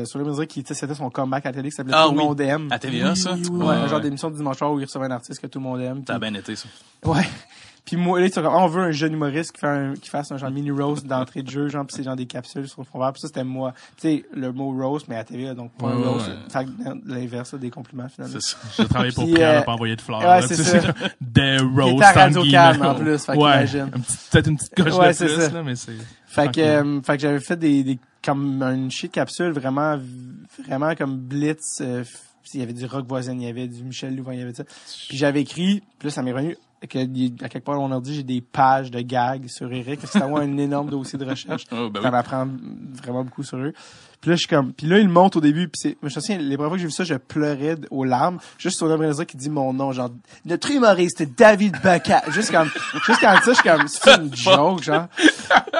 [0.05, 2.05] sur le musique qui, tu sais, c'était son comeback à la télé qui s'appelait Ah
[2.07, 2.25] Tout le oui.
[2.25, 2.67] monde aime.
[2.71, 3.33] À TVA, ça?
[3.33, 5.63] Ouais, un genre d'émission de dimanche soir où il recevait un artiste que tout le
[5.65, 6.03] monde aime.
[6.07, 6.67] Ça a puis- bien été, ça.
[7.05, 7.21] Ouais.
[7.83, 10.31] Puis moi, là, comme, Ah, on veut un jeune humoriste qui, fait un, qui fasse
[10.31, 12.85] un genre mini roast d'entrée de jeu, genre, pis c'est genre des capsules sur le
[12.85, 13.11] fond vert.
[13.11, 13.73] Puis ça, c'était moi.
[13.99, 16.27] Tu sais, le mot roast, mais à TV, là, donc pas un Ouais, roast.
[16.27, 16.33] ouais.
[16.47, 18.35] Fait que dans l'inverse, là, des compliments, finalement.
[18.39, 18.57] C'est ça.
[18.77, 20.21] J'ai travaillé pour Pierre, euh, n'a pas envoyé de fleurs.
[20.21, 20.79] ouais, c'est tu ça.
[20.79, 20.87] sais,
[21.21, 22.03] Des roasts.
[22.03, 25.41] à Radio en plus, fait ouais, un peut-être une petite coche Ouais, de c'est plus,
[25.41, 25.49] ça.
[25.49, 25.91] là, mais c'est...
[26.27, 29.99] Fait que, euh, fait que j'avais fait des, des comme une shit capsule vraiment,
[30.65, 31.81] vraiment comme blitz.
[31.81, 32.03] euh,
[32.53, 34.53] il y avait du rock voisin, il y avait du Michel Louvain, il y avait
[34.53, 34.63] ça.
[35.07, 36.57] Puis j'avais écrit, puis là ça m'est revenu
[36.87, 40.19] que à quelque part on a dit j'ai des pages de gags sur Eric, c'était
[40.19, 41.65] vraiment un énorme dossier de recherche.
[41.71, 42.11] Oh, ben Ça oui.
[42.11, 42.47] m'apprend
[43.03, 43.73] vraiment beaucoup sur eux.
[44.21, 46.09] Puis là, je suis comme, puis là, il monte au début, puis c'est, je me
[46.09, 49.23] souviens, les premières fois que j'ai vu ça, je pleurais aux larmes, juste sur le
[49.25, 50.11] qui dit mon nom, genre,
[50.45, 52.21] notre humoriste, David Baca.
[52.29, 52.69] Juste comme,
[53.03, 55.07] juste quand ça, je suis comme, c'est une joke, genre.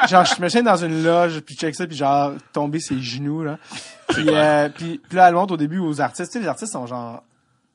[0.10, 3.44] Genre, je me souviens dans une loge, puis check ça, puis genre, tomber ses genoux,
[3.44, 3.60] là.
[4.08, 6.32] Puis, euh, puis, puis là, elle monte au début aux artistes.
[6.32, 7.24] Tu sais, les artistes sont genre,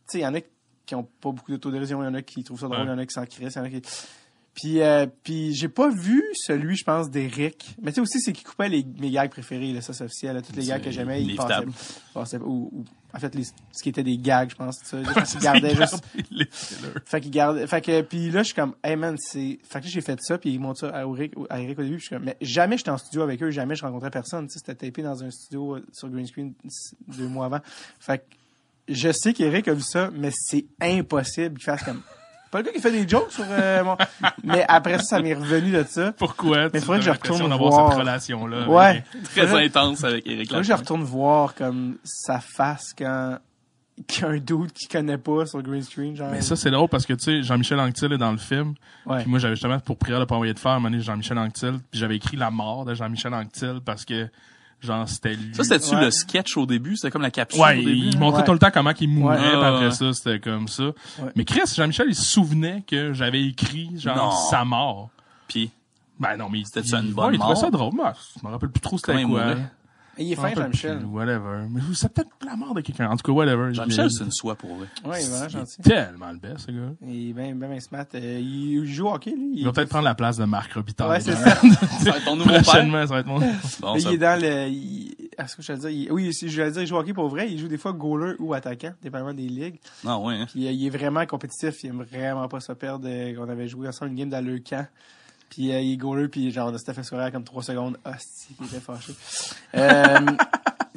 [0.08, 0.48] tu sais, il y en a qui
[0.94, 2.98] ont pas beaucoup d'autodérision, il y en a qui trouvent ça drôle, il y en
[2.98, 3.82] a qui s'en crissent, il y en a qui...
[4.56, 7.76] Puis, euh, puis j'ai pas vu celui, je pense, d'Eric.
[7.82, 10.40] Mais tu sais aussi, c'est qu'il coupait les, mes gags préférés, là, ça c'est officiel.
[10.40, 11.66] Tous les gags que j'aimais, il passait,
[12.14, 14.78] passait ou, ou- en fait, les, ce qui était des gags, je pense.
[14.82, 16.02] Ça, juste qu'il gardait juste...
[16.30, 16.46] Les.
[17.04, 17.32] Fait qu'il
[17.66, 20.18] fait que, puis là, je suis comme, hey man, c'est, fait que là, j'ai fait
[20.22, 22.24] ça, puis ils montrent ça à Eric, à Eric au début, puis je suis comme,
[22.24, 25.02] mais jamais j'étais en studio avec eux, jamais je rencontrais personne, tu sais, c'était tapé
[25.02, 26.54] dans un studio euh, sur green screen
[27.08, 27.60] deux mois avant.
[28.00, 28.24] Fait que,
[28.88, 32.00] je sais qu'Eric a vu ça, mais c'est impossible qu'il fasse comme,
[32.50, 33.96] pas le gars qui fait des jokes sur euh, mon,
[34.44, 36.12] mais après ça, ça m'est revenu de ça.
[36.12, 36.68] Pourquoi?
[36.72, 37.90] Mais faudrait que je retourne voir.
[37.90, 38.68] cette relation-là.
[38.68, 39.04] Ouais.
[39.24, 40.80] Très Faudrait- intense avec Eric Là, je Lachance.
[40.80, 43.38] retourne voir comme sa face quand,
[44.06, 46.30] qu'un dude qu'il connaît pas sur green screen, genre.
[46.30, 48.74] Mais ça, c'est drôle parce que, tu sais, Jean-Michel Anctil est dans le film.
[49.06, 49.22] ouais.
[49.22, 51.78] Puis moi, j'avais justement, pour prière de pas envoyer de faire, à un Jean-Michel Anctil.
[51.90, 54.28] Puis j'avais écrit la mort de Jean-Michel Anctil parce que,
[54.80, 55.54] genre, c'était lui.
[55.54, 56.04] Ça, c'était-tu Ouais.
[56.04, 56.96] le sketch au début?
[56.96, 57.92] C'était comme la capsule Ouais, au début?
[57.92, 58.46] il montrait Ouais.
[58.46, 60.84] tout le temps comment il mourait, après ça, c'était comme ça.
[60.84, 60.92] Ouais.
[61.34, 64.30] Mais Chris, Jean-Michel, il se souvenait que j'avais écrit, genre, Non.
[64.50, 65.10] sa mort.
[65.48, 65.70] Puis,
[66.18, 67.60] Ben non, mais C'était-tu il- une bonne ouais, il trouvait mort?
[67.62, 67.92] ça drôle.
[67.94, 69.54] Moi, je me rappelle plus trop c'était quoi.
[70.18, 71.04] Il est fin, Jean-Michel.
[71.04, 71.66] Whatever.
[71.70, 73.10] Mais c'est peut-être la mort de quelqu'un.
[73.10, 73.72] En tout cas, whatever.
[73.74, 74.86] Jean-Michel, c'est une soie pour vrai.
[75.04, 75.82] Ouais, il est vraiment il est gentil.
[75.82, 76.92] tellement le best, ce gars.
[77.06, 78.06] Il est bien, bien, bien smart.
[78.14, 79.52] Euh, il joue au hockey, lui.
[79.54, 81.08] Il va peut-être prendre la place de Marc Robitaille.
[81.08, 81.54] Ouais, c'est ça.
[82.00, 82.62] Ça va être ton nouveau père.
[82.62, 83.38] Prochainement, ça va être mon...
[83.38, 84.68] Bon, il ça- est dans le.
[84.68, 85.90] il- Est-ce que je vais dire?
[85.90, 87.50] il- Oui, si je vais dire, il joue au hockey pour vrai.
[87.50, 89.80] Il joue des fois goaler ou attaquant, dépendamment des ligues.
[90.06, 90.46] Ah ouais, hein.
[90.50, 91.82] Puis euh, il est vraiment compétitif.
[91.84, 93.06] Il aime vraiment pas se perdre.
[93.08, 94.86] Euh, On avait joué ensemble une game dans le camp.
[95.50, 97.96] Puis euh, il est goaler, puis genre, a fait sourire comme trois secondes.
[98.04, 99.12] Ah, si, il était fâché.
[99.74, 100.18] Euh,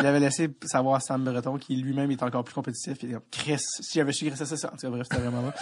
[0.02, 2.97] il avait laissé savoir à Sam Breton qui lui-même est encore plus compétitif.
[3.04, 4.68] Il est comme, Chris, si j'avais su Chris, ça, ça, ça.
[4.70, 5.52] En tout cas, bref, c'était vraiment bon.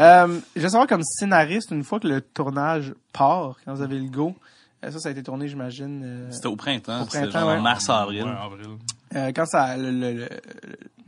[0.00, 3.98] Euh, je veux savoir, comme scénariste, une fois que le tournage part, quand vous avez
[3.98, 4.32] le go,
[4.80, 6.02] ça, ça a été tourné, j'imagine.
[6.04, 7.02] euh, C'était au printemps.
[7.02, 7.60] Au C'était printemps, genre ouais.
[7.60, 8.22] mars-avril.
[8.22, 8.76] Ouais, avril.
[9.16, 10.28] Euh, quand ça, le, le, le, le-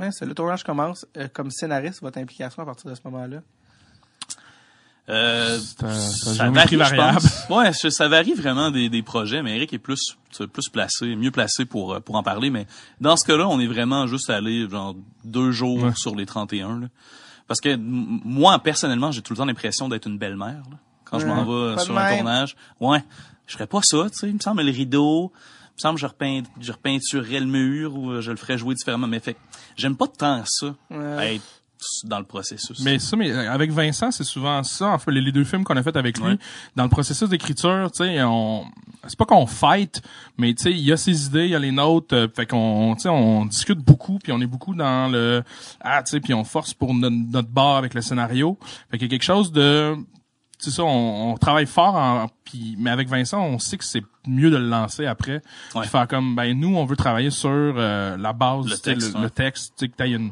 [0.05, 3.43] ouais, c'est- le tournage commence, euh, comme scénariste, votre implication à partir de ce moment-là?
[5.09, 7.18] Euh, un- ça varie, variable.
[7.48, 10.68] Ouais, ça ça varie vraiment des, des projets, mais Eric est plus tu sais, plus
[10.68, 12.51] placé, mieux placé pour euh, pour en parler.
[12.51, 12.66] Mais
[13.01, 14.94] dans ce cas-là, on est vraiment juste allé genre
[15.24, 15.94] deux jours Ouais.
[15.96, 16.80] sur les 31.
[16.80, 16.86] Là.
[17.48, 21.26] Parce que moi, personnellement, j'ai tout le temps l'impression d'être une belle-mère là, quand je
[21.26, 22.16] m'en vais Pas sur un même.
[22.18, 22.55] tournage.
[22.78, 23.03] Ouais,
[23.48, 24.28] je ferais pas ça, tu sais.
[24.28, 27.96] Il me semble le rideau, il me semble que je, repeint, je repeinturerais le mur
[27.96, 29.09] ou euh, je le ferais jouer différemment.
[29.09, 29.36] Mais fait,
[29.76, 31.34] j'aime pas tant ça, Ouais.
[31.36, 31.44] être
[32.05, 32.81] dans le processus.
[32.81, 34.89] Mais ça, mais euh, avec Vincent, c'est souvent ça.
[34.89, 36.39] En fait, les, deux films qu'on a fait avec lui, Ouais.
[36.76, 38.64] dans le processus d'écriture, tu sais, on,
[39.07, 40.03] c'est pas qu'on fight,
[40.39, 42.47] mais tu sais, il y a ses idées, il y a les nôtres, euh, fait
[42.47, 45.43] qu'on, tu sais, on discute beaucoup, puis on est beaucoup dans le,
[45.81, 48.59] ah, tu sais, puis on force pour notre, notre bar avec le scénario.
[48.91, 49.97] Fait qu'il y a quelque chose de,
[50.59, 54.03] c'est ça, on, on travaille fort, en, puis, mais avec Vincent, on sait que c'est
[54.26, 55.41] mieux de le lancer après,
[55.74, 55.81] Ouais.
[55.83, 59.16] puis faire comme, ben nous, on veut travailler sur euh, la base, Le texte, le,
[59.16, 59.22] ouais.
[59.22, 60.31] le texte, tu sais, que t'as une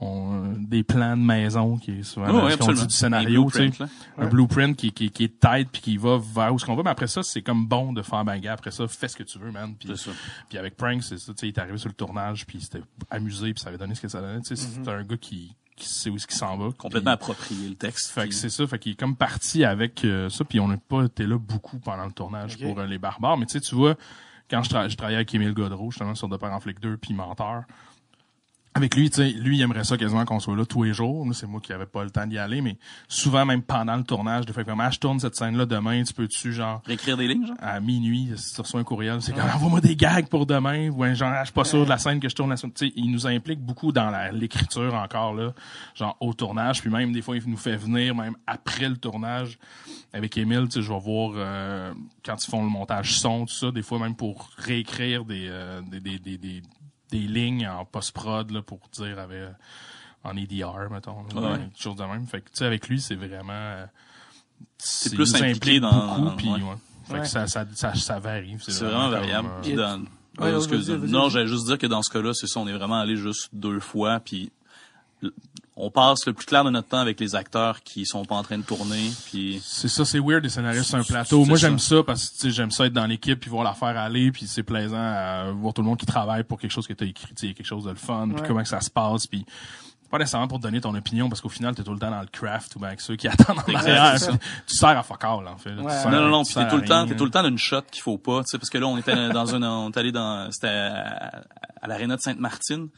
[0.00, 3.72] on, des plans de maison qui est souvent ouais, ce qu'on dit du scénario, tu
[3.72, 3.84] sais,
[4.16, 6.82] un blueprint qui, qui, qui est tight puis qui va vers où ce qu'on va.
[6.84, 9.24] Mais après ça, c'est comme bon de faire ben gars, Après ça, fais ce que
[9.24, 9.74] tu veux, man.
[9.78, 10.10] Puis, C'est ça.
[10.48, 11.32] puis avec Prank, c'est ça.
[11.32, 13.94] Tu sais, il est arrivé sur le tournage puis c'était amusé puis ça avait donné
[13.96, 14.40] ce que ça donnait.
[14.42, 16.70] Tu sais, c'est un gars qui, qui sait où est-ce qu'il s'en va.
[16.78, 18.10] Complètement Puis- approprié le texte.
[18.12, 20.76] fait que c'est ça, fait qu'il est comme parti avec euh, ça, puis on n'a
[20.76, 23.36] pas été là beaucoup pendant le tournage pour euh, les barbares.
[23.36, 23.96] Mais tu sais, tu vois,
[24.48, 26.96] quand je, tra- je travaillais avec Émile Godreau, justement, sur De Père en Flic 2,
[26.98, 27.64] puis Menteur,
[28.78, 31.26] avec lui, tu sais, lui, il aimerait ça quasiment qu'on soit là tous les jours.
[31.26, 32.76] Nous, c'est moi qui avais pas le temps d'y aller, mais
[33.08, 36.14] souvent, même pendant le tournage, de fait comme, ah, je tourne cette scène-là demain, tu
[36.14, 37.56] peux-tu, genre, Réécrire des lignes, genre?
[37.60, 41.02] à minuit, si tu reçois un courriel, c'est comme, envoie-moi des gags pour demain, ou
[41.02, 42.72] un genre, ah, je suis pas sûr de la scène que je tourne la semaine.
[42.72, 45.52] Tu sais, il nous implique beaucoup dans l'écriture encore, là,
[45.94, 49.58] genre, au tournage, puis même, des fois, il nous fait venir, même après le tournage,
[50.12, 51.92] avec Émile, tu sais, je vais voir, euh,
[52.24, 55.80] quand ils font le montage son, tout ça, des fois, même pour réécrire des, euh,
[55.82, 56.62] des, des, des, des,
[57.10, 59.42] des lignes en post-prod, là, pour dire, avec,
[60.24, 61.58] en EDR, mettons, là, Ouais.
[61.58, 62.26] quelque chose de même.
[62.26, 63.86] Fait que, tu sais, avec lui, c'est vraiment, euh,
[64.78, 66.54] c'est plus impliqué dans- beaucoup, puis ouais.
[66.62, 66.74] ouais.
[67.04, 67.20] Fait Ouais.
[67.20, 68.56] que ça, ça, ça, ça varie.
[68.60, 69.48] C'est vraiment comme, variable.
[69.48, 70.00] euh, Puis dans-
[70.38, 72.72] Ouais, Ouais, vas-y, non, j'allais juste dire que dans ce cas-là, c'est ça, on est
[72.72, 74.52] vraiment allé juste deux fois, puis
[75.80, 78.42] on passe le plus clair de notre temps avec les acteurs qui sont pas en
[78.42, 81.44] train de tourner, puis C'est ça, c'est weird les scénaristes sur un plateau.
[81.44, 83.74] Moi, j'aime ça parce que tu sais, j'aime ça être dans l'équipe puis voir la
[83.74, 86.86] faire aller puis c'est plaisant à voir tout le monde qui travaille pour quelque chose
[86.86, 88.48] que tu as écrit, tu sais, quelque chose de le fun, puis Ouais.
[88.48, 89.46] comment que ça se passe puis
[90.10, 92.22] pas nécessairement pour te donner ton opinion parce qu'au final t'es tout le temps dans
[92.22, 94.14] le craft ou bien avec ceux qui attendent en arrière.
[94.18, 95.74] puis Tu sers à fuck all en fait.
[95.74, 95.92] Ouais.
[95.92, 97.58] sers- non, non, non, tu puis t'es tout le temps, t'es tout le temps d'une
[97.58, 99.96] shot qu'il faut pas, tu sais, parce que là, on était dans un, on est
[99.98, 101.44] allé dans, c'était à,
[101.82, 102.88] à l'aréna de Sainte-Martine,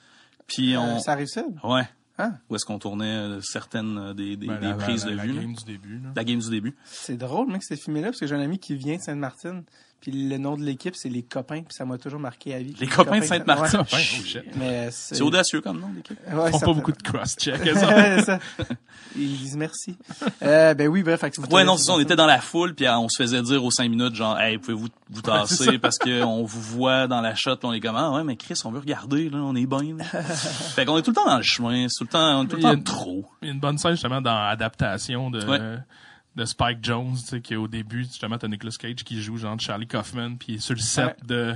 [0.47, 1.43] puis Euh, on, ça arrive ça?
[1.65, 1.83] ouais,
[2.23, 5.13] Ah, où est-ce qu'on tournait euh, certaines euh, des, des, Ben, des la- prises la-
[5.13, 5.41] de la vue, là?
[5.43, 5.99] game du début.
[5.99, 6.11] là.
[6.15, 6.75] la game du début.
[6.85, 9.63] c'est drôle, mec, c'était filmé là, parce que j'ai un ami qui vient de Sainte-Martine,
[10.01, 12.75] puis le nom de l'équipe, c'est Les Copains, puis ça m'a toujours marqué à vie.
[12.81, 13.25] Les Copains de.
[13.25, 13.39] Ouais.
[14.59, 16.19] Ouais, oh C'est audacieux comme nom, l'équipe.
[16.33, 17.57] Ouais, Ils font pas beaucoup de cross-check.
[17.77, 17.89] ça.
[17.97, 18.39] Ouais, ça.
[19.17, 19.97] Ils disent merci.
[20.43, 21.21] Euh, ben oui, bref.
[21.21, 23.09] fait que vous Ouais, non, c'est ça, on était dans la foule, puis euh, on
[23.09, 26.61] se faisait dire aux cinq minutes, genre, hey, pouvez-vous vous tasser parce que on vous
[26.61, 29.29] voit dans la shot, puis on est comme, ah ouais, mais Chris, on veut regarder,
[29.29, 29.97] là, on est bien.
[30.75, 32.49] fait qu'on est tout le temps dans le chemin, c'est tout le temps, on est
[32.49, 33.25] tout le temps une- trop.
[33.43, 35.79] Il y a une bonne scène justement dans Adaptation de, Ouais.
[36.37, 39.59] De Spike Jones, tu sais, qui au début, justement, t'as Nicolas Cage qui joue genre
[39.59, 41.15] Charlie Kaufman, puis il est sur le set Ouais.
[41.27, 41.55] de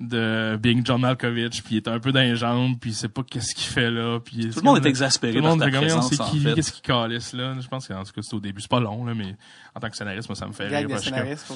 [0.00, 3.08] de Being John Malkovich, puis il est un peu dans les jambes, puis il sait
[3.08, 6.08] pas qu'est-ce qu'il fait là, puis Tout le monde est exaspéré Tout le monde présence,
[6.10, 6.54] sait en qui, fait.
[6.54, 7.56] qu'est-ce qu'il calisse là?
[7.60, 9.34] Je pense qu'en tout cas, c'est au début, c'est pas long, là, mais
[9.74, 10.86] en tant que scénariste, moi, ça me fait rire.
[10.88, 11.10] parce que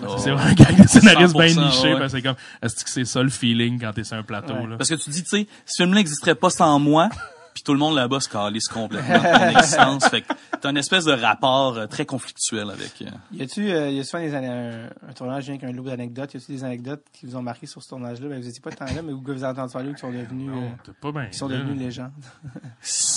[0.05, 0.16] Oh.
[0.18, 2.00] C'est vrai un gag de scénariste bien 100%, niché, ouais.
[2.00, 4.55] parce que c'est comme, est-ce que c'est ça le feeling quand t'es sur un plateau,
[4.55, 4.66] Ouais.
[4.70, 4.76] là?
[4.76, 7.11] Parce que tu dis, tu sais, ce film-là n'existerait pas sans moi,
[7.55, 10.09] puis tout le monde là-bas se calisse complètement de ton existence.
[10.09, 10.28] Fait que
[10.61, 13.03] t'as une espèce de rapport euh, très conflictuel avec...
[13.03, 16.34] euh, Y a-tu, euh, y a souvent des, un, un tournage avec un lot d'anecdotes?
[16.34, 18.28] Y a-tu des anecdotes qui vous ont marqué sur ce tournage-là?
[18.28, 20.50] Ben, vous étiez pas tant là, mais vous vous avez entendu parler qui sont devenus,
[20.50, 21.26] euh, Non, t'es pas bien.
[21.26, 21.59] qui sont là.
[21.59, 22.11] devenus légendes.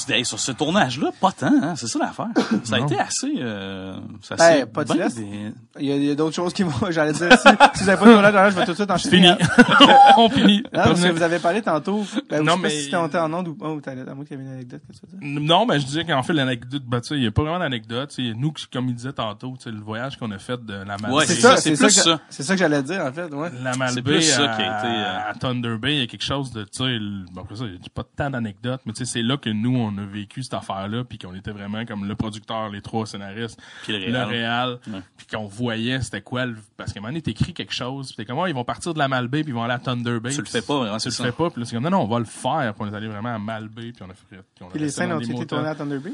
[0.09, 2.27] hey, sur ce tournage-là, pas tant, hein, c'est ça l'affaire.
[2.63, 2.85] Ça a Non.
[2.87, 3.33] été assez...
[3.39, 6.63] Euh, ça Ben, pas de des- Il y a, il y a d'autres choses qui
[6.63, 8.91] vont, j'allais dire, si, si vous avez pas de tournage, je vais tout de suite
[8.91, 9.15] enchaîner.
[9.17, 9.49] Fini.
[10.17, 10.57] On finit.
[10.63, 13.23] Non, parce que vous avez parlé tantôt, ben, Non, je sais pas mais- si temps
[13.25, 13.81] en onde ou pas, ou
[14.25, 15.41] qu'il y avait une anecdote que tu veux dire?
[15.41, 17.59] Non, mais je disais qu'en fait, l'anecdote, ben, tu sais, il y a pas vraiment
[17.59, 18.09] d'anecdote.
[18.15, 21.09] tu Nous, comme il disait tantôt, tu le voyage qu'on a fait de la Malbaie.
[21.11, 23.49] Ouais, C'est ça, c'est ça, que- c'est ça que j'allais dire, en fait, ouais.
[23.63, 26.07] la Malbaie plus ça à, qui a été, euh, à Thunder Bay, il y a
[26.07, 26.97] quelque chose de, tu sais,
[27.31, 29.49] bon, après ça, il y a pas tant d'anecdotes, mais tu sais, c'est là que
[29.49, 33.05] nous, on a vécu cette affaire-là, puis qu'on était vraiment comme le producteur, les trois
[33.05, 34.27] scénaristes, Puis le réal.
[34.27, 34.99] réal, Ouais.
[35.17, 38.17] puis qu'on voyait c'était quoi, le- parce qu'à un moment donné, t'écris quelque chose, puis
[38.17, 40.31] t'es comme, ils vont partir de la Malbaie, puis ils vont aller à Thunder Bay.
[40.31, 42.01] Tu le fais pas, vraiment, Tu le fais pas, puis là, c'est comme, non, non,
[42.01, 44.13] on va le faire, puis on est allé vraiment à Malbaie, puis on a
[44.61, 46.11] on Puis les scènes ont été tournées à Thunder Bay?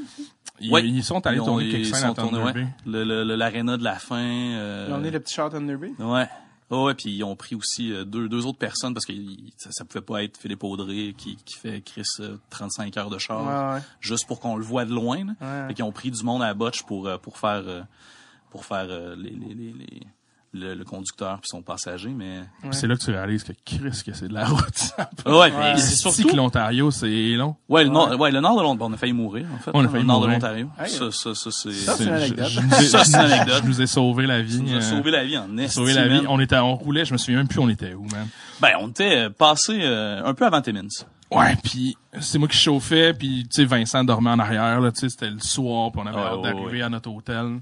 [0.60, 0.86] Ils, Ouais.
[0.88, 2.66] ils sont allés Ils ont- tourner quelques ils scènes à sont tournés, Thunder ouais.
[2.86, 3.04] Bay.
[3.24, 4.18] Le- L'aréna de la fin.
[4.22, 5.92] euh, Ils ont mis le petit char à Thunder Bay?
[6.00, 6.28] Ouais.
[6.74, 9.12] Oh, ouais, puis ils ont pris aussi euh, deux, deux autres personnes parce que
[9.58, 13.18] ça, ça pouvait pas être Philippe Audrey qui, qui fait Chris euh, 35 heures de
[13.18, 13.82] char Ouais, ouais.
[14.00, 15.18] juste pour qu'on le voit de loin.
[15.26, 15.34] Là.
[15.64, 15.68] Ouais.
[15.68, 17.82] Fait qu'ils ont pris du monde à la botche pour euh, pour faire euh,
[18.52, 20.02] pour faire euh, les, les, les, les-
[20.54, 22.70] le, le conducteur puis son passager, mais Ouais.
[22.72, 24.94] C'est là que tu réalises que Chris, que c'est de la route.
[25.26, 25.78] ouais, Ouais.
[25.78, 27.56] c'est Surtout que l'Ontario, c'est long.
[27.70, 29.80] ouais le nord ouais le nord de l'Ontario on a failli mourir en fait On
[29.86, 32.48] a le nord de l'Ontario ça ça ça c'est Ça, c'est une anecdote.
[32.82, 33.62] Ça, c'est une anecdote.
[33.64, 34.62] je nous ai sauvé la vie.
[34.62, 36.22] nous a euh, sauvé la vie en est sauvé la vie.
[36.28, 38.28] On était, on roulait, je me souviens même plus on était où, man.
[38.60, 40.88] ben on était euh, passé euh, un peu avant Timmins
[41.32, 45.00] Ouais, puis c'est moi qui chauffais, puis tu sais Vincent dormait en arrière là, tu
[45.00, 46.82] sais c'était le soir, puis on avait Ouais, hâte d'arriver ouais.
[46.82, 47.62] à notre hôtel.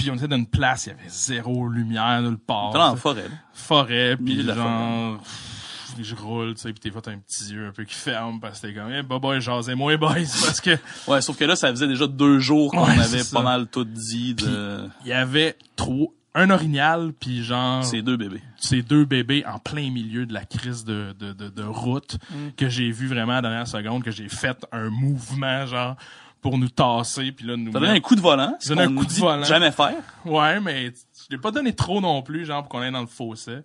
[0.00, 2.70] Puis on était dans une place, il y avait zéro lumière nulle part.
[2.72, 7.18] dans la forêt forêt, puis genre pff, je roule, tu sais, puis t'es fait un
[7.18, 10.14] petit yeux un peu qui ferme parce que t'es comme, eh, bah, boy, jasez-moi, boys,
[10.44, 13.42] parce que Ouais, sauf que là, ça faisait déjà deux jours qu'on Ouais, avait pas
[13.42, 18.40] mal tout dit de il y avait trop, un orignal, puis genre, ces deux bébés.
[18.56, 22.16] ces deux bébés en plein milieu de la crise de, de, de, de route
[22.56, 25.96] que j'ai vu vraiment à la dernière seconde, que j'ai fait un mouvement, genre,
[26.40, 28.94] pour nous tasser, puis là, nous T'as donné un coup de volant, ce Donné un
[28.94, 29.44] coup de volant.
[29.44, 30.02] jamais faire.
[30.24, 33.06] Ouais, mais je l'ai pas donné trop non plus, genre, pour qu'on aille dans le
[33.06, 33.58] fossé.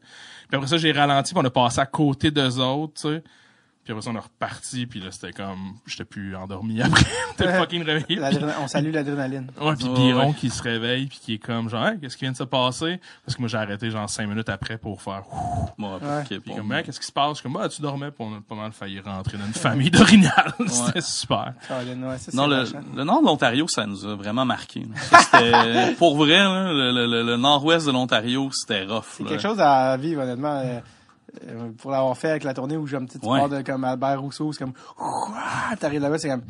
[0.48, 3.24] Puis après ça, j'ai ralenti, puis on a passé à côté d'eux autres, tu sais.
[3.86, 5.76] Puis après ça, on est reparti, puis là, c'était comme...
[5.86, 7.06] J'étais plus endormi après.
[7.38, 8.20] J'étais fucking réveillé.
[8.60, 9.52] On salue l'adrénaline.
[9.62, 10.34] Ouais, puis Biron ouais.
[10.34, 13.00] qui se réveille, puis qui est comme, genre, Hey, qu'est-ce qui vient de se passer?
[13.24, 15.22] Parce que moi, j'ai arrêté, genre, cinq minutes après pour faire...
[15.32, 15.70] Ouh.
[15.78, 16.24] Bon, Ouais.
[16.28, 16.56] Puis bon.
[16.56, 17.30] comme, qu'est-ce qui se passe?
[17.30, 19.54] Je suis comme, bah, tu dormais, puis on a pas mal failli rentrer dans une
[19.54, 20.54] famille d'orignal.
[20.68, 21.54] C'était super.
[22.34, 22.64] Non, le,
[22.96, 24.86] le nord de l'Ontario, ça nous a vraiment marqué.
[24.96, 29.04] Ça, C'était, pour vrai, là, le, le- le- le nord-ouest de l'Ontario, c'était rough.
[29.12, 30.82] C'est quelque chose à vivre, honnêtement.
[31.48, 33.38] Euh, pour l'avoir fait avec la tournée où j'ai un petit Ouais.
[33.40, 34.74] sport de comme Albert Rousseau, c'est comme,
[35.80, 36.44] t'arrives là-bas, c'est comme,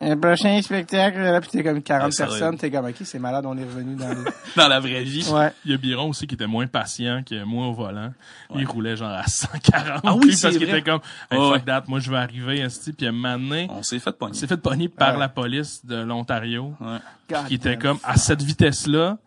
[0.00, 2.30] Un prochain spectacle, là, puis t'es comme 40 Ouais, ça va.
[2.30, 4.24] personnes, t'es comme, ok, c'est malade, on est revenu dans le...
[4.56, 5.28] Dans la vraie vie.
[5.30, 5.52] Ouais.
[5.64, 8.12] Il y a Biron aussi qui était moins patient, qui est moins au volant.
[8.56, 10.00] Il roulait genre à 140.
[10.04, 11.00] Ah oui, parce qu'il était comme,
[11.30, 11.60] hey, Ouais, fuck ouais.
[11.66, 12.92] that, moi je vais arriver, esti.
[12.92, 14.34] Puis à un moment donné, On s'est fait pogner.
[14.34, 15.20] s'est fait pogner par Ouais.
[15.20, 16.98] la police de l'Ontario, Ouais.
[17.30, 19.18] God qui était comme, à cette vitesse-là,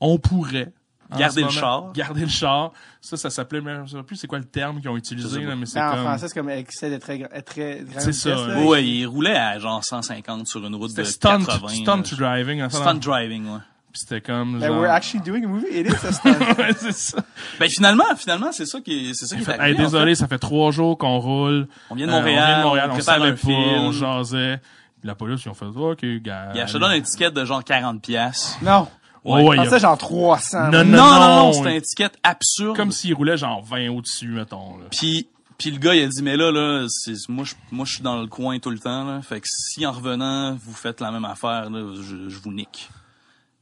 [0.00, 0.72] on pourrait.
[1.12, 1.92] En Garder le moment, char.
[1.92, 2.72] Garder le char.
[3.00, 5.56] Ça, ça s'appelait, mais je sais plus c'est quoi le terme qu'ils ont utilisé, là,
[5.56, 6.00] mais c'est Ben, en comme...
[6.04, 8.60] français, c'est comme excès de très, gra- très C'est ça, vitesse, là.
[8.62, 8.84] ouais.
[8.86, 11.68] Il roulait à genre 150 sur une route de stunt, 80.
[11.68, 12.02] stunt là.
[12.36, 12.62] driving.
[12.62, 13.58] en Stunt driving, ouais.
[13.92, 14.80] Puis c'était comme Ben, genre...
[14.82, 15.66] we're actually doing a movie.
[15.80, 16.30] It is a stunt.
[16.58, 17.18] ouais, c'est ça.
[17.58, 19.70] Ben finalement, finalement, c'est ça qui est, c'est ça qui est Fait, arrivé.
[19.70, 20.14] hey, en désolé, fait.
[20.16, 21.66] ça fait trois jours qu'on roule.
[21.90, 23.36] On vient de Euh, Montréal, on vient de Montréal, on on, prépare savait un pas,
[23.36, 23.58] film.
[23.80, 24.60] on jasait.
[25.00, 26.52] Puis la police, ils ont fait, OK, gars.
[26.54, 28.56] Il a acheté donne une étiquette de genre 40 pièces.
[28.62, 28.86] non.
[29.24, 30.70] Ouais, ouais, Je il a- pensais genre 300.
[30.70, 32.76] Non, Non, non, non, non, c'était une étiquette absurde.
[32.76, 34.78] Comme s'il roulait genre 20 au-dessus, mettons.
[34.78, 34.84] Là.
[34.90, 37.94] Puis, puis le gars, il a dit, mais là, là, c'est, moi, je, moi, je
[37.94, 39.20] suis dans le coin tout le temps, là.
[39.22, 42.88] Fait que si en revenant, vous faites la même affaire, là, je, je vous nique.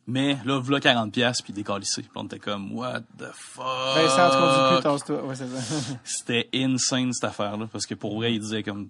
[0.07, 2.01] Mais, là, voilà 40 pièces puis décalissé.
[2.03, 3.65] Puis on était comme, what the fuck?
[3.95, 5.15] Vincent, tu conduis plus.
[5.29, 5.95] Ouais, c'est ça.
[6.05, 7.67] C'était insane, cette affaire-là.
[7.71, 8.89] Parce que pour vrai, il disait comme,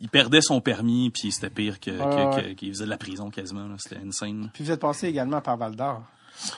[0.00, 3.74] il perdait son permis puis c'était pire que, qu'il faisait de la prison quasiment, là.
[3.78, 4.50] C'était insane.
[4.52, 6.02] Puis vous êtes passé également par Val d'Or.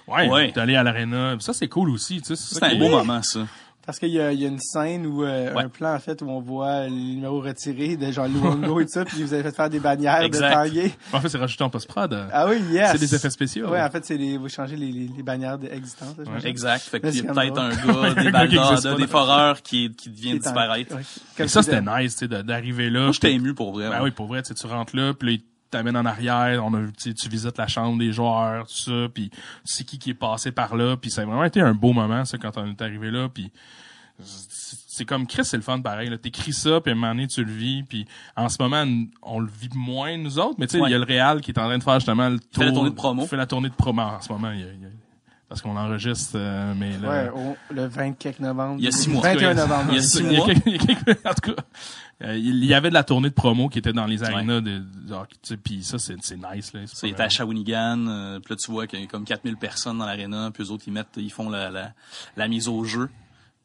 [0.09, 0.53] Ouais, Ouais.
[0.53, 1.37] t'es allé à l'aréna.
[1.41, 2.23] Ça, c'est cool aussi.
[2.23, 3.41] Tu sais, c'est un beau moment, ça.
[3.87, 5.63] Parce qu'il y a, il y a une scène où, euh, Ouais.
[5.63, 8.91] un plan, en fait, où on voit les numéros retirés de genre Luongo et tout
[8.93, 10.49] ça, puis vous avez fait faire des bannières Exact.
[10.49, 10.93] de Tanguay.
[11.13, 12.27] En fait, c'est rajouté en post-prod.
[12.33, 12.91] Ah oui, yes.
[12.93, 13.69] C'est des effets spéciaux.
[13.71, 16.49] Ouais, en fait, c'est les, vous changez les, les, les bannières de- existantes, là, j'imagine.
[16.49, 16.83] Exact.
[16.83, 18.95] Fait qu'il y c'est a peut-être un gars, des pas.
[18.97, 20.97] des foreurs qui, qui Qui vient est de en- disparaître.
[20.97, 21.45] ouais.
[21.45, 23.05] Et ça, c'était nice, tu sais, d'arriver là.
[23.05, 23.89] Moi, j'étais ému pour vrai.
[23.89, 24.05] Ben ouais.
[24.07, 26.93] oui, pour vrai, tu sais, tu rentres là, puis t'amènent en arrière, on a, tu
[26.99, 29.31] sais, tu visites la chambre des joueurs, tout ça, puis
[29.65, 32.25] c'est qui qui est passé par là, puis ça a vraiment été un beau moment,
[32.25, 33.51] ça, quand on est arrivé là, puis
[34.19, 36.17] c'est comme Chris, c'est le fun pareil, là.
[36.17, 38.85] T'écris ça, puis à un moment donné, tu le vis, puis en ce moment,
[39.23, 40.91] on le vit moins, nous autres, mais tu sais, il Ouais.
[40.91, 42.63] y a le Real qui est en train de faire justement le tour.
[42.63, 43.23] fait la tournée de promo.
[43.23, 44.89] il fait la tournée de promo en ce moment, il y a- il y a-
[45.49, 48.77] parce qu'on enregistre, euh, mais là, Ouais, au- le 24 novembre.
[48.79, 49.23] Il y a six mois.
[49.23, 49.85] 21 novembre.
[49.91, 50.49] Il y a six ça, il y a mois.
[50.67, 51.63] il y a quelques- en tout cas,
[52.23, 54.79] euh, il y avait de la tournée de promo qui était dans les arénas de,
[54.79, 56.81] de tu puis ça c'est c'est nice là.
[57.03, 60.07] Était à Shawinigan, euh, puis là, tu vois qu'il y a comme 4000 personnes dans
[60.07, 61.93] l'aréna, puis eux autres, ils mettent, ils font la, la,
[62.37, 63.09] la mise au jeu.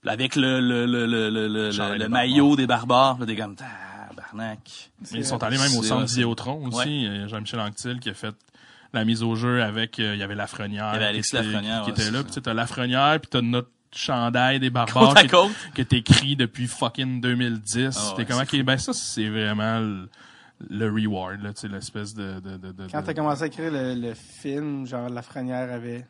[0.06, 3.56] Avec le, le, le, le, le, le, le des maillot des barbares, là, des comme,
[3.56, 4.92] tabarnak.
[5.12, 7.08] Mais ils sont allés même au C'est- centre c'est- Vidéotron aussi.
[7.28, 8.36] Jean-Michel Anctil qui a fait
[8.94, 10.90] la mise au jeu avec, euh, il y avait Lafrenière.
[10.92, 12.20] Il y avait Alexis qui était- Lafrenière, qui, ouais, était c'est là.
[12.24, 15.52] Puis tu sais, t'as Lafrenière, puis t'as notre chandail des barbares Côte côte.
[15.76, 17.96] qui est écrit depuis fucking 2010.
[17.98, 20.10] Ah ouais, T'es comment ben ça c'est vraiment le,
[20.70, 23.72] le reward là, tu sais l'espèce de de de, de Quand t'as commencé à écrire
[23.72, 26.06] le, le film, genre, La Frenière avait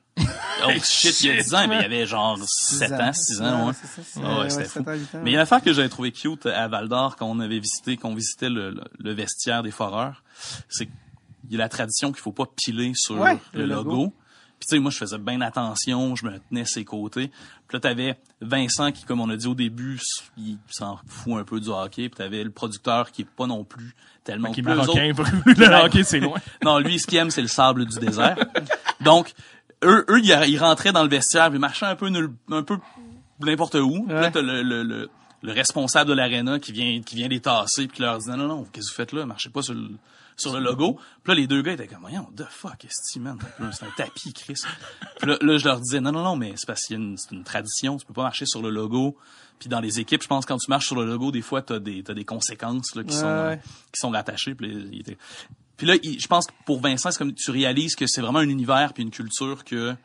[0.63, 3.41] Oh shit, il y a 10 ans, mais il y avait genre 7 ans, 6
[3.41, 3.73] ans, ouais.
[3.73, 4.79] c'est ça, c'est- Ah ouais, ouais, c'était fou.
[4.81, 7.15] ans, ans, Mais il y a une affaire que j'avais trouvé cute à Val d'Or
[7.15, 10.21] quand on avait visité, qu'on visitait le, le, le vestiaire des foreurs,
[10.69, 10.93] c'est qu'il
[11.51, 13.89] y a la tradition qu'il faut pas piler sur Ouais, le, le logo.
[13.91, 14.13] logo.
[14.71, 17.27] Sais, moi je faisais bien attention, je me tenais à ses côtés.
[17.67, 19.99] Puis là t'avais Vincent qui, comme on a dit au début,
[20.37, 22.09] il s'en fout un peu du hockey.
[22.09, 23.93] Puis t'avais le producteur qui est pas non plus
[24.23, 24.93] tellement qui autres-
[25.45, 26.37] le hockey c'est loin.
[26.63, 28.37] non, lui, ce qu'il aime, c'est le sable du désert.
[29.01, 29.33] Donc,
[29.83, 32.77] eux, eux, ils, rentraient dans le vestiaire, puis ils marchaient un peu nul- un peu
[33.39, 34.03] n'importe où.
[34.05, 35.09] Puis là, t'as le, le, le,
[35.41, 38.37] le responsable de l'aréna qui vient, qui vient les tasser, puis qui leur dit non,
[38.37, 39.25] non, non, qu'est-ce que vous faites là?
[39.25, 39.89] Marchez pas sur le,
[40.41, 40.97] sur le logo.
[41.23, 43.37] Puis là, les deux gars étaient comme, voyons, the fuck, est man?
[43.71, 44.61] C'est un tapis, Chris.
[45.19, 47.03] Puis là, là, je leur disais, non, non, non, mais c'est parce qu'il y a
[47.03, 49.15] une, c'est une tradition, tu peux pas marcher sur le logo.
[49.59, 51.79] Puis dans les équipes, je pense quand tu marches sur le logo, des fois, t'as
[51.79, 53.25] des, t'as des conséquences là, qui, sont,
[53.91, 54.55] qui sont rattachées.
[54.55, 55.17] Puis, là, il était-
[55.77, 58.39] puis là, il- je pense que pour Vincent, c'est comme tu réalises que c'est vraiment
[58.39, 59.95] un univers puis une culture que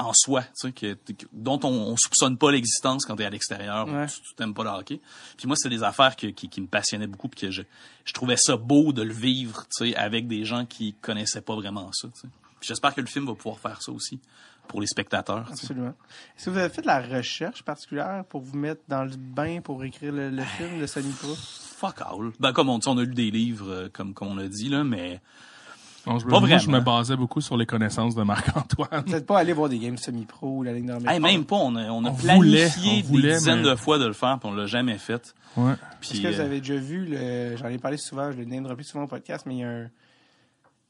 [0.00, 0.96] en soi, tu sais,
[1.32, 4.06] dont on, on soupçonne pas l'existence quand t'es à l'extérieur, Ouais.
[4.06, 5.00] tu tu t'aimes pas le hockey.
[5.36, 7.62] Puis moi, c'est des affaires que- qui, qui me passionnaient beaucoup puis que je,
[8.04, 11.54] je trouvais ça beau de le vivre, tu sais, avec des gens qui connaissaient pas
[11.54, 12.08] vraiment ça.
[12.14, 12.28] tu sais.
[12.62, 14.20] J'espère que le film va pouvoir faire ça aussi
[14.68, 15.44] pour les spectateurs.
[15.46, 15.52] tu.
[15.52, 15.94] Absolument.
[16.36, 19.60] Est-ce que vous avez fait de la recherche particulière pour vous mettre dans le bain
[19.60, 20.86] pour écrire le, le film de
[21.18, 21.34] Pro?
[21.34, 22.32] Fuck all.
[22.38, 24.68] Ben comme on dit, on a lu des livres, euh, comme, comme on l'a dit
[24.68, 25.20] là, mais
[26.06, 29.02] Non, je, Pas moi, je me basais beaucoup sur les connaissances de Marc-Antoine.
[29.06, 31.08] Vous n'êtes pas allé voir des games semi-pro ou la ligne d'armée?
[31.10, 31.56] hey, même pas.
[31.56, 34.06] On a, on a On planifié voulait, on voulait, des dizaines mais- de fois de
[34.06, 35.34] le faire, puis on l'a jamais fait.
[35.56, 35.74] Ouais.
[36.00, 38.44] Puis, Est-ce que vous euh, avez déjà vu le, j'en ai parlé souvent, je le
[38.46, 39.90] name plus souvent au podcast, mais il y a un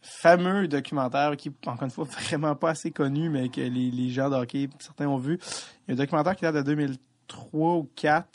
[0.02, 4.30] fameux documentaire qui, encore une fois, vraiment pas assez connu, mais que les, les gens
[4.30, 5.38] de hockey, certains ont vu.
[5.88, 8.26] Il y a un documentaire qui date de 2003 ou 2004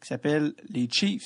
[0.00, 1.22] qui s'appelle Les Chiefs,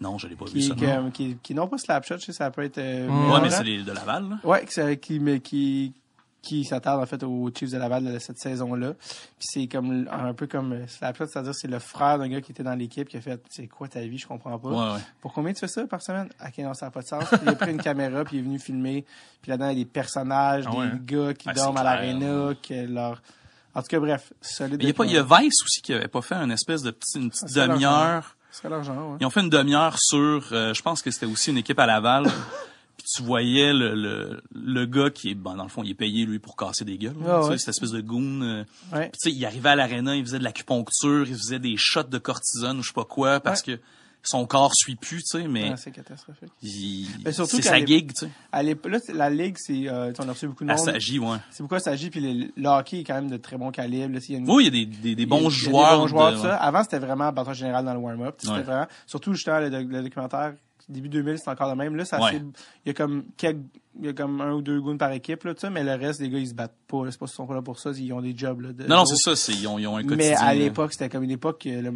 [0.00, 0.74] non, je l'ai pas vu qui, ça.
[0.74, 2.78] est, comme- qui, qui non pas Slapshot, je sais, ça peut être...
[2.78, 4.28] euh, Ouais, mais c'est les de Laval.
[4.28, 4.38] Là.
[4.44, 5.94] Ouais, ça- qui, mais qui,
[6.42, 8.92] qui s'attarde en fait aux Chiefs de Laval de cette saison-là.
[8.92, 12.62] Puis c'est comme un peu comme plate, c'est-à-dire c'est le frère d'un gars qui était
[12.62, 14.68] dans l'équipe qui a fait c'est quoi ta vie, je comprends pas.
[14.68, 15.00] Ouais, ouais.
[15.20, 16.28] Pour combien tu fais ça par semaine?
[16.46, 17.24] Ok, non, ça n'a pas de sens.
[17.28, 19.04] Puis il a pris une caméra, puis il est venu filmer.
[19.42, 22.50] Puis là-dedans, il y a des personnages, Ah des gars qui Ah, dorment à l'aréna,
[22.62, 23.22] que leur...
[23.74, 24.78] En tout cas, bref, solide.
[24.82, 26.82] Il y a pas, il y a Vice aussi qui avait pas fait une espèce
[26.82, 28.36] de petit, une petite Ça demi-heure.
[28.64, 29.16] L'argent, ouais.
[29.20, 31.86] Ils ont fait une demi-heure sur, euh, je pense que c'était aussi une équipe à
[31.86, 32.24] Laval.
[32.96, 35.94] Puis tu voyais le, le, le gars qui est, ben, dans le fond, il est
[35.94, 37.14] payé, lui, pour casser des gueules.
[37.26, 37.58] Ah ouais.
[37.58, 38.40] cette espèce de goon.
[38.42, 38.64] euh.
[38.92, 39.10] Ouais.
[39.10, 42.04] Puis tu sais, il arrivait à l'aréna, il faisait de l'acupuncture, il faisait des shots
[42.04, 43.78] de cortisone ou je sais pas quoi, parce que
[44.28, 46.50] son corps suit plus, tu sais, mais Ah, c'est catastrophique.
[46.62, 48.30] il- Mais surtout c'est sa gig, tu sais.
[48.52, 50.78] À là, la ligue, c'est, euh, on a reçu beaucoup de monde.
[50.78, 51.36] s'agit, ouais.
[51.50, 54.14] C'est pourquoi ça agit, puis le, le hockey est quand même de très bon calibre.
[54.14, 55.46] Là, s'il y a une- Oui, il y a des, des, il bons il y
[55.46, 55.92] a joueurs.
[55.92, 56.56] Des bons joueurs, de- tout ça.
[56.56, 58.34] Avant, c'était vraiment bâton général dans le warm-up.
[58.38, 58.62] C'était Ouais.
[58.62, 60.54] vraiment, surtout justement le, le documentaire
[60.88, 61.96] début 2000, c'est encore le même.
[61.96, 62.36] Là, ça Ouais.
[62.36, 63.58] il y a comme quelques,
[64.00, 66.28] il y a comme un ou deux goons par équipe, là, mais le reste, les
[66.28, 67.02] gars, ils se battent pas.
[67.10, 68.72] C'est pas qu'ils sont pas là pour ça, ils ont des jobs, là.
[68.72, 70.16] de- Non, non, c'est ça, c'est, ils ont, ils ont un quotidien.
[70.30, 71.92] Mais à l'époque, c'était comme une époque que le-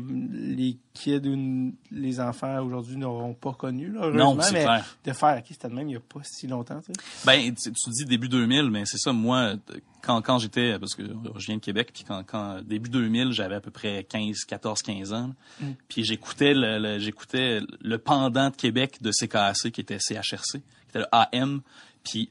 [0.57, 4.35] les kids ou les enfants aujourd'hui n'auront pas connu, là, heureusement.
[4.35, 4.85] Non, mais clair.
[5.05, 7.01] de faire, ok, c'était le même il y a pas si longtemps, tu sais.
[7.27, 9.55] Ben, tu, tu dis début 2000, mais c'est ça, moi,
[10.03, 11.03] quand, quand j'étais, parce que
[11.37, 14.83] je viens de Québec, puis quand, quand début 2000, j'avais à peu près 15, 14,
[14.83, 15.67] 15 ans, Mm.
[15.89, 20.59] puis j'écoutais le, le- j'écoutais le pendant de Québec de CKAC, qui était CHRC, qui
[20.89, 21.61] était le AM,
[22.05, 22.31] puis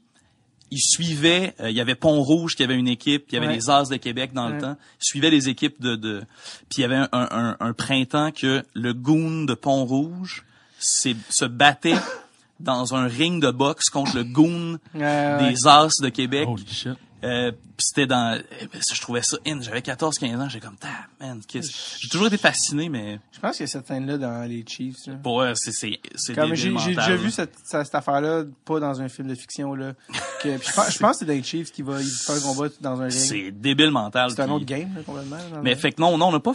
[0.72, 3.48] il suivait, euh, il y avait Pont-Rouge qui avait une équipe, puis il y avait
[3.48, 3.56] Ouais.
[3.56, 4.54] les As de Québec dans Ouais.
[4.54, 4.76] le temps.
[5.00, 6.20] Il suivait les équipes de, de
[6.68, 10.44] puis il y avait un, un, un- un printemps que le goon de Pont-Rouge
[10.78, 11.96] s'est- se battait
[12.60, 15.38] dans un ring de boxe contre le goon ouais.
[15.50, 16.46] des As de Québec.
[16.48, 16.92] Holy shit.
[17.22, 19.60] Euh, puis c'était dans eh ben, je trouvais ça in.
[19.60, 23.38] J'avais 14 15 ans, j'étais comme ah, man, qu'est-ce- j'ai toujours été fasciné mais Je
[23.40, 25.14] pense qu'il y a cette scène-là dans les Chiefs, là.
[25.22, 27.16] pour eux, c'est c'est c'est j'ai j'ai déjà là.
[27.16, 29.92] vu cette, cette, cette affaire-là, pas dans un film de fiction, là.
[30.42, 32.40] Que, puis je, pense, je pense que c'est dans les Chiefs qui va faire un
[32.40, 33.12] combat dans un ring.
[33.12, 34.30] c'est débile mental.
[34.30, 35.36] C'est un autre game, là, complètement.
[35.36, 36.54] là, Mais le- fait que non, non, on n'a pas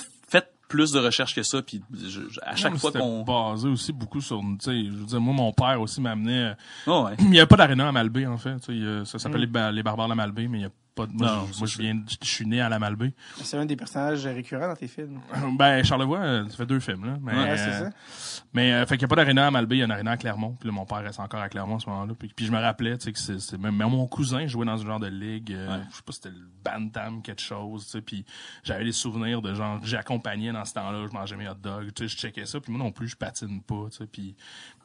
[0.68, 3.94] plus de recherches que ça puis je- je- à chaque Non, fois qu'on basé aussi
[3.94, 6.54] beaucoup sur, tu sais, je veux dire, moi, mon père aussi m'amenait, euh,
[6.88, 7.16] Oh, ouais.
[7.20, 9.42] il n'y a pas d'aréna à Malbaie, en fait, tu sais, y ça s'appelle Mm.
[9.42, 11.58] les, Ba- les barbares de Malbaie, mais il y a pas de, moi, Non, je,
[11.60, 13.14] moi, je viens, je suis né à la Malbaie.
[13.44, 15.20] C'est un des personnages récurrents dans tes films.
[15.58, 17.18] Ben, Charlevoix, euh, ça fait deux films, là.
[17.22, 18.42] Mais, Ouais, c'est euh, ça.
[18.54, 20.12] Mais euh, fait qu'il n'y a pas d'aréna à Malbaie, il y a un aréna
[20.12, 20.56] à Clermont.
[20.60, 22.14] Puis là, mon père reste encore à Clermont à ce moment-là.
[22.18, 24.66] Puis, puis je me rappelais, tu sais, que c'est, c'est même, même mon cousin jouait
[24.66, 25.52] dans ce genre de ligue.
[25.54, 25.84] euh, Ouais.
[25.92, 28.02] Je sais pas si c'était le Bantam, quelque chose, tu sais.
[28.02, 28.26] Puis
[28.64, 32.04] j'avais des souvenirs de genre, j'accompagnais dans ce temps-là, je mangeais mes hot dogs, tu
[32.04, 32.60] sais, je checkais ça.
[32.60, 34.08] Puis moi non plus, je patine pas, tu sais.
[34.08, 34.36] Puis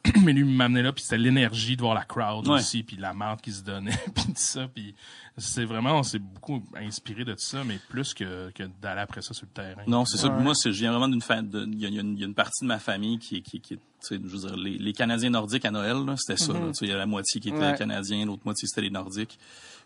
[0.25, 2.55] mais lui il m'amenait là, puis c'était l'énergie de voir la crowd Ouais.
[2.55, 4.67] aussi, puis la marde qui se donnait, puis tout ça.
[4.75, 4.95] Puis
[5.37, 9.23] c'est vraiment, on s'est beaucoup inspiré de tout ça, mais plus que, que d'aller après
[9.23, 9.83] ça sur le terrain.
[9.87, 10.29] Non, c'est ça.
[10.29, 10.43] Ouais.
[10.43, 12.35] Moi, c'est, je viens vraiment d'une fa- de- il y, a- il y a une-
[12.35, 13.79] partie de ma famille qui, est- qui, qui
[14.11, 16.53] je veux dire, les, les Canadiens nordiques à Noël, c'était ça.
[16.73, 17.75] sais, il y a la moitié qui était Ouais.
[17.79, 19.39] canadien, l'autre moitié c'était les nordiques.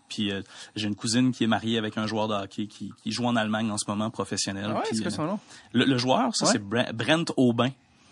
[0.08, 0.42] Puis euh,
[0.76, 3.36] j'ai une cousine qui est mariée avec un joueur de hockey qui, qui joue en
[3.36, 4.66] Allemagne en ce moment professionnel.
[4.68, 5.40] Ah ouais, Puis, c'est quoi euh, son nom?
[5.72, 6.52] le, le joueur, ça Ouais.
[6.52, 7.70] c'est Bre- Brent Aubin.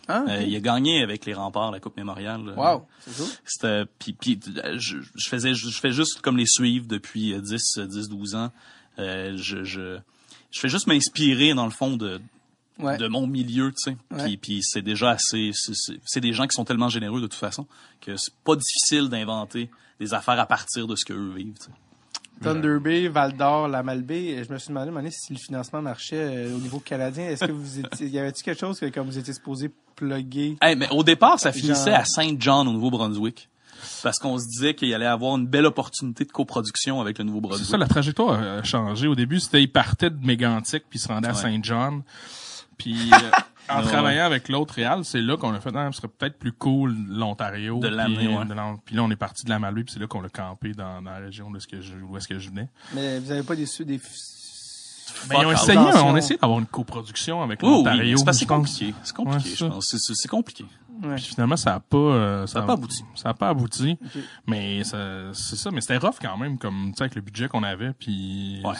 [0.09, 0.25] Ah.
[0.29, 2.55] Euh, il a gagné avec les remparts la Coupe mémoriale.
[2.57, 3.27] Wow, c'est cool.
[3.45, 7.33] C'était puis puis euh, je, je faisais je, je fais juste comme les suivre depuis
[7.35, 8.51] euh, 10 euh, 10 12 ans.
[8.99, 9.99] Euh, je je
[10.51, 12.21] je fais juste m'inspirer dans le fond de
[12.79, 12.97] Ouais.
[12.97, 13.97] de mon milieu, tu sais.
[14.11, 14.25] Ouais.
[14.25, 17.67] Puis puis c'est déjà assez c'est- des gens qui sont tellement généreux de toute façon
[18.01, 19.71] que c'est pas difficile d'inventer
[20.01, 21.71] des affaires à partir de ce que eux vivent, tu sais.
[22.43, 25.33] Thunder Bay, Val d'Or, la Malbaie, je me suis demandé, à un moment donné, si
[25.33, 27.25] le financement marchait euh, au niveau canadien.
[27.27, 30.57] Est-ce que vous étiez, y avait-tu quelque chose que comme vous étiez supposé plugger?
[30.61, 33.49] Hey, mais au départ, ça finissait Genre- à Saint John au Nouveau-Brunswick.
[34.05, 37.27] Parce qu'on se disait qu'il allait avoir une belle opportunité de coproduction avec le C'est
[37.27, 37.67] Nouveau-Brunswick.
[37.69, 39.09] ça, la trajectoire a changé.
[39.09, 41.37] Au début, c'était, il partait de Mégantic puis il se rendait à Ouais.
[41.41, 42.03] Saint John.
[42.79, 43.17] Puis, euh,
[43.77, 43.89] en Ouais.
[43.89, 46.95] travaillant avec l'autre Réal, c'est là qu'on a fait, ah, ce serait peut-être plus cool
[47.09, 47.79] l'Ontario.
[47.79, 48.45] De l'amener, puis, ouais.
[48.85, 51.03] puis là, on est parti de la Malbaie, puis c'est là qu'on l'a campé dans,
[51.03, 52.69] dans la région de ce que je, où est-ce que je venais.
[52.95, 54.01] Mais vous avez pas des, des,
[55.29, 58.19] Mais ils ont essayé, on a essayé d'avoir une coproduction avec Oui, oui, l'Ontario.
[58.27, 58.95] mais c'est compliqué.
[59.03, 59.87] C'est compliqué, Ouais, je pense.
[59.87, 60.65] C'est- C'est c'est compliqué.
[61.03, 61.15] ouais.
[61.17, 63.05] Puis finalement, ça a pas, euh, Ça a pas abouti.
[63.15, 63.99] Ça a pas abouti.
[64.47, 64.99] Mais ça,
[65.33, 67.93] c'est ça, mais c'était rough quand même, comme, tu sais, avec le budget qu'on avait,
[67.93, 68.61] puis.
[68.65, 68.75] Ouais.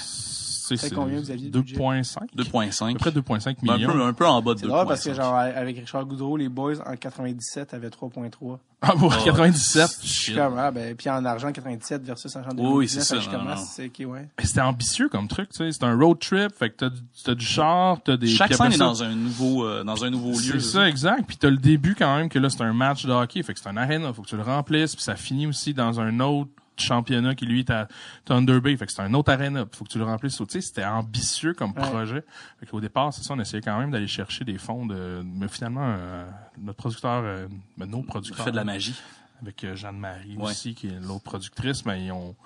[0.77, 1.77] C'est- combien vous aviez de budget?
[1.77, 2.23] 2.5.
[2.23, 2.93] À 2.5.
[2.93, 3.93] peu près 2.5 un, millions.
[3.93, 4.61] peu, un peu en bas de 2.5.
[4.61, 8.59] C'est drôle parce que genre avec Richard Goudreau, les boys en 97 avaient 3.3.
[8.85, 9.91] Ah, bon, Oh, 97.
[10.03, 12.77] Je suis comme ah ben puis en argent 97 versus argent 2019.
[12.77, 14.29] Oui, c'est ça, Je commence, c'est ouais.
[14.39, 15.71] Mais c'était ambitieux comme truc, tu sais.
[15.71, 18.27] C'est un road trip, fait que t'as du, t'as du char, t'as des...
[18.27, 20.59] Chaque scène est dans un nouveau, euh, dans un nouveau lieu.
[20.59, 21.25] C'est ça, exact.
[21.29, 23.43] Puis t'as le début quand même que là, c'est un match de hockey.
[23.45, 24.97] Fait que c'est un arena, faut que tu le remplisses.
[24.97, 26.51] Puis ça finit aussi dans un autre
[26.83, 27.89] championnat qui, lui, est à
[28.25, 28.77] Thunder Bay.
[28.77, 29.65] Fait que c'est un autre arena.
[29.73, 30.37] Faut que tu le remplisses.
[30.37, 31.83] Tu sais, c'était ambitieux comme Ouais.
[31.89, 32.25] projet.
[32.61, 35.23] Fait qu'au départ, c'est ça, on essayait quand même d'aller chercher des fonds de...
[35.25, 36.25] Mais finalement, euh,
[36.59, 37.47] notre producteur, euh,
[37.77, 38.45] ben, nos producteurs...
[38.45, 38.95] fais de la magie.
[39.41, 40.45] avec euh, Jeanne-Marie Ouais.
[40.51, 42.37] aussi, qui est l'autre productrice, mais ils ont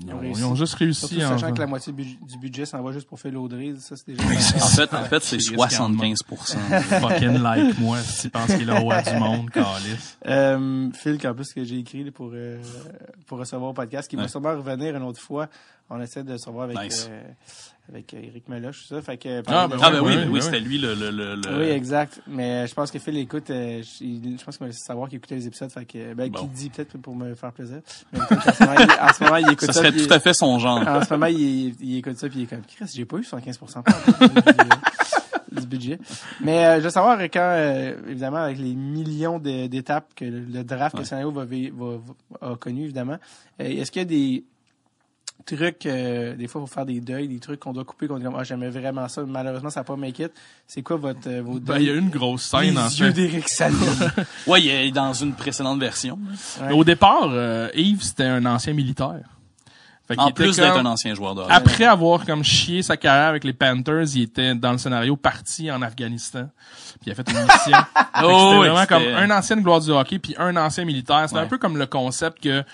[0.00, 0.40] Ils ont, réussi.
[0.40, 1.00] ils ont juste réussi.
[1.08, 3.96] Surtout en- sachant que la moitié du budget- s'en va juste pour faire l'Audrey, ça
[3.96, 4.22] c'est déjà...
[4.40, 4.86] c'est En ça.
[4.86, 6.56] fait, en fait, c'est C'est 75%
[7.00, 10.14] Fucking like moi, si tu penses qu'il est le roi du monde, Calis.
[10.26, 12.58] Euh, Phil, en plus que j'ai écrit pour euh,
[13.26, 15.48] pour recevoir au podcast, qui va sûrement revenir une autre fois.
[15.90, 17.08] On essaie de se revoir avec Nice.
[17.10, 17.22] euh,
[17.90, 19.02] avec euh, Eric Meloche, tout ça.
[19.02, 21.70] Fait que Ah, ben Ah ben oui, oui, c'était lui le, le, le, le- oui,
[21.70, 22.20] exact.
[22.26, 25.46] Mais je pense que Phil écoute, euh, je, pense qu'il va savoir qu'il écoutait les
[25.46, 26.40] épisodes, fait que ben Bon.
[26.40, 27.80] qu'il dit peut-être pour me faire plaisir.
[28.12, 29.80] Mais peut-être qu'en ce moment, il, en ce moment, il écoute Ça ça.
[29.80, 30.86] serait tout à fait son genre.
[30.86, 33.22] En ce moment, il, il écoute ça puis il est comme Chris, j'ai pas eu
[33.22, 33.82] 75%
[34.20, 35.98] du, du- du budget.
[36.42, 40.62] Mais euh, je veux savoir quand, euh, évidemment, avec les millions d'étapes que le, le
[40.62, 41.02] draft que Ouais.
[41.04, 41.96] le scénario va, va-
[42.40, 43.16] va- a connu, évidemment,
[43.60, 44.44] euh, est-ce qu'il y a des
[45.44, 48.18] trucs, euh, des fois, il faut faire des deuils, des trucs qu'on doit couper, qu'on
[48.18, 50.32] dit comme, ah, j'aimais vraiment ça, malheureusement, ça n'a pas make it.
[50.66, 51.98] C'est quoi votre, euh, vos Ben, il y a deuils?
[52.00, 53.12] eu une grosse les scène, en yeux fait.
[53.12, 53.76] d'Éric Salé.
[54.46, 56.18] Ouais, il est dans une précédente version.
[56.60, 56.72] Ouais.
[56.72, 59.20] Au départ, euh, Yves, c'était un ancien militaire.
[60.06, 61.52] Fait En plus d'être un ancien joueur de hockey.
[61.52, 65.70] Après avoir comme chié sa carrière avec les Panthers, il était dans le scénario parti
[65.70, 66.48] en Afghanistan.
[67.02, 67.76] Puis il a fait une mission.
[68.20, 71.28] Oh, c'était oui, vraiment comme un ancien gloire du hockey puis un ancien militaire.
[71.28, 72.64] C'était un peu comme le concept que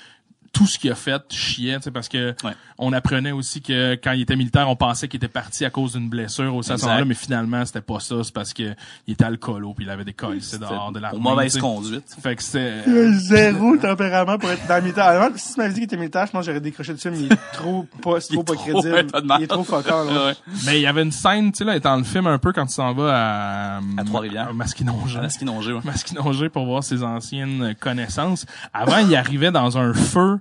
[0.54, 2.52] tout ce qu'il a fait chiait, tu sais, parce que Ouais.
[2.78, 5.92] on apprenait aussi que quand il était militaire, on pensait qu'il était parti à cause
[5.94, 6.86] d'une blessure aussi à ce Exact.
[6.88, 8.74] moment-là, mais finalement c'était pas ça, c'est parce que
[9.06, 12.04] il était alcoolo puis il avait des cols dehors de la mauvaise conduite.
[12.22, 15.04] Fait que c'était Il a zéro tempérament pour être dans le militaire.
[15.04, 17.18] Alors, si tu m'avais dit qu'il était militaire, je pense que j'aurais décroché dessus, mais
[17.20, 19.06] il est trop pas, c'est trop est pas trop- crédible.
[19.38, 20.26] il est trop fuckard, là.
[20.26, 20.32] Ouais.
[20.66, 22.66] Mais il y avait une scène, tu sais, là, étant le film un peu quand
[22.66, 23.76] tu s'en vas à...
[23.98, 24.48] À Trois-Rivières.
[24.50, 25.18] à Masquinongé.
[25.28, 25.80] Skinongé, ouais.
[25.84, 28.46] Masquinongé pour voir ses anciennes connaissances.
[28.72, 30.38] Avant, il arrivait dans un feu,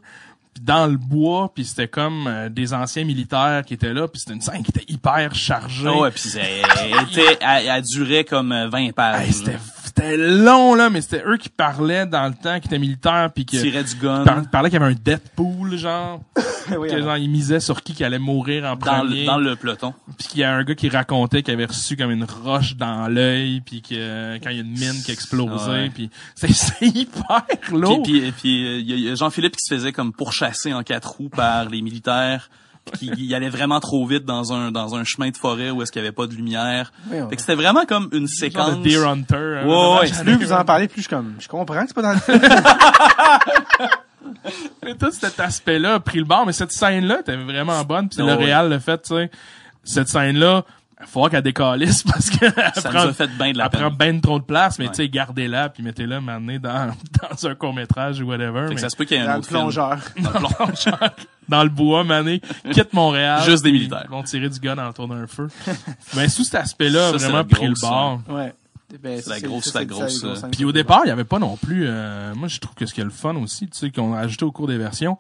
[0.54, 4.20] puis dans le bois, puis c'était comme euh, des anciens militaires qui étaient là, puis
[4.20, 5.88] c'était une scène qui était hyper chargée.
[5.88, 9.28] Ah ouais, puis elle, elle, elle durait comme euh, 20 pages.
[9.28, 9.58] Hey, c'était
[9.95, 13.45] c'était long là, mais c'était eux qui parlaient dans le temps, qui étaient militaires, puis
[13.45, 14.24] qui tirait du gun.
[14.24, 16.22] par- parlaient qu'il y avait un Deadpool, genre,
[16.78, 17.10] Oui, que alors.
[17.10, 19.22] genre ils misaient sur qui qui allait mourir en dans premier.
[19.22, 19.94] le, dans le peloton.
[20.18, 23.07] Puis qu'il y a un gars qui racontait qu'il avait reçu comme une roche dans
[23.07, 25.90] l'œil, puis que euh, quand il y a une mine qui explosait, Ouais.
[25.94, 28.02] puis c'est c'est hyper Puis, lourd.
[28.03, 30.74] puis, puis euh, il y a- il y a Jean-Philippe qui se faisait comme pourchasser
[30.74, 32.49] en quatre roues par les militaires.
[32.97, 35.91] Qui il allait vraiment trop vite dans un dans un chemin de forêt où est-ce
[35.91, 36.91] qu'il y avait pas de lumière.
[37.10, 38.77] Oui, Fait que c'était vraiment comme une séquence.
[38.77, 39.61] de Deer Hunter.
[39.64, 40.11] hein, Ouais, ouais.
[40.23, 42.19] Plus vous en parlez, plus je suis comme, je comprends que c'est pas dans le.
[44.84, 48.19] Mais tout cet aspect-là a pris le bord, mais cette scène-là était vraiment bonne, puis
[48.19, 48.34] le ouais.
[48.35, 49.31] réal le fait, tu sais.
[49.84, 50.64] Cette scène-là,
[51.06, 53.70] il faut qu'elle décalisse parce que Ça nous prend, a fait bien de la elle
[53.70, 54.14] prend peine.
[54.16, 54.92] ben trop de place, mais Ouais.
[54.92, 56.94] tu sais, gardez-la, puis mettez-la maintenant dans,
[57.30, 58.62] dans un court-métrage ou whatever.
[58.64, 59.60] Fait que mais ça se peut qu'il y ait Dans un le autre film.
[59.60, 60.00] plongeur.
[60.20, 61.10] Dans le plongeur.
[61.50, 63.42] dans le bois, mané, quitte Montréal.
[63.46, 64.04] Juste des militaires.
[64.06, 65.48] Ils vont tirer du gun autour d'un feu.
[66.16, 68.20] Mais sous cet aspect-là, vraiment la pris le grosse, bord.
[68.30, 68.54] Ouais.
[69.02, 71.40] Ben, C'est la grosse- ça, la grosse, euh, Puis au départ, il y avait pas
[71.40, 71.86] non plus.
[71.88, 74.20] euh, moi, je trouve que ce qui est le fun aussi, tu sais, qu'on a
[74.20, 75.18] ajouté au cours des versions.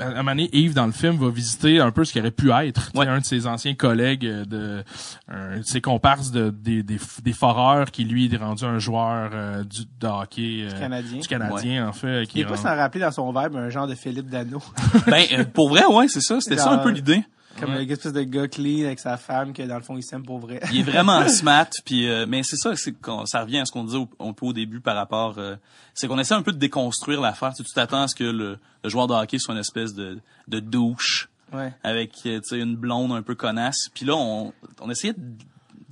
[0.00, 2.30] À un moment donné, Yves dans le film va visiter un peu ce qui aurait
[2.30, 3.06] pu être Ouais.
[3.06, 4.84] un de ses anciens collègues euh, de
[5.28, 9.30] un de ses comparses de des des, des foreurs qui lui est rendu un joueur
[9.34, 11.20] euh, du de hockey euh, Canadien.
[11.20, 13.68] du canadien en fait qui Il est pas rend- sans rappeler dans son verbe un
[13.70, 14.62] genre de Philippe Dano.
[15.06, 17.22] ben euh, pour vrai ouais, c'est ça, c'était ça un peu l'idée.
[17.60, 17.84] Comme Ouais.
[17.84, 20.38] le espèce de gars clean avec sa femme que dans le fond il s'aime pour
[20.38, 20.60] vrai.
[20.72, 23.72] Il est vraiment smart puis euh, mais c'est ça c'est qu'on- ça revient à ce
[23.72, 25.56] qu'on disait au- un peu au début par rapport euh,
[25.94, 28.24] c'est qu'on essaie un peu de déconstruire l'affaire, tu sais, tu t'attends à ce que
[28.24, 30.18] le, le joueur de hockey soit une espèce de
[30.48, 31.72] de douche Ouais.
[31.82, 33.88] avec euh, tu sais une blonde un peu connasse.
[33.94, 35.14] Puis là on on essayait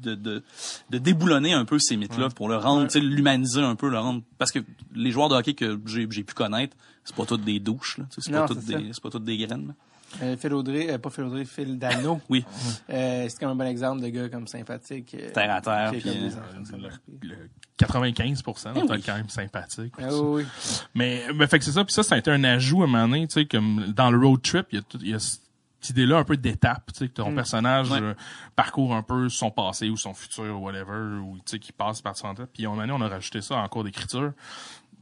[0.01, 0.45] de de,
[0.91, 3.99] de déboulonner un peu ces mythes-là pour le rendre, tu sais, l'humaniser un peu, le
[3.99, 4.61] rendre parce que
[4.95, 8.05] les joueurs de hockey que j'ai j'ai pu connaître, c'est pas toutes des douches là,
[8.09, 9.67] tu sais, c'est pas toutes des c'est pas toutes des graines.
[9.67, 9.75] là.
[10.23, 12.21] Euh, Phil Audrey, euh, pas Phil Audrey, Phil Dano.
[12.31, 12.45] Oui,
[12.91, 15.15] Euh, c'est comme un bon exemple de gars comme sympathique.
[15.15, 17.37] euh, terre à terre puis le, le
[17.79, 19.03] 95% Eh oui.
[19.05, 19.93] quand même sympathique.
[19.99, 20.45] Ah oui.
[20.95, 22.89] Mais, mais fait que c'est ça, puis ça, ça a été un ajout à un
[22.89, 25.15] moment donné, tu sais, comme dans le road trip, il y a, tout- il y
[25.15, 27.35] a cette idée-là un peu d'étape, tu sais, que ton Mm.
[27.37, 28.01] personnage Ouais.
[28.01, 28.15] euh,
[28.57, 32.01] parcourt un peu son passé ou son futur ou whatever, ou tu sais, qui passe
[32.03, 32.47] par son temps.
[32.53, 34.33] Puis à un moment donné, on a rajouté ça en cours d'écriture.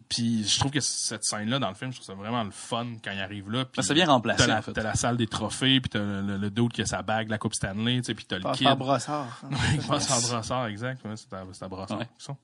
[0.09, 2.87] Puis je trouve que cette scène-là dans le film, je trouve ça vraiment le fun
[3.03, 3.65] quand il arrive là.
[3.65, 4.73] Puis ça vient remplacer, t'as la, en fait.
[4.73, 7.28] t'as la salle des trophées, puis t'as le, le, le dude qui a sa bague,
[7.28, 8.66] la coupe Stanley, tu sais, puis t'as le Passe kid.
[8.69, 9.41] par brossard.
[9.45, 9.49] hein.
[9.74, 11.05] Il passe en brassard, exact.
[11.05, 12.09] Ouais, c'est à, c'est à brassard, Ouais.
[12.19, 12.37] ça.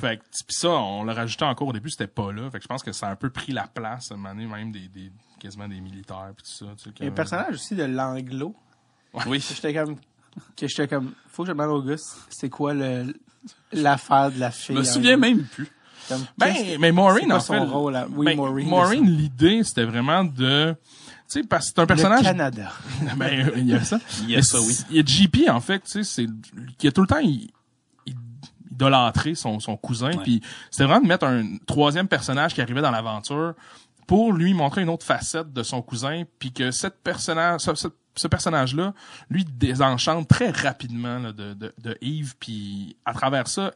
[0.00, 2.50] Fait que, pis ça, on l'a rajouté encore au début, c'était pas là.
[2.50, 4.34] Fait que je pense que ça a un peu pris la place, à un moment
[4.34, 6.72] donné, même des, des, quasiment des militaires pis tout ça.
[6.76, 8.54] Tu sais, Il y a un personnage aussi de l'anglo.
[9.26, 9.38] oui.
[9.40, 9.96] que J'étais comme,
[10.56, 13.14] que j'étais comme, faut que je demande au Gus, c'est quoi le,
[13.72, 14.76] l'affaire de la Je fille.
[14.76, 15.68] me souviens même plus.
[16.08, 17.58] Comme, Ben, mais Maureen, en son fait.
[17.60, 17.98] rôle?
[18.14, 20.74] Oui, ben, Maureen, Maureen, l'idée, c'était vraiment de,
[21.28, 22.22] tu sais, parce que c'est un le personnage.
[22.22, 22.72] Canada.
[23.16, 23.98] ben, il y a ça.
[24.22, 24.76] Il y a ça, oui.
[24.90, 26.26] Il y a JP, en fait, tu sais, c'est,
[26.78, 27.50] qui a tout le temps, il,
[28.06, 28.14] il
[28.70, 30.22] idolâtré son, son cousin, Ouais.
[30.22, 33.54] puis c'était vraiment de mettre un troisième personnage qui arrivait dans l'aventure
[34.06, 37.88] pour lui montrer une autre facette de son cousin, puis que cette personnage, ce, ce-
[38.14, 38.94] ce personnage-là,
[39.28, 43.72] lui désenchante très rapidement là, de, de, de Yves, puis à travers ça,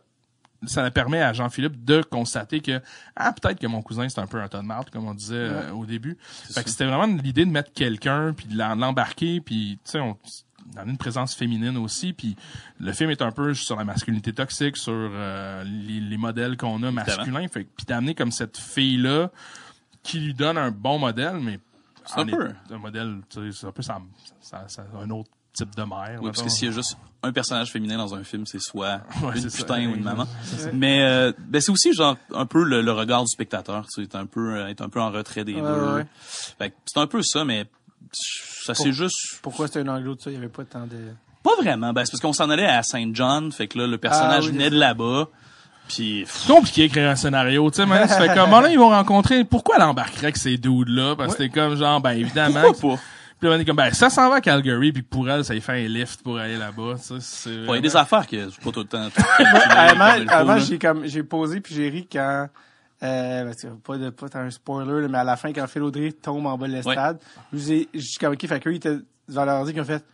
[0.66, 2.80] ça permet à Jean-Philippe de constater que
[3.16, 5.34] ah peut-être que mon cousin c'est un peu un tas de marde comme on disait
[5.36, 6.18] euh, au début.
[6.52, 10.16] Fait que c'était vraiment l'idée de mettre quelqu'un puis de l'embarquer puis tu sais on
[10.76, 12.36] on a une présence féminine aussi puis
[12.78, 16.80] le film est un peu sur la masculinité toxique sur euh, les, les modèles qu'on
[16.84, 19.30] a masculins fait puis d'amener comme cette fille là
[20.02, 21.58] qui lui donne un bon modèle mais
[22.04, 22.50] C'est un peu.
[22.70, 23.98] un modèle tu sais c'est un peu ça,
[24.40, 27.32] ça, ça- un autre type de mère Oui, parce que s'il y a juste un
[27.32, 30.26] personnage féminin dans un film, c'est soit Ouais, une putain ou une maman.
[30.72, 34.16] Mais euh, ben c'est aussi genre un peu le, le regard du spectateur, tu sais,
[34.16, 35.94] un peu euh, être un peu en retrait des Ouais, deux.
[35.97, 36.06] ouais.
[36.59, 37.66] Fait que c'est un peu ça, mais
[38.12, 40.30] ça c'est juste Pourquoi c'était un anglo de ça?
[40.30, 40.97] Il y avait pas tant de...
[41.42, 41.92] pas vraiment.
[41.92, 44.47] Ben c'est parce qu'on s'en allait à Saint John, fait que là le personnage Ah,
[44.47, 45.28] oui, venait de là-bas.
[45.88, 48.90] Puis C'est compliqué d'écrire un scénario, tu sais, mais ça fait comme, là, ils vont
[48.90, 51.16] rencontrer, pourquoi elle embarquerait avec ces dudes-là?
[51.16, 52.62] Parce que c'était comme, genre, ben, évidemment.
[52.62, 53.02] pourquoi pas?
[53.40, 55.54] Puis là, on est comme, ben, ça s'en va à Calgary, puis pour elle, ça
[55.54, 57.50] lui fait un lift pour aller là-bas, tu sais, c'est...
[57.50, 59.08] Ouais, il y a des affaires que c'est pas tout le temps.
[59.08, 59.22] tout
[60.28, 62.48] avant, j'ai comme j'ai posé puis j'ai ri quand
[63.02, 65.82] euh, parce que pas de pas un spoiler là, mais à la fin quand Phil
[65.82, 67.18] Audrey tombe en bas de l'estrade,
[67.52, 69.72] je vous ai- je suis comme ok fait que eux, ils étaient devant leur ordi
[69.72, 70.04] qui ont fait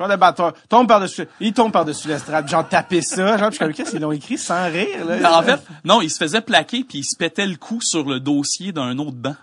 [0.00, 3.50] genre le batteur tombe par dessus il tombe par dessus l'estrade genre taper ça genre
[3.50, 5.38] puis je suis comme qu'est-ce qu'ils l'ont écrit sans rire là?
[5.38, 8.18] En fait, non, il se faisait plaquer puis il se pétait le cou sur le
[8.18, 9.36] dossier d'un autre banc.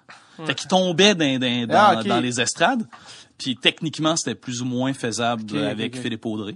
[0.46, 2.84] Fait qu'il tombait dans, dans, dans, Ah, dans les estrades.
[3.40, 5.98] Puis techniquement, c'était plus ou moins faisable avec.
[5.98, 6.56] Philippe Audrey,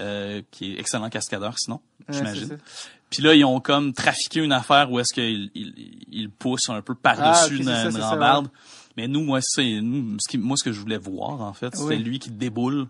[0.00, 2.58] euh, qui est excellent cascadeur sinon, Ouais, j'imagine.
[3.10, 6.82] Puis là, ils ont comme trafiqué une affaire où est-ce qu'ils ils, ils poussent un
[6.82, 8.48] peu par-dessus Ah, une, rambarde.
[8.96, 11.74] Mais nous, moi, c'est nous, ce qui, moi, ce que je voulais voir, en fait,
[11.76, 12.02] c'était Oui.
[12.02, 12.88] lui qui déboule.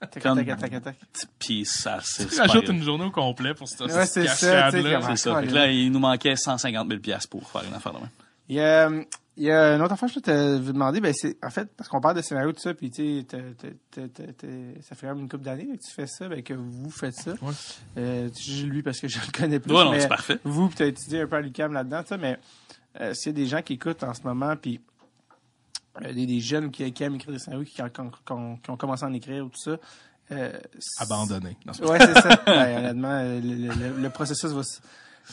[0.00, 0.96] Tac, Comme- tac, tac, tac, tac.
[1.38, 4.70] Puis ça, c'est Tu rajoutes une journée au complet pour cette, Ouais, cascade-là.
[4.70, 5.40] C'est ça.
[5.40, 8.08] Fait que là, il nous manquait 150 000 piastres pour faire une affaire de même.
[8.48, 8.90] Il y a,
[9.36, 11.68] il y a une autre affaire que je te vous demander, ben c'est en fait
[11.76, 13.24] parce qu'on parle de scénario tout ça, puis tu
[14.82, 17.14] ça fait quand même une couple d'années que tu fais ça, ben que vous faites
[17.14, 17.32] ça.
[17.42, 17.52] Ouais.
[17.98, 18.28] Euh,
[18.66, 19.72] lui parce que je le connais plus.
[19.74, 20.38] Ouais, non, mais c'est parfait.
[20.44, 22.38] Vous, puis t'as étudié un peu à l'UQAM là-dedans, ça, mais
[23.00, 24.80] euh, s'il y a des gens qui écoutent en ce moment, puis
[26.04, 29.04] euh, des, des jeunes qui, qui aiment écrire des scénarios, qui, qui, qui ont, commencé
[29.04, 29.76] à en écrire ou tout ça.
[30.32, 30.52] Euh,
[30.98, 31.56] Abandonné.
[31.66, 32.42] Non, c'est pas- Ouais, c'est ça.
[32.46, 34.62] Ouais, honnêtement, euh, le, le- le processus va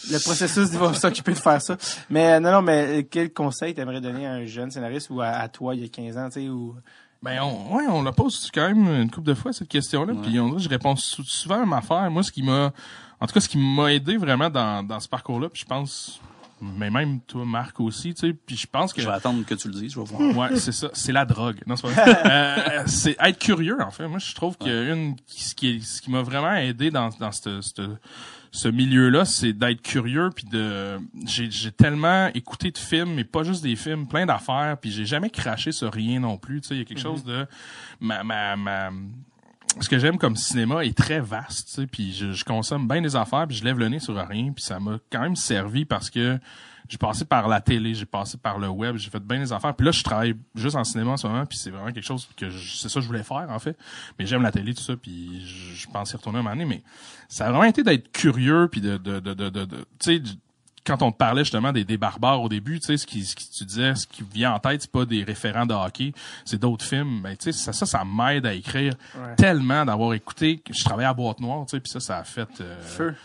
[0.09, 1.77] le processus va s'occuper de faire ça.
[2.09, 5.21] Mais euh, non, non, mais euh, quel conseil t'aimerais donner à un jeune scénariste ou
[5.21, 6.75] à, à toi il y a 15 ans, tu sais, ou?
[7.23, 10.13] Ben, on, ouais, on la pose quand même une couple de fois, cette question-là.
[10.23, 12.09] Puis on dirait que je réponds sou- souvent à ma affaire.
[12.09, 12.71] Moi, ce qui m'a,
[13.19, 16.19] en tout cas, ce qui m'a aidé vraiment dans, dans ce parcours-là, puis je pense,
[16.61, 19.55] mais même toi, Marc aussi, tu sais, puis je pense que Je vais attendre que
[19.55, 20.37] tu le dises, je vais voir.
[20.37, 20.89] Ouais, c'est ça.
[20.93, 21.59] C'est la drogue.
[21.65, 22.21] Non, c'est pas.
[22.31, 24.07] Euh, c'est être curieux, en fait.
[24.07, 27.61] Moi, je trouve que une, ce qui, ce qui m'a vraiment aidé dans, dans ce,
[27.61, 27.95] ce,
[28.51, 33.43] ce milieu-là, c'est d'être curieux, puis de, j'ai, j'ai tellement écouté de films, mais pas
[33.43, 36.61] juste des films, plein d'affaires, puis j'ai jamais craché sur rien non plus.
[36.61, 37.47] Tu sais, il y a quelque chose de,
[37.99, 38.91] ma, ma, ma,
[39.79, 43.57] ce que j'aime comme cinéma est très vaste, puis je, consomme bien des affaires, puis
[43.57, 46.37] je lève le nez sur rien, puis ça m'a quand même servi parce que
[46.89, 49.73] j'ai passé par la télé, j'ai passé par le web, j'ai fait bien des affaires,
[49.73, 52.27] puis là je travaille juste en cinéma en ce moment, puis c'est vraiment quelque chose
[52.35, 53.77] que c'est ça que je voulais faire en fait,
[54.19, 56.83] mais j'aime la télé tout ça, puis je, je pense y retourner un moment mais
[57.29, 59.65] ça a vraiment été d'être curieux, puis de de de de, de,
[59.99, 60.21] tu sais
[60.85, 63.35] quand on te parlait justement des, des barbares au début, tu sais, ce qui, ce
[63.35, 66.13] qui tu disais, ce qui vient en tête, c'est pas des référents de hockey,
[66.45, 67.21] c'est d'autres films.
[67.21, 69.35] Ben, tu sais, ça, ça, ça m'aide à écrire Ouais.
[69.35, 70.61] tellement d'avoir écouté.
[70.69, 73.15] Je travaillais à boîte noire, tu sais, puis ça, ça a fait euh, feu.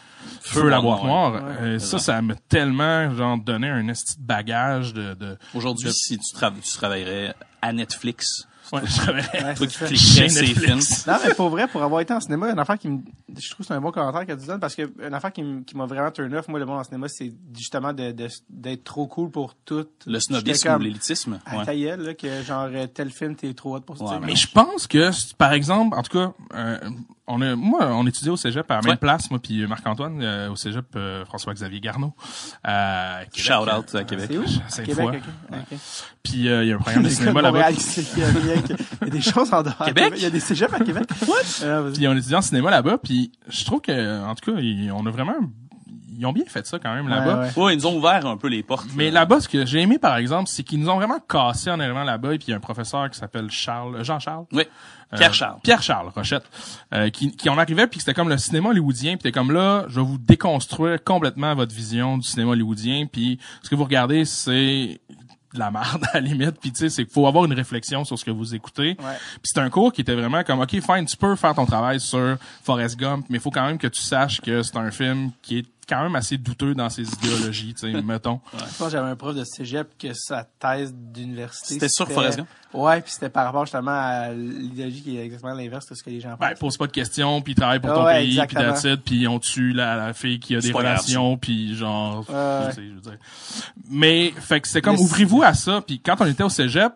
[0.42, 1.06] feu la boîte ouais.
[1.06, 1.32] noire.
[1.34, 1.40] Ouais.
[1.62, 5.14] Euh, ça, ça m'a tellement genre donné un esti de bagage de.
[5.14, 9.54] de Aujourd'hui, de- si tu, tra- tu travaillerais à Netflix, ouais, Ouais.
[9.60, 11.06] Netflix.
[11.06, 13.00] Non, mais pour vrai, pour avoir été en cinéma, une affaire qui me,
[13.38, 15.40] je trouve que c'est un bon commentaire que tu donnes parce que une affaire qui,
[15.40, 18.28] m- qui m'a vraiment turn off, moi, le monde en cinéma, c'est justement de, de-
[18.48, 19.86] d'être trop cool pour tout.
[20.06, 21.38] Le snobisme comme, ou l'élitisme.
[21.46, 21.64] À Ouais.
[21.64, 24.04] ta gueule, là, que genre, euh, tel film, t'es trop hot pour ça.
[24.04, 26.78] Ouais, mais Mais je pense que, par exemple, en tout cas, euh,
[27.28, 28.96] on a, moi, on étudiait au cégep à la même Ouais.
[28.96, 32.14] place, moi puis Marc-Antoine, euh, au cégep euh, François-Xavier Garneau.
[32.66, 33.34] Euh, Québec.
[33.34, 34.26] Shout out à Québec.
[34.30, 34.46] c'est où?
[34.68, 34.94] Sainte-Foy.
[35.06, 35.22] Québec,
[35.52, 35.58] ok.
[35.72, 35.78] ok.
[36.22, 37.70] Puis il y a un programme de cinéma là-bas.
[38.62, 38.72] Que-
[39.02, 39.84] il y a des choses en dehors.
[39.84, 40.12] Québec?
[40.16, 41.04] Il y a des cégeps à Québec.
[41.62, 41.92] Euh, vas-y.
[41.94, 45.04] Puis on étudiait en cinéma là-bas, puis je trouve que, en tout cas, ils- on
[45.06, 45.34] a vraiment,
[46.18, 47.40] ils ont bien fait ça quand même là-bas.
[47.40, 47.62] Ouais, ouais.
[47.64, 48.86] Ouais, ils nous ont ouvert un peu les portes.
[48.94, 49.20] Mais là.
[49.20, 52.04] là-bas, ce que j'ai aimé, par exemple, c'est qu'ils nous ont vraiment cassé en arrivant
[52.04, 52.34] là-bas.
[52.34, 54.44] Et puis il y a un professeur qui s'appelle Charles, euh, Jean-Charles.
[54.52, 54.64] Oui.
[55.12, 55.58] Euh, Pierre Charles.
[55.62, 56.44] Pierre Charles Rochette,
[56.94, 59.52] euh, qui, qui en arrivait puis que c'était comme le cinéma hollywoodien puis t'es comme
[59.52, 63.84] là, je vais vous déconstruire complètement votre vision du cinéma hollywoodien puis ce que vous
[63.84, 65.00] regardez c'est
[65.56, 68.04] de la merde à la limite puis tu sais c'est qu'il faut avoir une réflexion
[68.04, 69.16] sur ce que vous écoutez Ouais.
[69.32, 71.98] puis c'est un cours qui était vraiment comme ok fine tu peux faire ton travail
[72.00, 75.30] sur Forrest Gump mais il faut quand même que tu saches que c'est un film
[75.42, 78.40] qui est quand même assez douteux dans ses idéologies, tu sais, mettons.
[78.52, 81.74] Je pense que j'avais un prof de cégep que sa thèse d'université.
[81.74, 82.48] C'était sur Forrest Gump?
[82.74, 86.10] Ouais, puis c'était par rapport justement à l'idéologie qui est exactement l'inverse de ce que
[86.10, 86.58] les gens Ben, pensent.
[86.58, 89.38] pose pas de questions, puis travaille pour Ah ton ouais, pays, puis it, puis on
[89.38, 92.68] tue la, la fille qui a des relations, puis genre, Ouais.
[92.70, 93.18] tu sais, je veux dire.
[93.88, 96.92] Mais, fait que c'est comme, ouvrez-vous à ça, puis quand on était au cégep,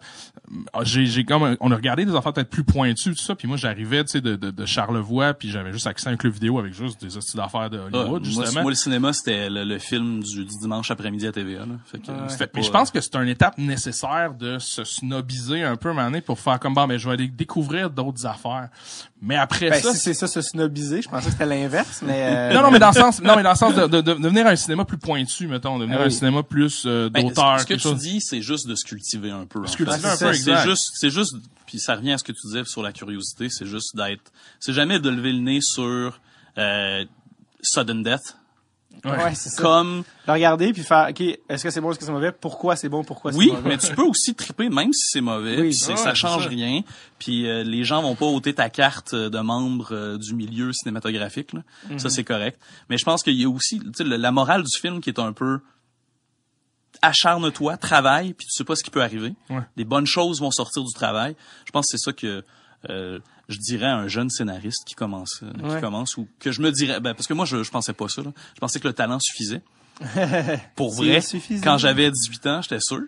[0.76, 3.46] euh, j'ai, j'ai comme, on a regardé des affaires peut-être plus pointues, tout ça, puis
[3.48, 6.32] moi j'arrivais, tu sais, de, de, de Charlevoix, puis j'avais juste accès à un club
[6.34, 8.62] vidéo avec juste des hosties d'affaires de Ah, Hollywood, justement.
[8.62, 11.60] moi, cinéma, c'était le, le film du, du dimanche après-midi à TVA.
[11.60, 11.74] Là.
[11.84, 12.16] Fait que, Ouais.
[12.28, 15.92] c'était Mais je pense que c'est une étape nécessaire de se snobiser un peu à
[15.92, 18.68] un moment donné pour faire comme bon, mais je vais aller découvrir d'autres affaires.
[19.22, 22.50] Mais après Ben, ça, si c'est ça, se snobiser, je pensais que c'était l'inverse, mais...
[22.50, 24.14] euh, non, non, mais dans le sens, non, mais dans le sens de, de, de
[24.14, 26.06] devenir un cinéma plus pointu, mettons, devenir Ah oui.
[26.06, 27.98] un cinéma plus euh, Ben, d'auteur, ce que tu chose.
[27.98, 29.66] dis, c'est juste de se cultiver un peu.
[29.66, 31.34] Se cultiver un c'est peu, C'est juste, c'est juste,
[31.66, 34.72] puis ça revient à ce que tu disais sur la curiosité, c'est juste d'être, c'est
[34.72, 36.18] jamais de lever le nez sur
[36.58, 37.04] euh,
[37.62, 38.36] sudden death,
[39.04, 39.62] Ouais, c'est ça.
[39.62, 42.32] comme Le regarder puis faire, OK, est-ce que c'est bon, est-ce que c'est mauvais?
[42.32, 43.68] Pourquoi c'est bon, pourquoi c'est oui, mauvais?
[43.70, 45.62] mais tu peux aussi triper même si c'est mauvais, Oui.
[45.68, 46.48] puis c'est- Ouais, ça c'est change ça.
[46.50, 46.82] rien,
[47.18, 50.72] puis euh, les gens vont pas ôter ta carte euh, de membre euh, du milieu
[50.74, 51.62] cinématographique, là.
[51.88, 51.98] Mhm.
[51.98, 52.60] ça c'est correct.
[52.90, 55.08] Mais je pense qu'il y a aussi, tu sais, le- la morale du film qui
[55.08, 55.60] est un peu
[57.02, 59.32] acharne-toi, travaille, puis tu sais pas ce qui peut arriver.
[59.48, 59.62] Ouais.
[59.76, 61.34] Des bonnes choses vont sortir du travail.
[61.64, 62.44] Je pense que c'est ça que
[62.90, 63.18] euh,
[63.50, 65.74] je dirais à un jeune scénariste qui commence, euh, Ouais.
[65.76, 68.08] qui commence ou que je me dirais, ben, parce que moi je, je pensais pas
[68.08, 68.22] ça.
[68.22, 68.30] Là.
[68.54, 69.62] Je pensais que le talent suffisait.
[70.76, 71.62] Pour vrai, suffisant.
[71.62, 73.02] quand j'avais 18 ans, j'étais sûr.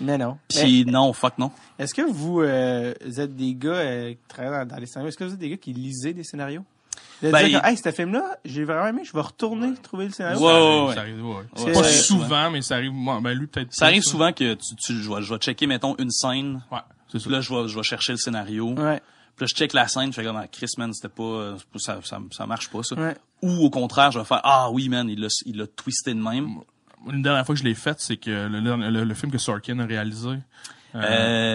[0.00, 0.38] Mais non.
[0.54, 1.50] Mais Puis non, fuck non.
[1.78, 5.08] Est-ce que vous, euh, vous êtes des gars euh, qui travaillent dans, dans les scénarios?
[5.08, 6.64] Est-ce que vous êtes des gars qui lisaient des scénarios?
[7.20, 10.12] De Ben, dire que, hey, ce film-là, j'ai vraiment aimé, je vais retourner trouver le
[10.12, 10.38] scénario.
[10.38, 10.94] Ouais, Ça ouais, arrive, ouais.
[10.94, 11.44] ça arrive, ouais.
[11.56, 13.72] C'est- Pas euh, souvent, mais ça arrive, moi, ben lui peut-être.
[13.74, 16.62] Ça plus, arrive souvent que tu, tu je, vais, je vais checker, mettons, une scène.
[16.70, 16.78] Ouais,
[17.10, 17.24] c'est ça.
[17.24, 18.68] Puis là, je vais, je vais chercher le scénario.
[18.74, 19.02] Ouais.
[19.38, 21.56] Puis là, je check la scène, je fais comme, ah, Chris, man, c'était pas, euh,
[21.76, 22.96] ça, ça, ça marche pas, ça.
[22.96, 23.16] Ouais.
[23.40, 26.20] Ou au contraire, je vais faire, ah oui, man, il l'a, il l'a twisté de
[26.20, 26.56] même.
[27.08, 29.78] Une dernière fois que je l'ai faite, c'est que le, le, le film que Sorkin
[29.78, 30.38] a réalisé.
[30.94, 31.00] Euh,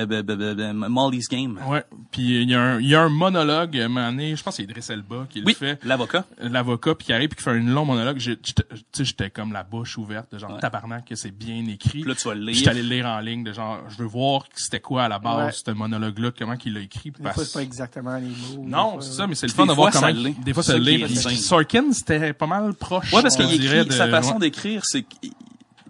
[0.03, 1.59] Euh, ben, ben, ben, ben, Molly's Game.
[1.67, 1.83] Ouais.
[2.11, 4.43] Puis il y a un, il y a un monologue, à un moment donné, je
[4.43, 5.79] pense que c'est Idriss Elba qui le Oui, fait.
[5.83, 6.25] l'avocat.
[6.39, 8.35] l'avocat puis qui arrive puis qui fait un long monologue tu
[8.91, 10.59] sais j'étais comme la bouche ouverte de genre Ouais.
[10.59, 12.79] tabarnak que c'est bien écrit Puis là, tu vas le Puis j'étais lire.
[12.79, 15.45] allé le lire en ligne de genre je veux voir c'était quoi à la base
[15.45, 15.51] Ouais.
[15.65, 18.27] ce monologue là comment qu'il l'a écrit Des parce- fois, c'est pas exactement les
[18.57, 18.65] mots.
[18.65, 20.11] non c'est ça mais c'est le fun de voir comment
[20.43, 21.35] des fois ça insane.
[21.35, 24.39] Sorkin c'était pas mal proche Ouais, parce qu'il écrit, de- sa façon ouais.
[24.39, 25.07] d'écrire, c'est, que,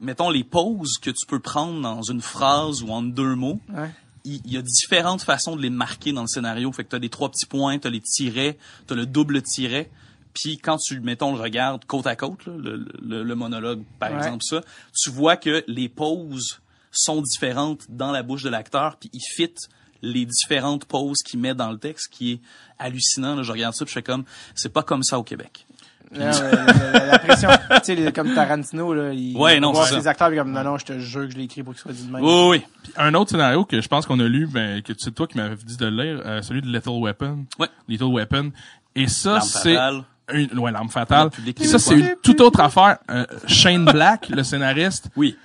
[0.04, 3.90] mettons, les pauses que tu peux prendre dans une phrase ou en deux mots, Ouais.
[4.26, 6.72] il il y a différentes façons de les marquer dans le scénario.
[6.72, 8.58] Fait que t'as les trois petits points, t'as les tirets,
[8.88, 9.90] t'as le double tiret.
[10.34, 14.12] Puis quand tu, mettons, le regardes côte à côte, là, le, le- le monologue, par
[14.12, 14.18] Ouais.
[14.18, 14.62] exemple, ça,
[15.00, 16.60] tu vois que les pauses
[16.92, 19.54] sont différentes dans la bouche de l'acteur, puis il fit
[20.02, 22.42] les différentes pauses qu'il met dans le texte, qui est
[22.80, 23.36] hallucinant.
[23.36, 23.44] Là.
[23.44, 24.26] Je regarde ça, puis je fais comme,
[24.56, 25.66] c'est pas comme ça au Québec.
[26.20, 30.08] Non, mais la, pression, tu sais, les- comme Tarantino, là, il Ouais, non, voir ses
[30.08, 32.06] acteurs, comme, non, non, je te jure que je l'ai écrit pour qu'il soit dit
[32.06, 32.24] de même.
[32.24, 32.64] Oui, oui.
[32.84, 35.38] Puis un autre scénario que je pense qu'on a lu ben que c'est toi qui
[35.38, 37.68] m'avais dit de le lire euh, celui de Little Weapon Ouais.
[37.88, 38.52] Little Weapon
[38.96, 40.04] et ça L'arme c'est fatale.
[40.34, 41.30] une ouais l'arme fatale
[41.64, 45.38] ça c'est une toute autre affaire Euh, Shane Black le scénariste Oui.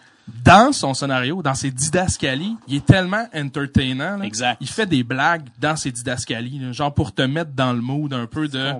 [0.45, 4.17] Dans son scénario, dans ses didascalies, il est tellement entertainant.
[4.19, 4.25] là.
[4.25, 4.59] Exact.
[4.61, 8.13] Il fait des blagues dans ses didascalies, là, genre pour te mettre dans le mood
[8.13, 8.73] un peu de,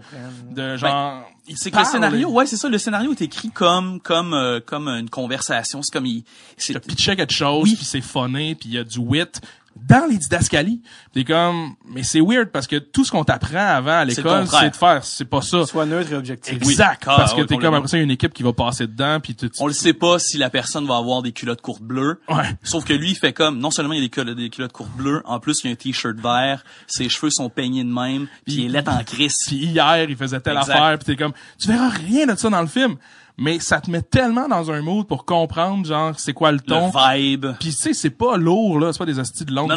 [0.51, 1.23] de genre.
[1.47, 2.69] il C'est que le scénario, ouais, c'est ça.
[2.69, 5.83] Le scénario est écrit comme comme euh, comme une conversation.
[5.83, 6.25] C'est comme il.
[6.57, 7.75] C'est te pitchait quelque chose, Oui.
[7.77, 9.41] puis c'est funné, puis il y a du wit
[9.87, 10.81] dans les didascalies.
[11.13, 14.71] T'es comme, mais c'est weird parce que tout ce qu'on t'apprend avant à l'école, c'est
[14.71, 15.67] de faire, c'est pas ça.
[15.67, 16.55] Soit neutre et objectif.
[16.55, 18.43] Exact, Ah, parce que ouais, t'es comme après ça, il y a une équipe qui
[18.43, 21.23] va passer dedans, puis tu, tu- on le sait pas si la personne va avoir
[21.23, 22.21] des culottes courtes bleues.
[22.29, 22.45] Ouais.
[22.63, 24.73] Sauf que lui, il fait comme, non seulement il y a des culottes, des culottes
[24.73, 27.93] courtes bleues, en plus, il y a un t-shirt vert, ses cheveux sont peignés de
[27.93, 29.37] même, puis il est laid en crise.
[29.47, 30.73] Puis hier, il faisait telle Exact.
[30.73, 32.97] affaire, puis t'es comme, tu verras rien de ça dans le film.
[33.39, 36.91] Mais ça te met tellement dans un mood pour comprendre, genre, c'est quoi le ton.
[36.93, 37.47] Le vibe.
[37.61, 38.93] Puis tu sais, c'est pas lourd, là.
[38.93, 39.73] C'est pas des hosties de longue.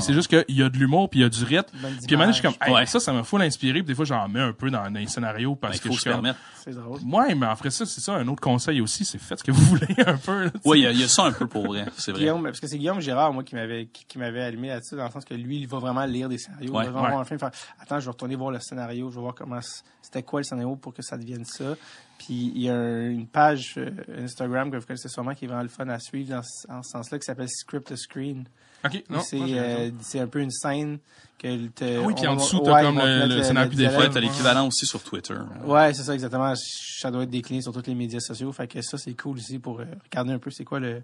[0.00, 1.76] C'est juste qu'il y a de l'humour, puis il y a du rythme.
[2.06, 2.84] Puis donné, je suis comme, hey, Ouais.
[2.86, 3.80] ça, ça m'a full inspiré.
[3.80, 5.94] Puis des fois, j'en mets un peu dans, dans les scénarios parce Ben, que faut
[5.94, 6.20] je suis comme...
[6.20, 6.38] permettre.
[6.62, 6.98] C'est drôle.
[7.10, 8.14] Ouais, mais après ça, c'est ça.
[8.14, 10.50] Un autre conseil aussi, c'est faites ce que vous voulez un peu.
[10.64, 12.20] Oui, il y, a- il y a ça un peu pour vrai, c'est vrai.
[12.22, 15.04] Guillaume, parce que c'est Guillaume Gérard, moi, qui m'avait, qui, qui m'avait allumé là-dessus, dans
[15.06, 16.72] le sens que lui, il va vraiment lire des scénarios.
[16.74, 17.10] Ouais, il va vraiment ouais.
[17.12, 19.60] voir un film, faire, attends, je vais retourner voir le scénario, je vais voir comment,
[20.02, 21.64] c'était quoi le scénario pour que ça devienne ça.
[22.18, 23.90] Puis, il y a un- une page euh,
[24.24, 26.82] Instagram que vous connaissez sûrement qui est vraiment le fun à suivre dans, ce- en
[26.82, 28.44] ce sens-là, qui s'appelle Script to Screen.
[28.84, 29.20] OK, non.
[29.20, 30.98] c'est, euh, c'est un peu une scène
[31.38, 33.86] que te, Ah oui, puis en dessous, ouais, t'as ils comme le- le scénario des.
[33.88, 35.34] Ouais, t'as l'équivalent aussi sur Twitter.
[35.64, 36.52] Ouais, c'est ça, exactement.
[36.54, 38.52] Ça doit être décliné sur tous les médias sociaux.
[38.52, 41.02] Fait que ça, c'est cool aussi pour euh, regarder un peu c'est quoi le,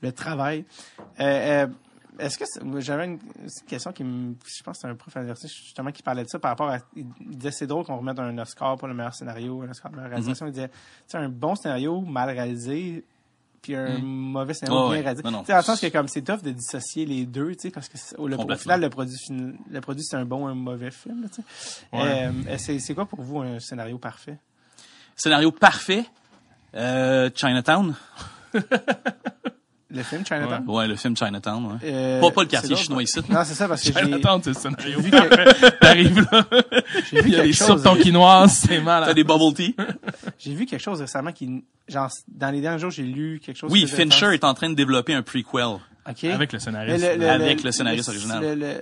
[0.00, 0.64] le travail.
[1.20, 1.66] Euh,
[2.18, 4.88] est-ce que c'est- moi, j'avais une, c'est une question qui me, je pense que c'est
[4.88, 7.66] un prof à l'université justement qui parlait de ça par rapport à, il disait c'est
[7.66, 10.46] drôle qu'on remette un Oscar pour le meilleur scénario, un Oscar de meilleure réalisation.
[10.46, 10.48] Mm-hmm.
[10.50, 10.74] Il disait, tu
[11.08, 13.04] sais, un bon scénario mal réalisé,
[13.62, 14.90] puis un mauvais scénario Ouais, bien Mm.
[14.90, 15.00] ouais.
[15.02, 15.22] réalisé.
[15.22, 17.70] Tu sais, dans le sens que comme c'est tough de dissocier les deux, tu sais,
[17.70, 19.16] parce que c'est- au, le, au final le produit
[19.70, 21.86] le produit c'est un bon ou un mauvais film, tu sais.
[21.92, 22.28] Ouais.
[22.48, 24.38] Euh, c'est, c'est quoi pour vous un scénario parfait?
[25.16, 26.04] Scénario parfait.
[26.74, 27.94] Euh, Chinatown.
[29.90, 30.64] Le film Chinatown?
[30.68, 31.78] Ouais, le film Chinatown, ouais.
[31.84, 33.20] Euh, Pas, pas le quartier chinois ici.
[33.30, 34.96] Non, c'est ça parce que j'ai, Chinatown, c'est le scénario.
[34.96, 36.44] j'ai vu, que- T'arrives là,
[37.10, 37.82] j'ai vu il y a des chose.
[37.82, 39.14] tonkinoises, c'est T'as mal.
[39.14, 39.74] des bubble tea?
[40.38, 43.72] J'ai vu quelque chose récemment qui, genre, dans les derniers jours, j'ai lu quelque chose.
[43.72, 45.78] Oui, Fincher est en train de développer un prequel.
[46.08, 46.24] OK.
[46.24, 47.04] Avec le scénariste.
[47.04, 48.42] Avec le scénariste original.
[48.42, 48.80] Le, le,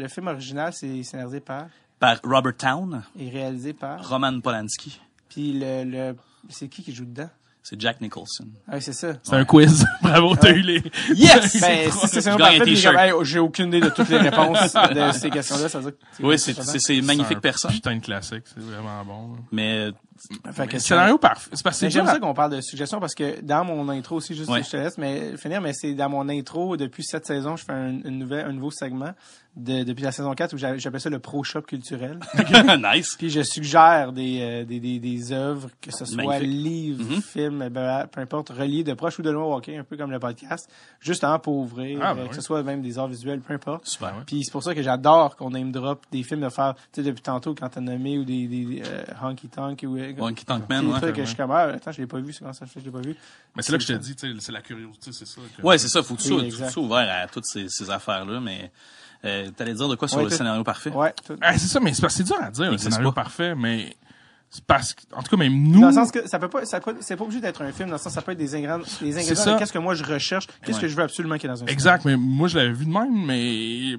[0.00, 1.66] le film original, c'est scénarisé par?
[2.00, 4.06] Par Robert Town, et réalisé par?
[4.08, 5.00] Roman Polanski.
[5.28, 6.16] Puis le, le
[6.50, 7.30] c'est qui qui joue dedans?
[7.66, 8.44] C'est Jack Nicholson.
[8.68, 9.14] Ah oui, c'est ça.
[9.22, 9.86] C'est un quiz.
[10.02, 10.82] Bravo, t'as eu les...
[11.14, 11.58] Yes!
[11.62, 15.30] Ben, si c'est ça, parfait, hey, j'ai aucune idée de toutes les réponses de ces
[15.30, 17.70] questions-là, ça veut dire que Oui, c'est, c'est, magnifique C'est un personne.
[17.72, 19.32] Putain de classique, c'est vraiment bon.
[19.32, 19.38] là.
[19.50, 19.90] Mais,
[20.52, 21.50] Fait que scénario parfait.
[21.52, 24.34] C'est parce que j'aime ça qu'on parle de suggestions parce que dans mon intro aussi,
[24.34, 24.62] juste Ouais.
[24.62, 27.72] je te laisse mais finir, mais c'est dans mon intro depuis cette saison, je fais
[27.72, 29.12] un, une nouvelle, un nouveau segment
[29.56, 32.18] de, depuis la saison 4 où j'a- j'appelle ça le pro shop culturel.
[32.94, 33.14] nice.
[33.16, 36.48] Puis je suggère des, euh, des, des, des œuvres, que ce soit Magnifique.
[36.64, 37.22] livres, Mhm.
[37.22, 40.18] films, ben, peu importe, reliés de proche ou de loin, ok, un peu comme le
[40.18, 40.68] podcast,
[41.00, 42.34] justement pour ouvrir, Ah, ben euh, que oui.
[42.34, 43.86] ce soit même des arts visuels, peu importe.
[43.86, 44.14] Super.
[44.26, 47.02] Puis c'est pour ça que j'adore qu'on name drop des films de faire, tu sais,
[47.06, 50.86] depuis tantôt quand t'as nommé ou des, des euh, Honky Tonk ou euh, Honky Man,
[50.86, 51.00] ouais.
[51.00, 52.74] trucs que je suis comme, ah, attends, je l'ai pas vu, c'est comment ça fait,
[52.74, 53.14] que je l'ai pas vu?
[53.56, 55.40] Mais c'est là que je te dis, tu sais, c'est la curiosité, c'est ça.
[55.56, 56.02] que- Ouais, c'est ça.
[56.02, 58.70] Faut que tu sois, ouvert à toutes ces, ces affaires-là, mais,
[59.24, 60.90] euh, t'allais dire de quoi sur Ouais, le scénario parfait?
[60.90, 63.22] Ouais, tout- Ah, c'est ça, mais c'est c'est dur à dire, le scénario pas.
[63.22, 63.96] parfait, mais
[64.50, 66.64] c'est parce que, en tout cas, même nous, Dans le sens que ça peut pas,
[66.64, 68.38] ça peut, c'est pas obligé d'être un film, dans le sens que ça peut être
[68.38, 70.82] des ingrédients, des ingrédients qu'est-ce que moi je recherche, qu'est-ce Ouais.
[70.82, 71.70] que je veux absolument qu'il y ait dans un film.
[71.70, 73.96] exact, mais moi, je l'avais vu de même, mais,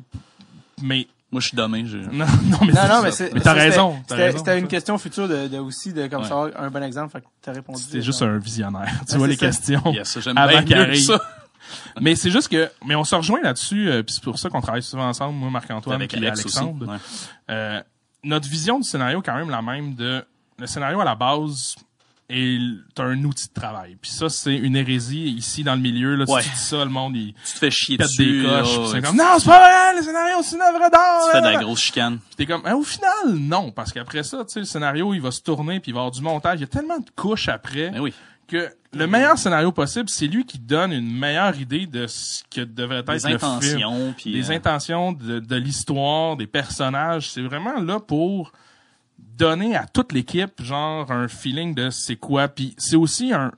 [0.82, 1.86] mais, Moi, je suis dommé.
[1.86, 5.58] je- non, non, mais Non, mais t'as raison, t'as C'était, une question future de, de
[5.58, 6.28] aussi de comme Ouais.
[6.30, 7.82] savoir un bon exemple, fait que t'as répondu.
[7.82, 8.90] C'était juste un visionnaire.
[9.06, 9.48] Tu Ouais, vois les ça.
[9.48, 9.84] questions.
[9.94, 11.02] Yes, j'aime Avant bien qu'il mieux arrive.
[11.04, 11.20] ça.
[12.00, 14.62] Mais c'est juste que, mais on se rejoint là-dessus, euh, puis c'est pour ça qu'on
[14.62, 16.88] travaille souvent ensemble, moi, Marc-Antoine, Alex Alexandre.
[16.88, 16.98] Ouais.
[17.50, 17.82] Euh,
[18.24, 20.24] notre vision du scénario est quand même la même de
[20.58, 21.76] le scénario à la base
[22.30, 22.60] est
[22.96, 23.98] t'as un outil de travail.
[24.02, 26.42] Puis ça c'est une hérésie ici dans le milieu là, Ouais.
[26.42, 28.42] si tu dis ça le monde il Tu te fais chier pète dessus.
[28.42, 31.22] des coches, là, c'est comme non, c'est pas vrai, le scénario c'est une œuvre d'art.
[31.26, 31.64] Tu fais de la là, là.
[31.64, 32.18] grosse chicane.
[32.20, 35.32] Puis t'es comme au final non parce qu'après ça, tu sais le scénario il va
[35.32, 37.48] se tourner puis il va y avoir du montage, il y a tellement de couches
[37.50, 38.14] après Mais oui.
[38.48, 42.62] que le meilleur scénario possible, c'est lui qui donne une meilleure idée de ce que
[42.62, 47.30] devrait être Des le film intentions, puis des euh, intentions de, de l'histoire, des personnages.
[47.30, 48.54] C'est vraiment là pour
[49.38, 52.48] donner à toute l'équipe genre un feeling de c'est quoi.
[52.48, 53.52] Puis c'est aussi un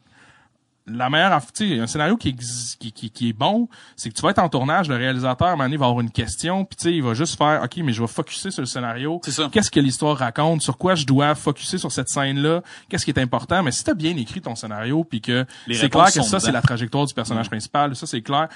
[0.89, 3.67] la meilleure tu sais un scénario qui, exi- qui, qui, qui est bon
[3.97, 5.99] c'est que tu vas être en tournage le réalisateur à un moment donné, va avoir
[5.99, 8.61] une question puis tu sais il va juste faire ok mais je vais focuser sur
[8.61, 9.19] le scénario.
[9.25, 9.49] C'est ça.
[9.51, 10.61] qu'est-ce que l'histoire raconte?
[10.61, 13.61] Sur quoi je dois focuser sur cette scène là qu'est-ce qui est important?
[13.63, 16.61] Mais si t'as bien écrit ton scénario puis que c'est clair que ça c'est la
[16.61, 18.47] trajectoire du personnage principal ça c'est clair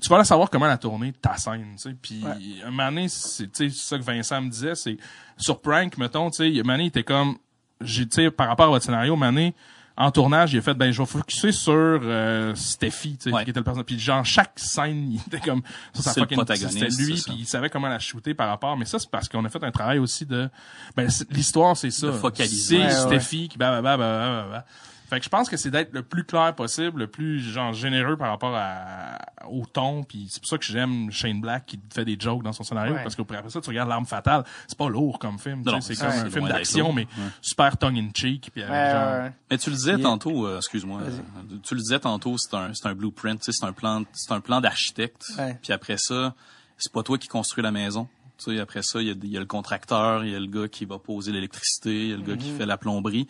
[0.00, 1.96] tu vas là savoir comment la tourner ta scène, tu sais.
[2.00, 2.32] Puis Ouais.
[2.66, 4.96] un moment donné, c'est tu sais c'est ça que Vincent me disait, c'est
[5.36, 6.50] sur prank mettons, tu sais,
[6.84, 7.36] il était comme
[7.80, 9.54] j'ai tu sais par rapport à votre scénario, donné,
[9.98, 13.44] en tournage, il a fait ben je vais focuser sur euh, Steffi, tu sais, Ouais.
[13.44, 13.86] qui était le personnage.
[13.86, 15.62] Puis genre chaque scène, il était comme
[15.94, 17.24] ça protagoniste, c'était lui, ça.
[17.30, 18.76] puis il savait comment la shooter par rapport.
[18.76, 20.50] Mais ça c'est parce qu'on a fait un travail aussi de
[20.94, 22.76] ben l'histoire c'est ça, De focaliser.
[22.76, 23.18] c'est Ouais, ouais.
[23.18, 24.64] Steffi qui bah bah bah bah bah, bah.
[25.08, 28.16] Fait que je pense que c'est d'être le plus clair possible, le plus genre généreux
[28.16, 29.18] par rapport à,
[29.48, 32.52] au ton, puis c'est pour ça que j'aime Shane Black qui fait des jokes dans
[32.52, 33.02] son scénario Ouais.
[33.02, 36.28] parce qu'après ça tu regardes l'arme fatale, c'est pas lourd comme film, c'est comme un
[36.30, 37.30] film d'action mais Ouais.
[37.40, 39.32] super tongue in cheek puis Ouais, genre ouais, ouais.
[39.50, 41.18] Mais tu le disais tantôt, euh, excuse-moi, euh,
[41.62, 44.60] tu le disais tantôt, c'est un, c'est un blueprint, c'est un plan, c'est un plan
[44.60, 45.22] d'architecte.
[45.38, 45.56] Ouais.
[45.62, 46.34] Puis après ça,
[46.78, 48.08] c'est pas toi qui construis la maison.
[48.38, 50.40] Tu sais, après ça, il y, a, il y a le contracteur, il y a
[50.40, 52.58] le gars qui va poser l'électricité, il y a le gars qui Mhm.
[52.58, 53.26] fait la plomberie.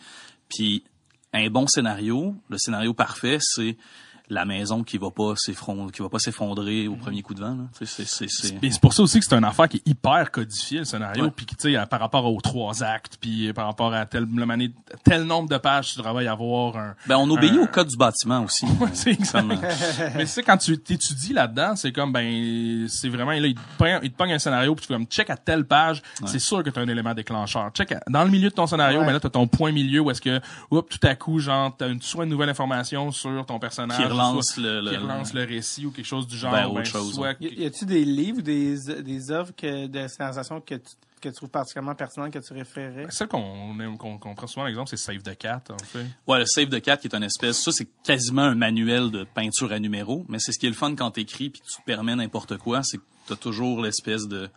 [0.49, 0.83] Puis
[1.33, 3.77] un bon scénario, le scénario parfait, c'est
[4.29, 6.99] la maison qui va pas s'effondrer, qui va pas s'effondrer au Mhm.
[6.99, 7.55] premier coup de vent.
[7.55, 7.63] Là.
[7.77, 8.63] Tu sais, c'est, c'est, c'est...
[8.63, 11.31] Et c'est pour ça aussi que c'est une affaire qui est hyper codifiée, le scénario,
[11.31, 14.73] puis tu sais, par rapport aux trois actes, puis par rapport à tel, le mané-
[15.03, 16.95] tel nombre de pages, tu devrais y avoir un...
[17.07, 18.65] Ben, on obéit un- au code du bâtiment aussi.
[18.79, 19.45] Ouais, c'est exact.
[19.51, 23.59] Euh, Mais c'est quand tu t'étudies là-dedans, c'est comme ben c'est vraiment là il te
[23.77, 26.39] pogne, il te pogne un scénario puis tu fais comme check à telle page, c'est
[26.39, 27.69] sûr que tu as un élément déclencheur.
[27.73, 29.05] Check à- dans le milieu de ton scénario, Ouais.
[29.05, 30.39] ben là tu as ton point milieu où est-ce que
[30.69, 33.97] oups, tout à coup genre tu as une soit une nouvelle information sur ton personnage
[33.97, 36.63] qui relance soit- le, le- qui relance le récit ou quelque chose du genre Ben,
[36.63, 40.07] ben, autre chose, soit Y, y a-tu des livres ou des, des œuvres que, de
[40.07, 40.89] scénarisation que tu
[41.19, 43.07] que tu trouves particulièrement pertinente, que tu référerais?
[43.09, 46.05] Celle qu'on aime- qu'on qu'on prend souvent l'exemple, c'est Save the Cat, en fait.
[46.27, 49.23] Ouais, le Save the Cat qui est une espèce, ça c'est quasiment un manuel de
[49.23, 51.81] peinture à numéro, mais c'est ce qui est le fun quand t'écris puis que tu
[51.87, 54.47] permets n'importe quoi, c'est que t'as toujours l'espèce de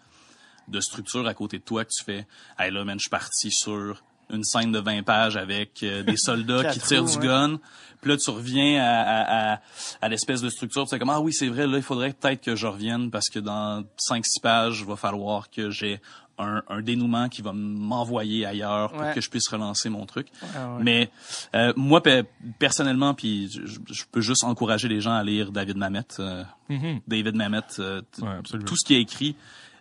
[0.68, 2.26] de structure à côté de toi que tu fais.
[2.58, 6.16] Hey là, man, je suis parti sur une scène de 20 pages avec euh, des
[6.18, 7.26] soldats qui tirent du ouais.
[7.26, 7.58] gun.
[8.00, 9.60] Puis là, tu reviens à, à, à,
[10.00, 10.84] à l'espèce de structure.
[10.84, 13.28] Tu sais comme, ah oui, c'est vrai, là, il faudrait peut-être que je revienne parce
[13.28, 16.00] que dans 5-6 pages, il va falloir que j'ai
[16.38, 19.12] un, un dénouement qui va m'envoyer ailleurs pour Ouais.
[19.14, 20.28] que je puisse relancer mon truc.
[20.56, 20.82] Ah ouais.
[20.82, 21.10] Mais
[21.54, 22.24] euh, moi, pe-
[22.58, 26.00] personnellement, puis je, je peux juste encourager les gens à lire David Mamet.
[26.20, 27.00] euh, Mhm.
[27.06, 28.28] David Mamet, euh, Ouais,
[28.64, 29.36] tout ce qu'il a écrit,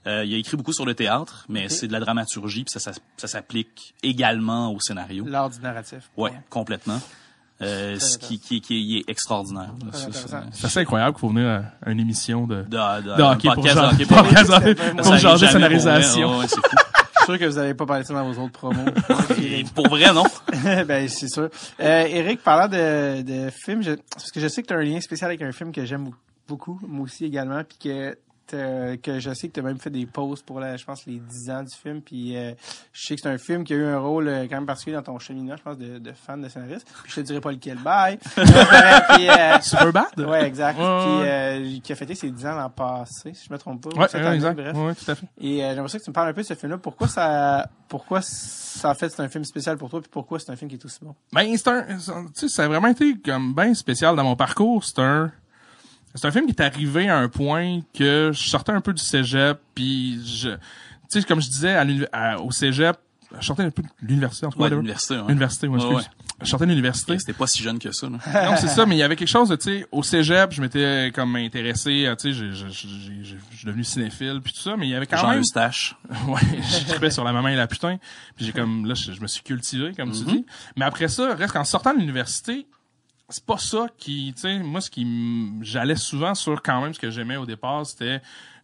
[0.08, 2.80] euh, il a écrit beaucoup sur le théâtre, mais c'est de la dramaturgie, puis ça,
[2.80, 5.26] ça, ça s'applique également au scénario.
[5.28, 6.10] L'art du narratif.
[6.18, 7.00] Ouais, complètement.
[7.62, 9.72] Euh, ce qui, qui, qui est extraordinaire.
[9.92, 13.54] c'est- assez incroyable qu'il faut venir à une émission de, de, de, de hockey un
[13.54, 14.38] pour genre- hockey pour pour arrive
[15.22, 16.32] changer de pour scénarisation.
[16.32, 16.62] Ouais, ouais, c'est fou.
[16.72, 18.86] Je suis sûr que vous n'avez pas parlé de ça dans vos autres promos.
[19.44, 20.24] Et pour vrai, non?
[20.88, 21.50] ben, c'est sûr.
[21.82, 24.82] Euh, Eric, parlant de, de films, je, parce que je sais que tu as un
[24.84, 26.10] lien spécial avec un film que j'aime
[26.48, 28.18] beaucoup, moi aussi également, puis que
[28.52, 31.06] t'as- que je sais que tu as même fait des posts pour, la, je pense,
[31.06, 32.54] les 10 ans du film, puis euh,
[32.94, 34.96] je sais que c'est un film qui a eu un rôle euh, quand même particulier
[34.96, 36.88] dans ton cheminement, je pense, de, de fan de scénariste.
[37.04, 37.78] Puis je te dirai pas lequel.
[37.78, 38.18] Bye!
[38.36, 40.20] puis, euh, Super bad?
[40.20, 40.76] ouais, exact.
[40.76, 43.90] Puis, euh, qui a fêté ses 10 ans l'an passé, si je me trompe pas.
[43.96, 44.56] ou Ouais, cette ouais, année, exact.
[44.56, 44.76] bref.
[44.78, 45.26] Ouais, tout à fait.
[45.40, 46.78] Et euh, j'aimerais ça que tu me parles un peu de ce film-là.
[46.78, 50.52] Pourquoi ça, pourquoi ça en fait c'est un film spécial pour toi, puis pourquoi c'est
[50.52, 51.16] un film qui est aussi bon?
[51.34, 54.24] Ben, c'est un, c'est un- tu sais, ça a vraiment été comme bien spécial dans
[54.24, 54.84] mon parcours.
[54.84, 55.32] C'est un,
[56.16, 59.02] c'est un film qui est arrivé à un point que je sortais un peu du
[59.04, 60.58] cégep, puis je, tu
[61.10, 62.98] sais, comme je disais à l'uni- à- au cégep,
[63.40, 64.64] je sortais un peu de l'université, en tout cas.
[64.64, 65.16] Ouais, l'université.
[65.20, 65.30] Ouais.
[65.32, 66.10] Université, ouais, Ouais, excuse.
[66.42, 67.20] Je sortais de l'université.
[67.20, 68.08] C'était pas si jeune que ça.
[68.10, 68.18] Là.
[68.50, 70.62] Non, c'est ça, mais il y avait quelque chose de, tu sais, au cégep, je
[70.62, 74.96] m'étais comme intéressé, tu sais, je suis devenu cinéphile, puis tout ça, mais il y
[74.96, 75.42] avait quand Jean même...
[75.42, 75.96] Eustache.
[76.28, 77.98] ouais, je tripais sur la maman et la putain.
[78.36, 80.46] Puis j'ai comme là, je, je me suis cultivé, comme tu dis.
[80.76, 82.66] Mais après ça, reste qu'en sortant de l'université,
[83.30, 85.06] c'est pas ça qui, tu sais, moi ce qui,
[85.62, 88.22] j'allais souvent sur quand même ce que j'aimais au départ, c'était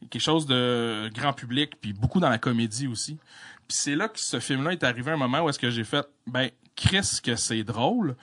[0.09, 3.17] quelque chose de grand public, puis beaucoup dans la comédie aussi.
[3.67, 5.83] Puis c'est là que ce film-là est arrivé à un moment où est-ce que j'ai
[5.83, 8.15] fait, ben, Chris, que c'est drôle.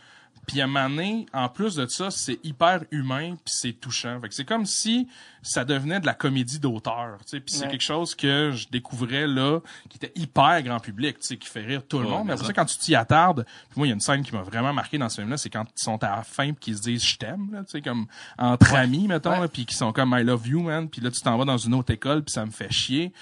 [0.47, 4.21] Puis à un moment donné, en plus de ça, c'est hyper humain puis c'est touchant.
[4.21, 5.07] Fait que c'est comme si
[5.41, 7.41] ça devenait de la comédie d'auteur, tu sais.
[7.41, 7.71] Puis c'est Ouais.
[7.71, 11.63] quelque chose que je découvrais là, qui était hyper grand public, tu sais, qui fait
[11.65, 12.27] rire tout le Ouais, monde.
[12.27, 12.49] Mais après ça.
[12.49, 14.73] ça, quand tu t'y attardes, puis moi, il y a une scène qui m'a vraiment
[14.73, 17.05] marqué dans ce film-là, c'est quand ils sont à la fin puis qu'ils se disent
[17.07, 18.07] «je t'aime», tu sais, comme
[18.37, 21.37] entre amis, mettons, puis qui sont comme «I love you, man», puis là, tu t'en
[21.39, 23.13] vas dans une autre école puis ça me fait chier.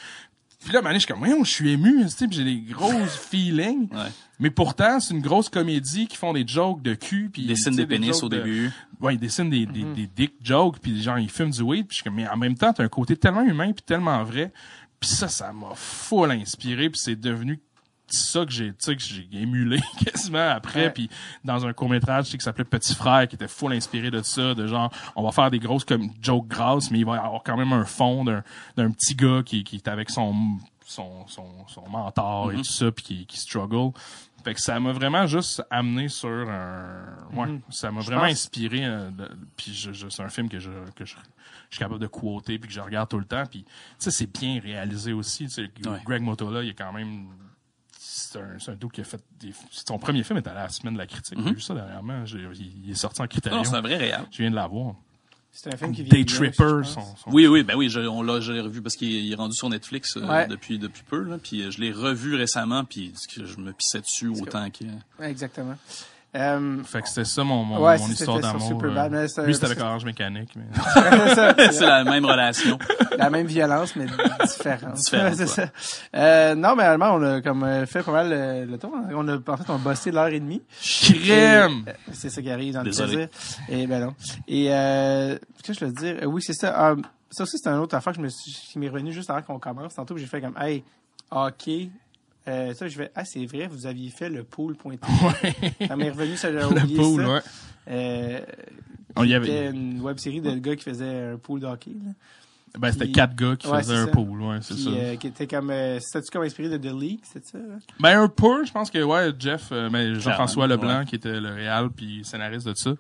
[0.63, 2.59] Puis là, mané, je suis comme, voyons, je suis ému, tu sais, puis j'ai des
[2.61, 3.89] grosses feelings.
[3.93, 4.11] Ouais.
[4.39, 7.31] Mais pourtant, c'est une grosse comédie qui font des jokes de cul.
[7.33, 8.71] Puis, Il dessine tu sais, des pénis au de- début.
[9.01, 11.87] Ouais, il dessine des, des, des dick jokes, puis genre, il fume du weed.
[11.87, 14.23] Puis je suis comme, mais en même temps, t'as un côté tellement humain puis tellement
[14.23, 14.53] vrai.
[14.99, 16.91] Puis ça, ça m'a full inspiré.
[16.91, 17.59] Puis c'est devenu
[18.17, 20.93] ça que j'ai, que j'ai émulé quasiment après.
[20.93, 21.09] Puis
[21.45, 24.55] dans un court-métrage, tu sais, qui s'appelait Petit Frère, qui était full inspiré de ça,
[24.55, 27.43] de genre, on va faire des grosses comme jokes grasses, mais il va y avoir
[27.43, 28.43] quand même un fond d'un,
[28.77, 30.35] d'un petit gars qui, qui est avec son,
[30.87, 33.93] son, son, son mentor et tout ça, puis qui, qui struggle.
[34.43, 37.05] Fait que ça m'a vraiment juste amené sur un,
[37.35, 38.87] ouais, ça m'a vraiment pense- inspiré.
[38.87, 41.15] euh, de- puis je, je- c'est un film que je que je,
[41.69, 43.45] je suis capable de quoter puis que je regarde tout le temps.
[43.45, 45.47] Puis tu sais, c'est bien réalisé aussi.
[45.59, 46.01] Ouais.
[46.07, 47.27] Greg Motola, il est quand même
[48.13, 50.69] c'est un, c'est un dude qui a fait des, son premier film était à la
[50.69, 51.39] semaine de la critique.
[51.45, 52.25] J'ai vu ça dernièrement.
[52.27, 53.63] Il, il est sorti en critérium.
[53.63, 54.21] Non, c'est un vrai réel.
[54.31, 54.95] Je viens de la voir.
[55.53, 58.23] C'est un film qui vient Day Tripper, son, son- Oui, oui, ben oui, je, on
[58.23, 60.47] l'a, je l'ai revu parce qu'il est, est rendu sur Netflix euh, Ouais.
[60.47, 64.01] depuis depuis peu là, puis euh, je l'ai revu récemment, puis que je me pissais
[64.01, 64.85] dessus autant que.
[65.19, 65.77] Ouais, exactement.
[66.37, 68.81] Euh, Fait que c'était ça mon, mon, Ouais, mon histoire d'amour.
[68.85, 69.27] Euh.
[69.45, 70.53] Lui, c'était avec Orange Mécanique.
[70.55, 70.65] Mais...
[71.73, 72.79] c'est la même relation.
[73.19, 74.07] la même violence, mais
[74.45, 74.95] différente.
[74.95, 75.47] Différente, c'est ouais.
[75.49, 75.71] ça.
[76.15, 78.93] Euh, non, mais allemand, on a comme euh, fait pas mal le, le tour.
[79.13, 80.63] On a, en fait, on a bossé l'heure et demie.
[80.81, 81.85] Crème!
[81.87, 83.17] Et, euh, C'est ça qui arrive dans Désolé.
[83.17, 83.65] le plaisir.
[83.69, 84.15] Et ben non.
[84.47, 86.17] Et euh, qu'est-ce que je veux dire?
[86.23, 86.91] Euh, oui, c'est ça.
[86.91, 86.97] Euh,
[87.31, 89.43] ça aussi, c'est une autre affaire que je me suis, qui m'est revenu juste avant
[89.43, 89.95] qu'on commence.
[89.95, 90.85] Tantôt, j'ai fait comme, hey,
[91.33, 91.71] ok.
[92.49, 94.99] Euh, ça, je vais, ah, c'est vrai, vous aviez fait le pool.tv.
[95.81, 95.87] Ouais.
[95.87, 97.33] Ça m'est revenu, ça, j'avais Le oublié pool, ça.
[97.35, 97.41] ouais.
[97.89, 98.41] Euh,
[99.17, 101.91] On y C'était avait, une web série de gars qui faisait un pool de hockey.
[101.91, 102.13] Là.
[102.79, 104.13] ben, c'était quatre gars qui Ouais, faisaient un ça.
[104.13, 104.91] pool, ouais, c'est Puis, ça.
[104.91, 107.59] euh, qui était comme, euh, c'était-tu comme inspiré de The League, c'est ça?
[107.99, 111.05] Ben, un peu, je pense que, ouais, Jeff, euh, ben, Jean-François Leblanc, ouais.
[111.07, 112.93] qui était le réal puis scénariste de ça.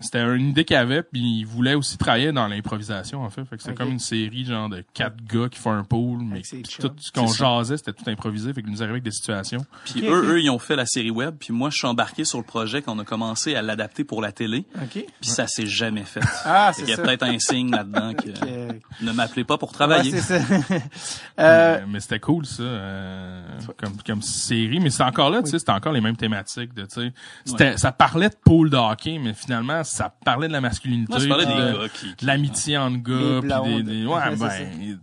[0.00, 3.44] C'était une idée qu'il avait, puis il voulait aussi travailler dans l'improvisation, en fait.
[3.44, 6.42] Fait que c'est comme une série, genre, de quatre gars qui font un pool, mais
[6.42, 9.64] tout ce qu'on jasait, c'était tout improvisé, fait qu'il nous arrivait avec des situations.
[9.84, 11.34] Puis eux, eux, ils ont fait la série web.
[11.38, 14.32] Puis moi, je suis embarqué sur le projet qu'on a commencé à l'adapter pour la
[14.32, 14.64] télé.
[14.76, 14.92] OK.
[15.20, 16.20] Puis ça s'est jamais fait.
[16.44, 19.58] Ah, Fait c'est qu'il y a peut-être un signe là-dedans que Que- ne m'appelez pas
[19.58, 20.12] pour travailler.
[20.12, 20.34] Ouais, ça.
[21.40, 23.42] euh, mais mais c'était cool, ça, euh,
[23.76, 24.78] comme, comme série.
[24.80, 27.12] Mais c'est encore là, tu sais, c'était encore les mêmes thématiques, de, tu sais.
[27.44, 31.10] C'était, ça parlait de pool de hockey, mais finalement, ça parlait de la masculinité.
[31.10, 32.06] Moi, je parlais des de- gars qui...
[32.14, 34.98] de l'amitié entre gars, puis des, des- Ouais, ben,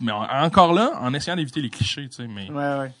[0.00, 2.92] mais en- encore là, en essayant d'éviter les clichés, tu sais, mais Ouais, ouais.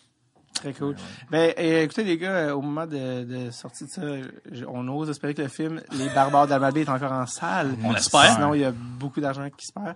[0.60, 0.96] Très cool.
[1.30, 4.02] Ben, et, écoutez, les gars, euh, au moment de, de sortie de ça,
[4.50, 7.74] je- on ose espérer que le film Les Barbares d'Almabé est encore en salle.
[7.84, 8.34] On l'espère.
[8.34, 9.94] Sinon, il y a beaucoup d'argent qui se perd.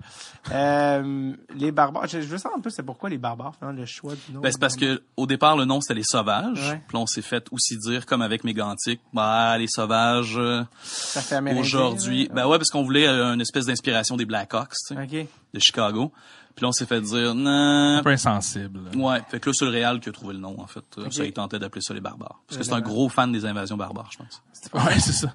[0.53, 3.87] Euh, les Barbares, je, je veux savoir un peu, c'est pourquoi les Barbares, finalement, le
[3.87, 4.41] choix du nom?
[4.41, 6.71] Ben, c'est parce que au départ le nom c'était les sauvages.
[6.71, 6.81] Ouais.
[6.89, 11.41] Puis on s'est fait aussi dire comme avec Mégantic, bah les sauvages euh, Ça fait
[11.59, 12.27] aujourd'hui.
[12.29, 12.35] là.
[12.35, 15.27] Ben ouais parce qu'on voulait euh, une espèce d'inspiration des Blackhawks, tu sais, OK.
[15.55, 16.13] de Chicago.
[16.61, 17.97] Puis là on s'est fait dire non.
[17.97, 18.81] un peu insensible.
[18.95, 20.85] Ouais, fait que là c'est le Real qui a trouvé le nom en fait.
[21.11, 23.79] Ça il tentait d'appeler ça les barbares parce que c'est un gros fan des invasions
[23.79, 24.43] barbares, je pense.
[24.75, 25.35] Ouais, c'est ça.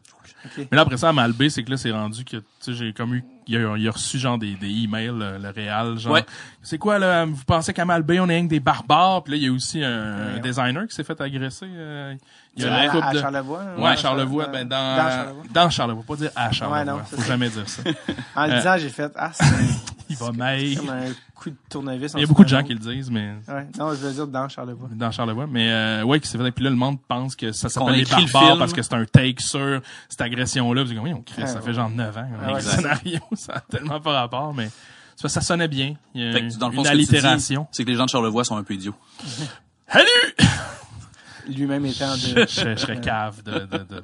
[0.58, 2.94] Mais là, après ça, à Malbé, c'est que là, c'est rendu que, tu sais, j'ai
[2.94, 6.14] comme eu, il a, il a reçu genre des, des emails, le, le Réal, genre,
[6.14, 6.26] Ouais.
[6.64, 9.24] c'est quoi, là, vous pensez qu'à Malbé, on est rien que des barbares?
[9.24, 10.40] Puis là, il y a aussi un, Ouais.
[10.40, 12.16] designer qui s'est fait agresser, euh,
[12.56, 13.20] il y a à, à de...
[13.20, 13.64] Charlevoix.
[13.78, 15.44] Ouais, à Charlevoix, ben, dans, dans Charlevoix.
[15.54, 16.80] dans Charlevoix, pas dire à Charlevoix.
[16.80, 17.82] Ouais, non, Faut jamais dire ça.
[18.36, 19.46] En le Euh, disant, j'ai fait, ah, c'est
[20.10, 20.80] Il va mail.
[21.36, 22.14] Comme un coup de tournevis.
[22.16, 24.28] Il y a beaucoup de gens qui le disent, mais Ouais, non, je veux dire
[24.28, 24.90] dans Charlevoix.
[24.94, 26.52] dans Charlevoix, mais euh, ouais, qui s'est fait.
[26.52, 29.42] Puis là, le monde pense que ça s'appelle les barbares parce que c'est un take
[29.42, 30.84] sur cette agression-là.
[30.86, 31.62] Puis comme, oui, on crie, Ouais, ça ouais.
[31.62, 32.76] fait genre 9 ans, Ah ouais, exact.
[32.78, 34.70] scénario, ça a tellement pas rapport, mais
[35.22, 35.96] que ça sonnait bien.
[36.14, 37.68] Il y a Fait que dans le fond une ce que dis, allitération.
[37.72, 38.96] c'est que les gens de Charlevoix sont un peu idiots.
[39.88, 40.36] Salut!
[41.48, 42.20] Lui-même étant de.
[42.20, 44.02] je, je serais cave de, de, de- de-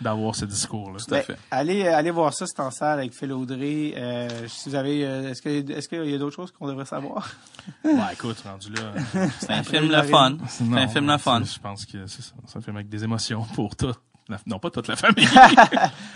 [0.00, 0.98] d'avoir ce discours-là.
[0.98, 1.38] Tout à Ben, fait.
[1.50, 3.94] allez, allez voir ça, c'est en salle avec Phil Audrey.
[3.96, 6.84] Euh, si vous avez, euh, est-ce que, est-ce qu'il y a d'autres choses qu'on devrait
[6.86, 7.28] savoir?
[7.84, 9.28] Ouais, écoute, rendu là.
[9.40, 10.36] C'est un film la le fun.
[10.48, 11.42] c'est- un film le fun.
[11.44, 12.32] Je pense que c'est ça.
[12.46, 13.92] C'est un film avec des émotions pour tout.
[14.28, 15.28] la- non, pas toute la famille.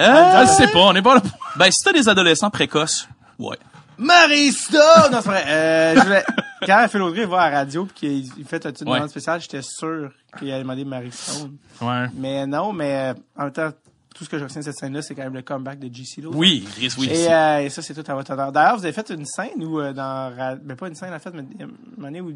[0.01, 1.30] Euh, je sais pas, on est pas là pour...
[1.56, 3.06] ben si t'as des adolescents précoces,
[3.38, 3.56] ouais.
[4.01, 5.09] Marista!
[5.10, 5.44] non, c'est vrai.
[5.47, 6.24] Euh, je voulais-
[6.66, 8.97] Quand Phil Audrey va à la radio pis qu'il il fait une Ouais.
[8.97, 11.56] demande spéciale, j'étais sûr qu'il allait demander Marie Stone.
[11.81, 12.06] Ouais.
[12.14, 13.70] Mais non, mais euh, en même temps,
[14.15, 16.20] tout ce que je retiens de cette scène-là, c'est quand même le comeback de GC
[16.23, 16.32] Lo.
[16.35, 17.09] Oui, Chris, oui.
[17.11, 18.51] Et, euh, et ça, c'est tout à votre honneur.
[18.53, 21.31] D'ailleurs, vous avez fait une scène où, euh, dans, ben pas une scène, en fait,
[21.32, 21.45] mais
[21.99, 22.31] une année où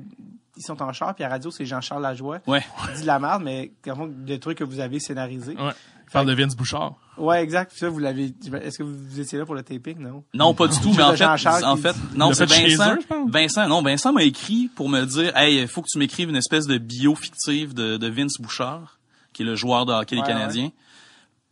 [0.56, 2.38] ils sont en char, puis à la radio, c'est Jean-Charles Lajoie.
[2.46, 2.64] Ouais.
[2.90, 5.56] Il dit de la merde, mais vraiment, des trucs que vous avez scénarisés.
[5.56, 5.72] Ouais.
[6.06, 6.94] Il parle de Vince Bouchard.
[7.16, 7.70] Ouais, exact.
[7.70, 8.32] Puis ça, vous l'avez,
[8.62, 10.22] est-ce que vous étiez là pour le taping, non?
[10.32, 12.96] Non, pas du tout, mais en fait, Jean-Charles en qui- fait, non, c'est Vincent.
[13.26, 16.36] Vincent, non, Vincent m'a écrit pour me dire, hey, il faut que tu m'écrives une
[16.36, 19.00] espèce de bio fictive de, de Vince Bouchard,
[19.32, 20.70] qui est le joueur de hockey Ouais, des Canadiens,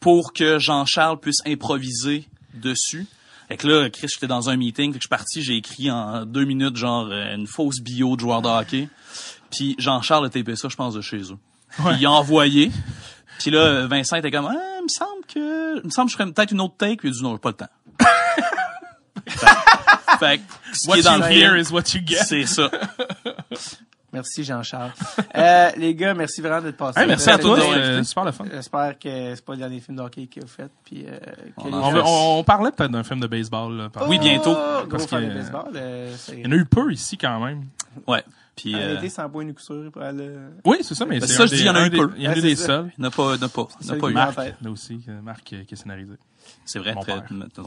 [0.02, 3.06] pour que Jean-Charles puisse improviser dessus.
[3.48, 5.90] Fait que là, Chris, j'étais dans un meeting, fait que je suis parti, j'ai écrit
[5.90, 8.88] en deux minutes, genre, euh, une fausse bio de joueur de hockey.
[9.50, 11.38] Puis Jean-Charles a tapé ça, je pense, de chez eux.
[11.70, 12.72] Puis il a envoyé.
[13.38, 16.16] Puis là, Vincent était comme, ah, il me semble que, il me semble que je
[16.16, 16.96] ferais peut-être une autre take.
[16.96, 17.68] Puis il a dit, non, j'ai pas le temps.
[19.28, 19.46] fait,
[20.18, 20.42] fait que,
[20.72, 22.24] ce qui est dans you le hear is what you get.
[22.24, 22.70] c'est ça.
[24.12, 24.93] Merci, Jean-Charles.
[25.36, 27.01] euh, les gars, merci vraiment d'être passés.
[27.01, 28.05] Hey, merci Vous à invités.
[28.05, 28.44] super le fun.
[28.52, 30.70] J'espère que c'est pas le dernier film de hockey qu'il a fait.
[30.84, 33.72] Puis, euh, que On les en On, parlait peut-être d'un film de baseball.
[33.76, 34.55] Là, par- Oui, bientôt.
[34.55, 35.70] Oh, Parce que- de baseball.
[35.74, 37.64] euh, Il y en a eu peu ici quand même.
[38.06, 38.22] Ouais.
[38.55, 40.28] Puis, Un euh, été sans point ni coup sûr pour aller.
[40.66, 41.86] Oui, c'est ça, mais Ben, c'est ça, un je dis, il y en a un
[41.86, 42.10] eu des- peu.
[42.18, 42.93] Il y en a eu des seuls.
[42.98, 44.12] n'a pas, n'a pas, n'a pas eu.
[44.12, 46.12] m'a- Marc, là aussi, Marc qui a scénarisé.
[46.66, 47.14] C'est vrai, Mon très,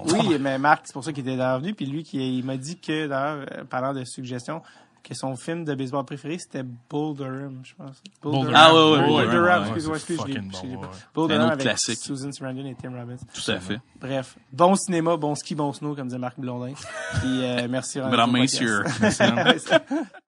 [0.05, 1.73] Oui, mais Marc, c'est pour ça qu'il était venu.
[1.73, 4.61] Puis lui, qui, il m'a dit que, d'ailleurs, parlant de suggestions,
[5.07, 8.01] que son film de baseball préféré, c'était Bull Durham, je pense.
[8.23, 8.51] Durham.
[8.55, 10.67] Ah, ouais, ouais, Bull Bull Durham, Durham, ouais, excuse-moi, c'est excuse, je l'ai- fucking je
[10.67, 10.87] l'ai bon, pas.
[10.87, 10.93] ouais.
[11.13, 11.99] Bull Un Durham autre avec classique.
[11.99, 13.15] Susan Sarandon et Tim Robbins.
[13.33, 13.79] Tout à fait.
[14.01, 16.73] Bref, bon cinéma, bon ski, bon snow, comme disait Marc Blondin.
[17.21, 17.99] Puis euh, merci.
[18.09, 18.83] Mesdames, messieurs.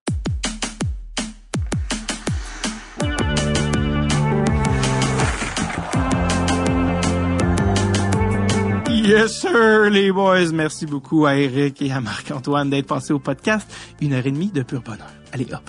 [9.07, 10.51] Yes, sir, les boys.
[10.51, 13.65] Merci beaucoup à Eric et à Marc-Antoine d'être passés au podcast.
[14.01, 15.07] Une heure et demie de pur bonheur.
[15.31, 15.61] Allez, hop.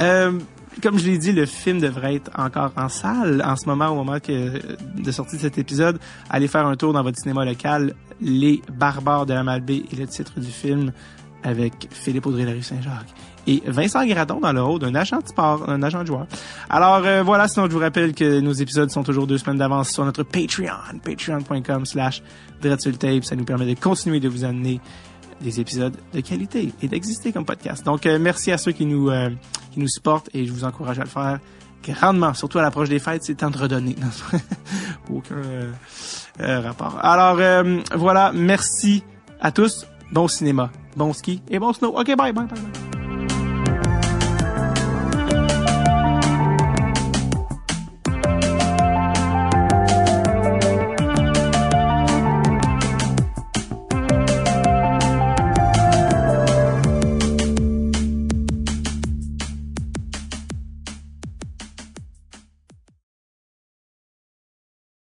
[0.00, 0.40] Euh,
[0.82, 3.94] comme je l'ai dit, le film devrait être encore en salle en ce moment, au
[3.94, 6.00] moment de sortie de cet épisode.
[6.28, 7.94] Allez faire un tour dans votre cinéma local.
[8.20, 10.92] Les Barbares de la Malbaie est le titre du film
[11.44, 13.14] avec Philippe Audrey de la rue Saint-Jacques
[13.46, 16.26] et Vincent Gradon dans le rôle d'un agent de sport, un agent de joueur.
[16.70, 19.90] Alors euh, voilà, sinon je vous rappelle que nos épisodes sont toujours deux semaines d'avance
[19.90, 22.22] sur notre Patreon, patreon.com slash
[22.62, 23.24] Tape.
[23.24, 24.80] Ça nous permet de continuer de vous amener
[25.40, 27.84] des épisodes de qualité et d'exister comme podcast.
[27.84, 29.30] Donc euh, merci à ceux qui nous euh,
[29.72, 31.38] qui nous supportent et je vous encourage à le faire
[31.92, 33.96] grandement, surtout à l'approche des fêtes, c'est temps de redonner.
[35.10, 35.34] Aucun.
[35.34, 35.72] euh,
[36.40, 36.98] euh, rapport.
[37.02, 39.02] Alors euh, voilà, merci
[39.40, 39.86] à tous.
[40.12, 41.88] Bon cinéma, bon ski et bon snow.
[41.98, 42.46] Ok, bye, bye, bye.
[42.46, 43.03] bye.